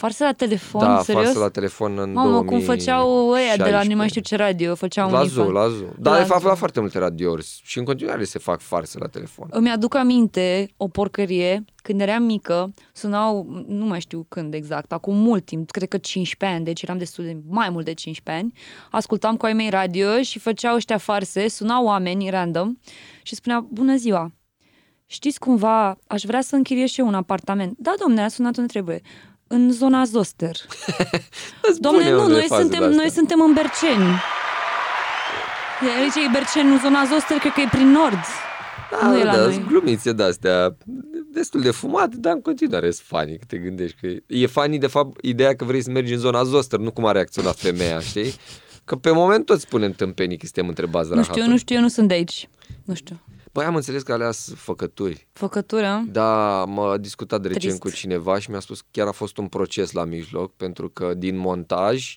Farse 0.00 0.24
la 0.24 0.32
telefon, 0.32 0.80
da, 0.80 1.00
serios? 1.02 1.24
farse 1.24 1.38
la 1.38 1.48
telefon 1.48 1.98
în 1.98 2.12
Mamă, 2.12 2.30
2016. 2.30 2.50
cum 2.50 2.60
făceau 2.74 3.28
ăia 3.28 3.56
de 3.56 3.70
la 3.70 3.82
nu 3.82 3.96
mai 3.96 4.08
știu 4.08 4.20
ce 4.20 4.36
radio, 4.36 4.74
făceau 4.74 5.10
La 5.10 5.18
unii 5.18 5.30
Zoo, 5.30 5.44
fa- 5.48 5.52
la 5.52 5.68
Zoo. 5.68 5.88
Da, 5.98 6.10
La 6.10 6.18
de 6.18 6.24
fapt, 6.24 6.40
Zoo. 6.40 6.48
la 6.48 6.54
foarte 6.54 6.80
multe 6.80 6.98
radiouri 6.98 7.60
și 7.62 7.78
în 7.78 7.84
continuare 7.84 8.24
se 8.24 8.38
fac 8.38 8.60
farse 8.60 8.98
la 8.98 9.06
telefon. 9.06 9.48
Îmi 9.50 9.70
aduc 9.70 9.94
aminte 9.94 10.68
o 10.76 10.88
porcărie, 10.88 11.64
când 11.82 12.00
eram 12.00 12.22
mică, 12.22 12.74
sunau, 12.92 13.46
nu 13.66 13.84
mai 13.84 14.00
știu 14.00 14.26
când 14.28 14.54
exact, 14.54 14.92
acum 14.92 15.16
mult 15.16 15.44
timp, 15.44 15.70
cred 15.70 15.88
că 15.88 15.98
15 15.98 16.56
ani, 16.58 16.64
deci 16.64 16.82
eram 16.82 16.98
destul 16.98 17.24
de, 17.24 17.36
mai 17.48 17.70
mult 17.70 17.84
de 17.84 17.92
15 17.94 18.44
ani, 18.44 18.52
ascultam 18.90 19.36
cu 19.36 19.46
ai 19.46 19.52
mei 19.52 19.70
radio 19.70 20.22
și 20.22 20.38
făceau 20.38 20.74
ăștia 20.74 20.98
farse, 20.98 21.48
sunau 21.48 21.84
oameni 21.84 22.30
random 22.30 22.76
și 23.22 23.34
spunea, 23.34 23.66
bună 23.70 23.96
ziua, 23.96 24.32
știți 25.06 25.38
cumva, 25.38 25.98
aș 26.06 26.22
vrea 26.22 26.40
să 26.40 26.54
închiriez 26.56 26.88
și 26.88 27.00
eu 27.00 27.06
un 27.06 27.14
apartament. 27.14 27.74
Da, 27.78 27.94
domne, 28.00 28.22
a 28.22 28.28
sunat 28.28 28.56
unde 28.56 28.72
trebuie. 28.72 29.00
În 29.52 29.72
zona 29.72 30.04
Zoster. 30.04 30.56
Domne, 31.78 32.00
Spune 32.02 32.10
nu, 32.16 32.22
unde 32.22 32.32
e 32.32 32.36
noi 32.38 32.46
faza 32.46 32.60
suntem, 32.60 32.78
de-astea. 32.78 33.00
noi 33.02 33.10
suntem 33.10 33.40
în 33.40 33.52
Berceni. 33.52 34.08
E, 35.86 36.00
Aici 36.00 36.14
e 36.26 36.30
Berceni, 36.32 36.68
nu 36.68 36.78
zona 36.78 37.04
Zoster, 37.04 37.38
cred 37.38 37.52
că 37.52 37.60
e 37.60 37.68
prin 37.70 37.90
nord. 37.90 38.18
Da, 39.00 39.06
nu 39.08 39.18
e 39.18 39.24
la 39.24 39.34
da, 39.36 39.42
noi. 39.42 39.52
sunt 39.52 39.66
glumițe 39.66 40.12
de-astea 40.12 40.76
destul 41.32 41.60
de 41.60 41.70
fumate, 41.70 42.16
dar 42.16 42.32
în 42.34 42.40
continuare 42.40 42.90
sunt 42.90 43.06
funny, 43.06 43.38
că 43.38 43.44
te 43.46 43.56
gândești 43.58 43.96
că 44.00 44.06
e- 44.06 44.22
e 44.26 44.46
funny 44.46 44.78
de 44.78 44.86
fapt 44.86 45.24
ideea 45.24 45.56
că 45.56 45.64
vrei 45.64 45.82
să 45.82 45.90
mergi 45.90 46.12
în 46.12 46.18
zona 46.18 46.42
Zoster, 46.44 46.78
nu 46.78 46.90
cum 46.90 47.06
a 47.06 47.12
reacționat 47.12 47.56
femeia, 47.58 48.00
știi? 48.00 48.34
Că 48.84 48.96
pe 48.96 49.10
moment 49.10 49.46
toți 49.46 49.60
spunem 49.62 49.92
tâmpenii 49.92 50.36
că 50.36 50.44
suntem 50.46 50.68
întrebați 50.68 51.10
Nu 51.14 51.22
știu, 51.22 51.42
eu 51.42 51.48
nu 51.48 51.56
știu, 51.56 51.76
eu 51.76 51.82
nu 51.82 51.88
sunt 51.88 52.08
de 52.08 52.14
aici. 52.14 52.48
Nu 52.84 52.94
știu. 52.94 53.20
Băi, 53.52 53.64
am 53.64 53.74
înțeles 53.74 54.02
că 54.02 54.12
alea 54.12 54.30
sunt 54.30 54.58
făcături. 54.58 55.28
Făcătură? 55.32 56.02
Da, 56.06 56.64
m-a 56.64 56.96
discutat 56.96 57.42
recent 57.42 57.60
Trist. 57.60 57.78
cu 57.78 57.90
cineva 57.90 58.38
și 58.38 58.50
mi-a 58.50 58.60
spus 58.60 58.80
că 58.80 58.86
chiar 58.90 59.06
a 59.06 59.12
fost 59.12 59.36
un 59.38 59.46
proces 59.46 59.92
la 59.92 60.04
mijloc, 60.04 60.56
pentru 60.56 60.88
că 60.88 61.14
din 61.16 61.36
montaj, 61.36 62.16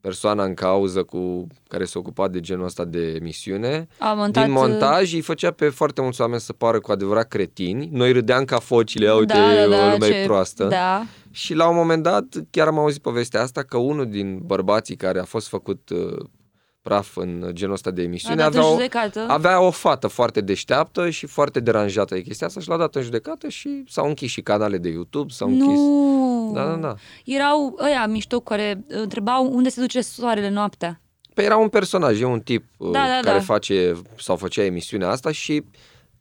persoana 0.00 0.44
în 0.44 0.54
cauză 0.54 1.02
cu 1.02 1.46
care 1.68 1.84
se 1.84 1.98
ocupa 1.98 2.28
de 2.28 2.40
genul 2.40 2.64
ăsta 2.64 2.84
de 2.84 3.06
emisiune, 3.14 3.86
A 3.98 4.12
montat... 4.12 4.44
din 4.44 4.52
montaj 4.52 5.14
îi 5.14 5.20
făcea 5.20 5.50
pe 5.50 5.68
foarte 5.68 6.00
mulți 6.00 6.20
oameni 6.20 6.40
să 6.40 6.52
pară 6.52 6.80
cu 6.80 6.92
adevărat 6.92 7.28
cretini. 7.28 7.88
Noi 7.92 8.12
râdeam 8.12 8.44
ca 8.44 8.58
focile, 8.58 9.04
"Ia 9.04 9.14
uite, 9.14 9.32
da, 9.32 9.54
da, 9.54 9.76
da, 9.76 9.92
lumea 9.92 10.08
ce... 10.08 10.14
e 10.14 10.24
proastă. 10.24 10.64
Da. 10.64 11.02
Și 11.30 11.54
la 11.54 11.68
un 11.68 11.76
moment 11.76 12.02
dat, 12.02 12.24
chiar 12.50 12.66
am 12.66 12.78
auzit 12.78 13.02
povestea 13.02 13.42
asta, 13.42 13.62
că 13.62 13.76
unul 13.76 14.06
din 14.10 14.38
bărbații 14.44 14.96
care 14.96 15.18
a 15.20 15.24
fost 15.24 15.48
făcut 15.48 15.90
uh, 15.90 16.24
praf 16.82 17.16
în 17.16 17.50
genul 17.52 17.74
ăsta 17.74 17.90
de 17.90 18.00
A 18.00 18.04
emisiune 18.04 18.34
dat 18.36 18.52
în 18.52 18.58
avea 18.58 18.70
o, 18.70 18.72
judecată. 18.72 19.24
avea 19.28 19.60
o 19.60 19.70
fată 19.70 20.06
foarte 20.06 20.40
deșteaptă 20.40 21.10
și 21.10 21.26
foarte 21.26 21.60
deranjată 21.60 22.14
de 22.14 22.20
chestia 22.22 22.46
asta 22.46 22.60
și 22.60 22.68
l-a 22.68 22.76
dat 22.76 22.94
în 22.94 23.02
judecată 23.02 23.48
și 23.48 23.84
s-au 23.88 24.06
închis 24.06 24.30
și 24.30 24.40
canale 24.42 24.78
de 24.78 24.88
YouTube, 24.88 25.32
s-au 25.32 25.48
închis. 25.48 25.66
Nu. 25.78 26.50
Da, 26.54 26.64
da, 26.64 26.74
da. 26.74 26.94
Erau 27.24 27.78
ăia 27.84 28.06
mișto 28.06 28.40
care 28.40 28.84
întrebau 28.88 29.52
unde 29.52 29.68
se 29.68 29.80
duce 29.80 30.00
soarele 30.00 30.48
noaptea. 30.50 31.00
Păi 31.34 31.44
era 31.44 31.56
un 31.56 31.68
personaj, 31.68 32.20
e 32.20 32.24
un 32.24 32.40
tip 32.40 32.64
uh, 32.76 32.90
Da, 32.90 33.06
da, 33.06 33.18
care 33.22 33.38
da. 33.38 33.44
face 33.44 33.96
sau 34.16 34.36
făcea 34.36 34.62
emisiunea 34.64 35.08
asta 35.08 35.32
și 35.32 35.64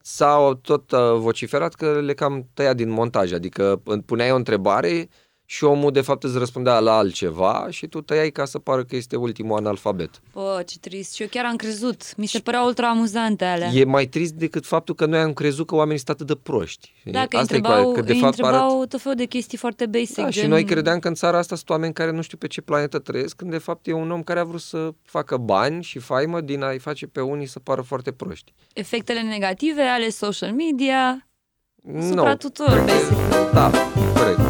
s-au 0.01 0.53
tot 0.53 0.91
uh, 0.91 0.99
vociferat 1.15 1.73
că 1.73 1.99
le 2.01 2.13
cam 2.13 2.47
tăia 2.53 2.73
din 2.73 2.89
montaj, 2.89 3.31
adică 3.33 3.81
îmi 3.83 4.01
puneai 4.01 4.31
o 4.31 4.35
întrebare 4.35 5.09
și 5.51 5.63
omul 5.63 5.91
de 5.91 6.01
fapt 6.01 6.23
îți 6.23 6.37
răspundea 6.37 6.79
la 6.79 6.97
altceva 6.97 7.67
și 7.69 7.87
tu 7.87 8.01
tăiai 8.01 8.29
ca 8.29 8.45
să 8.45 8.59
pară 8.59 8.83
că 8.83 8.95
este 8.95 9.15
ultimul 9.15 9.57
analfabet. 9.57 10.09
Bă, 10.33 10.63
ce 10.65 10.79
trist. 10.79 11.13
Și 11.13 11.21
eu 11.21 11.27
chiar 11.31 11.45
am 11.45 11.55
crezut. 11.55 12.15
Mi 12.17 12.25
se 12.25 12.39
păreau 12.39 12.65
ultra 12.65 12.89
amuzante 12.89 13.45
alea. 13.45 13.67
E 13.73 13.83
mai 13.83 14.05
trist 14.05 14.33
decât 14.33 14.65
faptul 14.65 14.95
că 14.95 15.05
noi 15.05 15.19
am 15.19 15.33
crezut 15.33 15.67
că 15.67 15.75
oamenii 15.75 15.97
sunt 15.97 16.09
atât 16.09 16.27
de 16.27 16.35
proști. 16.35 16.93
Da, 17.05 17.25
că 17.25 17.35
îi 17.35 17.41
Asta 17.41 17.53
e 17.53 17.57
întrebau, 17.57 17.83
cu- 17.83 17.91
că 17.91 18.01
de 18.01 18.13
îi 18.13 18.19
fapt 18.19 18.37
întrebau 18.37 18.77
arăt... 18.77 18.89
tot 18.89 19.01
felul 19.01 19.17
de 19.17 19.25
chestii 19.25 19.57
foarte 19.57 19.85
basic. 19.85 20.15
Da, 20.15 20.29
și 20.29 20.39
gen... 20.39 20.49
noi 20.49 20.63
credeam 20.63 20.99
că 20.99 21.07
în 21.07 21.13
țara 21.13 21.37
asta 21.37 21.55
sunt 21.55 21.69
oameni 21.69 21.93
care 21.93 22.11
nu 22.11 22.21
știu 22.21 22.37
pe 22.37 22.47
ce 22.47 22.61
planetă 22.61 22.99
trăiesc, 22.99 23.35
când 23.35 23.51
de 23.51 23.57
fapt 23.57 23.87
e 23.87 23.93
un 23.93 24.11
om 24.11 24.23
care 24.23 24.39
a 24.39 24.43
vrut 24.43 24.61
să 24.61 24.89
facă 25.03 25.37
bani 25.37 25.83
și 25.83 25.99
faimă 25.99 26.41
din 26.41 26.63
a-i 26.63 26.79
face 26.79 27.07
pe 27.07 27.21
unii 27.21 27.45
să 27.47 27.59
pară 27.59 27.81
foarte 27.81 28.11
proști. 28.11 28.53
Efectele 28.73 29.21
negative 29.21 29.81
ale 29.81 30.09
social 30.09 30.51
media. 30.51 31.27
Nu. 31.75 32.07
Supra 32.07 32.35
tuturor, 32.35 32.83
basic. 32.85 33.51
Da, 33.53 33.71
corect. 34.15 34.48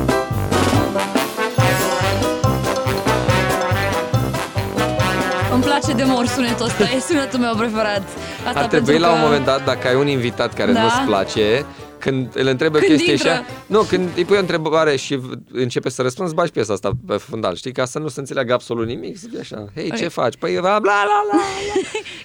Place 5.80 5.94
de 5.98 6.04
mor 6.04 6.26
sunetul 6.26 6.66
ăsta, 6.66 6.84
e 6.84 7.00
sunetul 7.00 7.40
meu 7.40 7.56
preferat. 7.56 8.04
Asta 8.48 8.60
Ar 8.60 8.66
trebui 8.66 8.86
pentru 8.86 9.04
la 9.04 9.08
că... 9.08 9.14
un 9.14 9.20
moment 9.22 9.46
dat, 9.46 9.66
dacă 9.66 9.88
ai 9.88 9.96
un 9.96 10.08
invitat 10.08 10.54
care 10.54 10.72
Da. 10.72 10.82
nu-ți 10.82 11.02
place, 11.06 11.66
când 12.00 12.36
îl 12.36 12.48
întrebă 12.48 12.78
Când 12.78 12.90
chestia 12.92 13.12
intră. 13.14 13.30
așa, 13.30 13.46
nu, 13.68 13.82
când 13.82 14.10
îi 14.16 14.26
pui 14.26 14.36
o 14.38 14.40
întrebare 14.40 14.96
și 14.96 15.16
v- 15.16 15.32
începe 15.52 15.90
să 15.90 16.02
răspunzi, 16.02 16.34
bagi 16.34 16.52
piesa 16.52 16.74
asta 16.74 16.92
pe 17.08 17.18
fundal, 17.18 17.56
știi, 17.56 17.72
ca 17.72 17.86
să 17.86 18.00
nu 18.00 18.08
se 18.08 18.20
înțeleagă 18.20 18.54
absolut 18.54 18.88
nimic, 18.88 19.18
să 19.18 19.28
fie 19.30 19.40
așa, 19.40 19.66
hei, 19.76 19.92
ce 19.96 20.04
Ai- 20.04 20.10
faci? 20.10 20.36
Păi, 20.38 20.52
bla, 20.52 20.62
bla, 20.62 20.80
bla, 20.80 21.24
bla. 21.32 21.40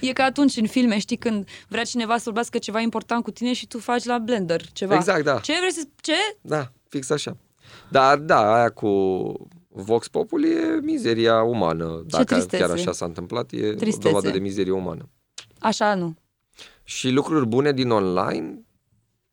E 0.08 0.12
ca 0.12 0.24
atunci 0.24 0.56
în 0.56 0.66
filme, 0.66 0.98
știi, 0.98 1.16
când 1.16 1.48
vrea 1.68 1.82
cineva 1.84 2.14
să 2.16 2.22
vorbească 2.24 2.58
ceva 2.58 2.80
important 2.80 3.22
cu 3.22 3.30
tine 3.30 3.52
și 3.52 3.66
tu 3.66 3.78
faci 3.78 4.04
la 4.04 4.18
blender 4.18 4.60
ceva. 4.72 4.94
Exact, 4.94 5.24
da. 5.24 5.38
Ce 5.38 5.52
vrei 5.58 5.72
să... 5.72 5.82
Ce? 6.00 6.12
Da, 6.40 6.70
fix 6.88 7.10
așa. 7.10 7.36
Dar, 7.88 8.16
da, 8.16 8.54
aia 8.54 8.68
cu 8.70 8.88
Vox 9.76 10.08
Populi 10.08 10.50
e 10.52 10.80
mizeria 10.82 11.42
umană. 11.42 12.02
Dacă 12.06 12.24
tristețe. 12.24 12.56
chiar 12.62 12.70
așa 12.70 12.92
s-a 12.92 13.04
întâmplat, 13.04 13.52
e 13.52 13.72
Tristețe. 13.74 14.08
o 14.08 14.10
dovadă 14.10 14.30
de 14.30 14.38
mizerie 14.38 14.72
umană. 14.72 15.08
Așa 15.58 15.94
nu. 15.94 16.16
Și 16.84 17.10
lucruri 17.10 17.46
bune 17.46 17.72
din 17.72 17.90
online, 17.90 18.64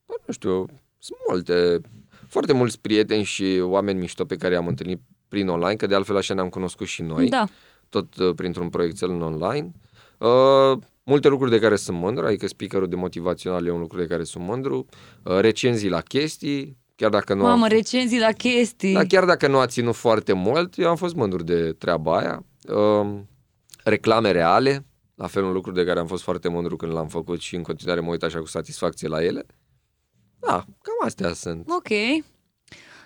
bă, 0.06 0.14
nu 0.26 0.34
știu, 0.34 0.66
sunt 0.98 1.18
multe, 1.30 1.82
foarte 2.28 2.54
mulți 2.54 2.80
prieteni 2.80 3.24
și 3.24 3.60
oameni 3.64 4.00
mișto 4.00 4.26
pe 4.26 4.36
care 4.36 4.54
i-am 4.54 4.68
întâlnit 4.68 5.02
prin 5.28 5.48
online, 5.48 5.76
că 5.76 5.88
de 5.88 5.96
altfel 5.96 6.18
așa 6.18 6.34
ne-am 6.34 6.50
cunoscut 6.50 6.88
și 6.88 7.02
noi, 7.02 7.30
Da. 7.30 7.46
tot 7.90 8.16
uh, 8.16 8.34
printr-un 8.36 8.70
proiectel 8.70 9.10
în 9.10 9.22
online. 9.22 9.72
Uh, 10.18 10.78
multe 11.04 11.28
lucruri 11.28 11.52
de 11.52 11.60
care 11.60 11.76
sunt 11.76 11.98
mândru, 11.98 12.26
adică 12.26 12.48
speakerul 12.48 12.88
de 12.88 12.96
motivațional 12.96 13.66
e 13.66 13.72
un 13.72 13.80
lucru 13.80 13.98
de 13.98 14.06
care 14.08 14.24
sunt 14.24 14.44
mândru, 14.44 14.86
uh, 15.24 15.40
recenzii 15.40 15.90
la 15.90 16.02
chestii, 16.02 16.78
chiar 17.02 17.10
dacă 17.10 17.34
nu 17.34 17.42
Mamă, 17.42 17.64
am 17.64 17.70
recenzii 17.70 18.20
la 18.20 18.32
chestii. 18.32 18.94
dar 18.94 19.06
chiar 19.06 19.26
dacă 19.26 19.48
nu 19.48 19.58
a 19.58 19.66
ținut 19.66 19.96
foarte 19.96 20.34
mult, 20.34 20.78
eu 20.78 20.90
am 20.90 20.96
fost 20.96 21.16
mândru 21.16 21.44
de 21.44 21.72
treaba 21.74 22.18
aia. 22.18 22.46
Um, 22.76 23.30
reclame 23.84 24.32
reale, 24.32 24.86
la 25.16 25.28
fel 25.28 25.44
un 25.44 25.52
lucru 25.52 25.72
de 25.72 25.84
care 25.84 26.00
am 26.00 26.08
fost 26.08 26.24
foarte 26.24 26.48
mândru 26.48 26.76
când 26.76 26.92
l-am 26.92 27.08
făcut 27.08 27.40
și 27.40 27.56
în 27.56 27.64
continuare 27.64 28.00
mă 28.00 28.10
uit 28.10 28.24
așa 28.24 28.40
cu 28.40 28.46
satisfacție 28.46 29.08
la 29.08 29.24
ele. 29.24 29.46
Da, 30.40 30.52
cam 30.82 31.06
astea 31.06 31.34
sunt. 31.34 31.70
Ok. 31.70 32.24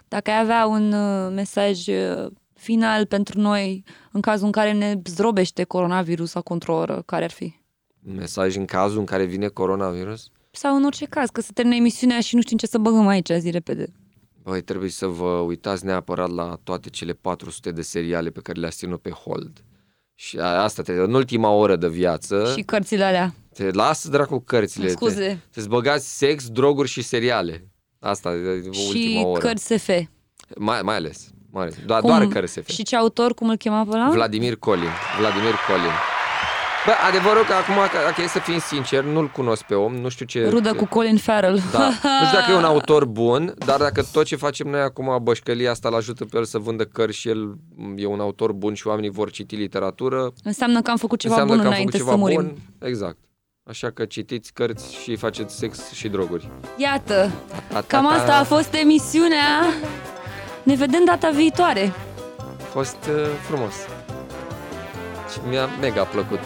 Dacă 0.07 0.31
ai 0.31 0.39
avea 0.39 0.65
un 0.65 0.91
uh, 0.93 1.31
mesaj 1.33 1.87
uh, 1.87 2.31
final 2.53 3.05
pentru 3.05 3.39
noi 3.39 3.83
în 4.11 4.21
cazul 4.21 4.45
în 4.45 4.51
care 4.51 4.71
ne 4.71 5.01
zdrobește 5.03 5.63
coronavirus 5.63 6.29
sau 6.29 6.43
într-o 6.49 6.75
oră, 6.75 7.03
care 7.05 7.23
ar 7.23 7.31
fi? 7.31 7.53
Mesaj 7.99 8.55
în 8.55 8.65
cazul 8.65 8.99
în 8.99 9.05
care 9.05 9.23
vine 9.23 9.47
coronavirus. 9.47 10.29
Sau 10.55 10.75
în 10.75 10.83
orice 10.85 11.05
caz, 11.05 11.29
că 11.29 11.41
să 11.41 11.49
termine 11.53 11.75
emisiunea 11.75 12.19
și 12.19 12.35
nu 12.35 12.41
știm 12.41 12.57
ce 12.57 12.67
să 12.67 12.77
băgăm 12.77 13.07
aici 13.07 13.29
zi 13.37 13.49
repede. 13.49 13.87
Băi, 14.43 14.61
trebuie 14.61 14.89
să 14.89 15.05
vă 15.07 15.25
uitați 15.29 15.85
neapărat 15.85 16.29
la 16.31 16.59
toate 16.63 16.89
cele 16.89 17.13
400 17.13 17.71
de 17.71 17.81
seriale 17.81 18.29
pe 18.29 18.39
care 18.43 18.59
le-ați 18.59 18.77
ținut 18.77 19.01
pe 19.01 19.09
hold. 19.09 19.63
Și 20.15 20.37
a- 20.39 20.61
asta 20.63 20.81
trebuie, 20.81 21.05
în 21.05 21.13
ultima 21.13 21.49
oră 21.49 21.75
de 21.75 21.87
viață, 21.87 22.53
Și 22.55 22.61
cărțile 22.63 23.03
alea. 23.03 23.33
te 23.53 23.71
lasă 23.71 24.09
dracu 24.09 24.39
cărțile. 24.39 24.87
Scuze. 24.89 25.41
Te, 25.53 25.61
te 25.61 25.67
băgați 25.67 26.17
sex, 26.17 26.47
droguri 26.49 26.87
și 26.89 27.01
seriale. 27.01 27.67
Asta 27.99 28.29
e 28.33 28.69
Și 28.71 28.87
ultima 28.87 29.25
oră. 29.27 29.39
cărți 29.39 29.65
SF. 29.77 29.89
Mai, 30.57 30.81
mai 30.81 30.95
ales. 30.95 31.29
Mai 31.51 31.63
ales. 31.63 31.75
Doar, 31.85 31.99
Cum- 32.01 32.09
doar 32.09 32.27
care 32.27 32.45
se 32.45 32.61
face. 32.61 32.73
Și 32.73 32.83
ce 32.83 32.95
autor, 32.95 33.33
cum 33.33 33.49
îl 33.49 33.55
chema 33.57 33.83
pe 33.83 33.89
ăla? 33.91 34.09
Vladimir 34.09 34.55
Colin. 34.55 34.89
Vladimir 35.19 35.53
Colin. 35.67 35.91
Bă, 36.85 36.91
adevărul 37.07 37.43
că 37.43 37.53
acum, 37.53 37.73
că- 37.75 38.03
dacă 38.05 38.21
e 38.21 38.27
să 38.27 38.39
fim 38.39 38.59
sincer, 38.59 39.03
nu-l 39.03 39.27
cunosc 39.27 39.63
pe 39.63 39.73
om, 39.75 39.93
nu 39.95 40.09
știu 40.09 40.25
ce... 40.25 40.47
Rudă 40.49 40.73
cu 40.73 40.85
Colin 40.85 41.17
Farrell. 41.17 41.59
Da. 41.71 41.79
Nu 42.19 42.25
știu 42.25 42.39
dacă 42.39 42.51
e 42.51 42.55
un 42.55 42.63
autor 42.63 43.05
bun, 43.05 43.53
dar 43.65 43.77
dacă 43.79 44.03
tot 44.11 44.25
ce 44.25 44.35
facem 44.35 44.67
noi 44.67 44.79
acum, 44.81 45.19
bășcălia 45.23 45.71
asta, 45.71 45.87
îl 45.87 45.95
ajută 45.95 46.25
pe 46.25 46.37
el 46.37 46.45
să 46.45 46.57
vândă 46.57 46.83
cărți 46.83 47.17
și 47.17 47.29
el 47.29 47.55
e 47.95 48.05
un 48.05 48.19
autor 48.19 48.51
bun 48.51 48.73
și 48.73 48.87
oamenii 48.87 49.09
vor 49.09 49.31
citi 49.31 49.55
literatură, 49.55 50.33
Înseamnă 50.43 50.81
că 50.81 50.91
am 50.91 50.97
făcut 50.97 51.19
ceva 51.19 51.33
înseamnă 51.41 51.55
bun 51.55 51.63
că 51.63 51.67
am 51.69 51.73
făcut 51.83 51.93
înainte 51.93 51.97
ceva 51.97 52.11
să 52.11 52.33
murim. 52.33 52.55
bun. 52.79 52.87
Exact. 52.89 53.17
Așa 53.69 53.89
că 53.91 54.05
citiți 54.05 54.53
cărți 54.53 54.95
și 54.95 55.15
faceți 55.15 55.55
sex 55.57 55.91
și 55.91 56.07
droguri. 56.07 56.49
Iată, 56.77 57.31
Ta-ta-ta. 57.49 57.83
cam 57.87 58.07
asta 58.07 58.35
a 58.37 58.43
fost 58.43 58.73
emisiunea. 58.73 59.61
Ne 60.63 60.75
vedem 60.75 61.05
data 61.05 61.29
viitoare. 61.29 61.93
A 62.39 62.63
fost 62.69 62.97
uh, 63.09 63.15
frumos. 63.47 63.73
Și 65.31 65.39
mi-a 65.49 65.65
mega 65.81 66.03
plăcut 66.03 66.39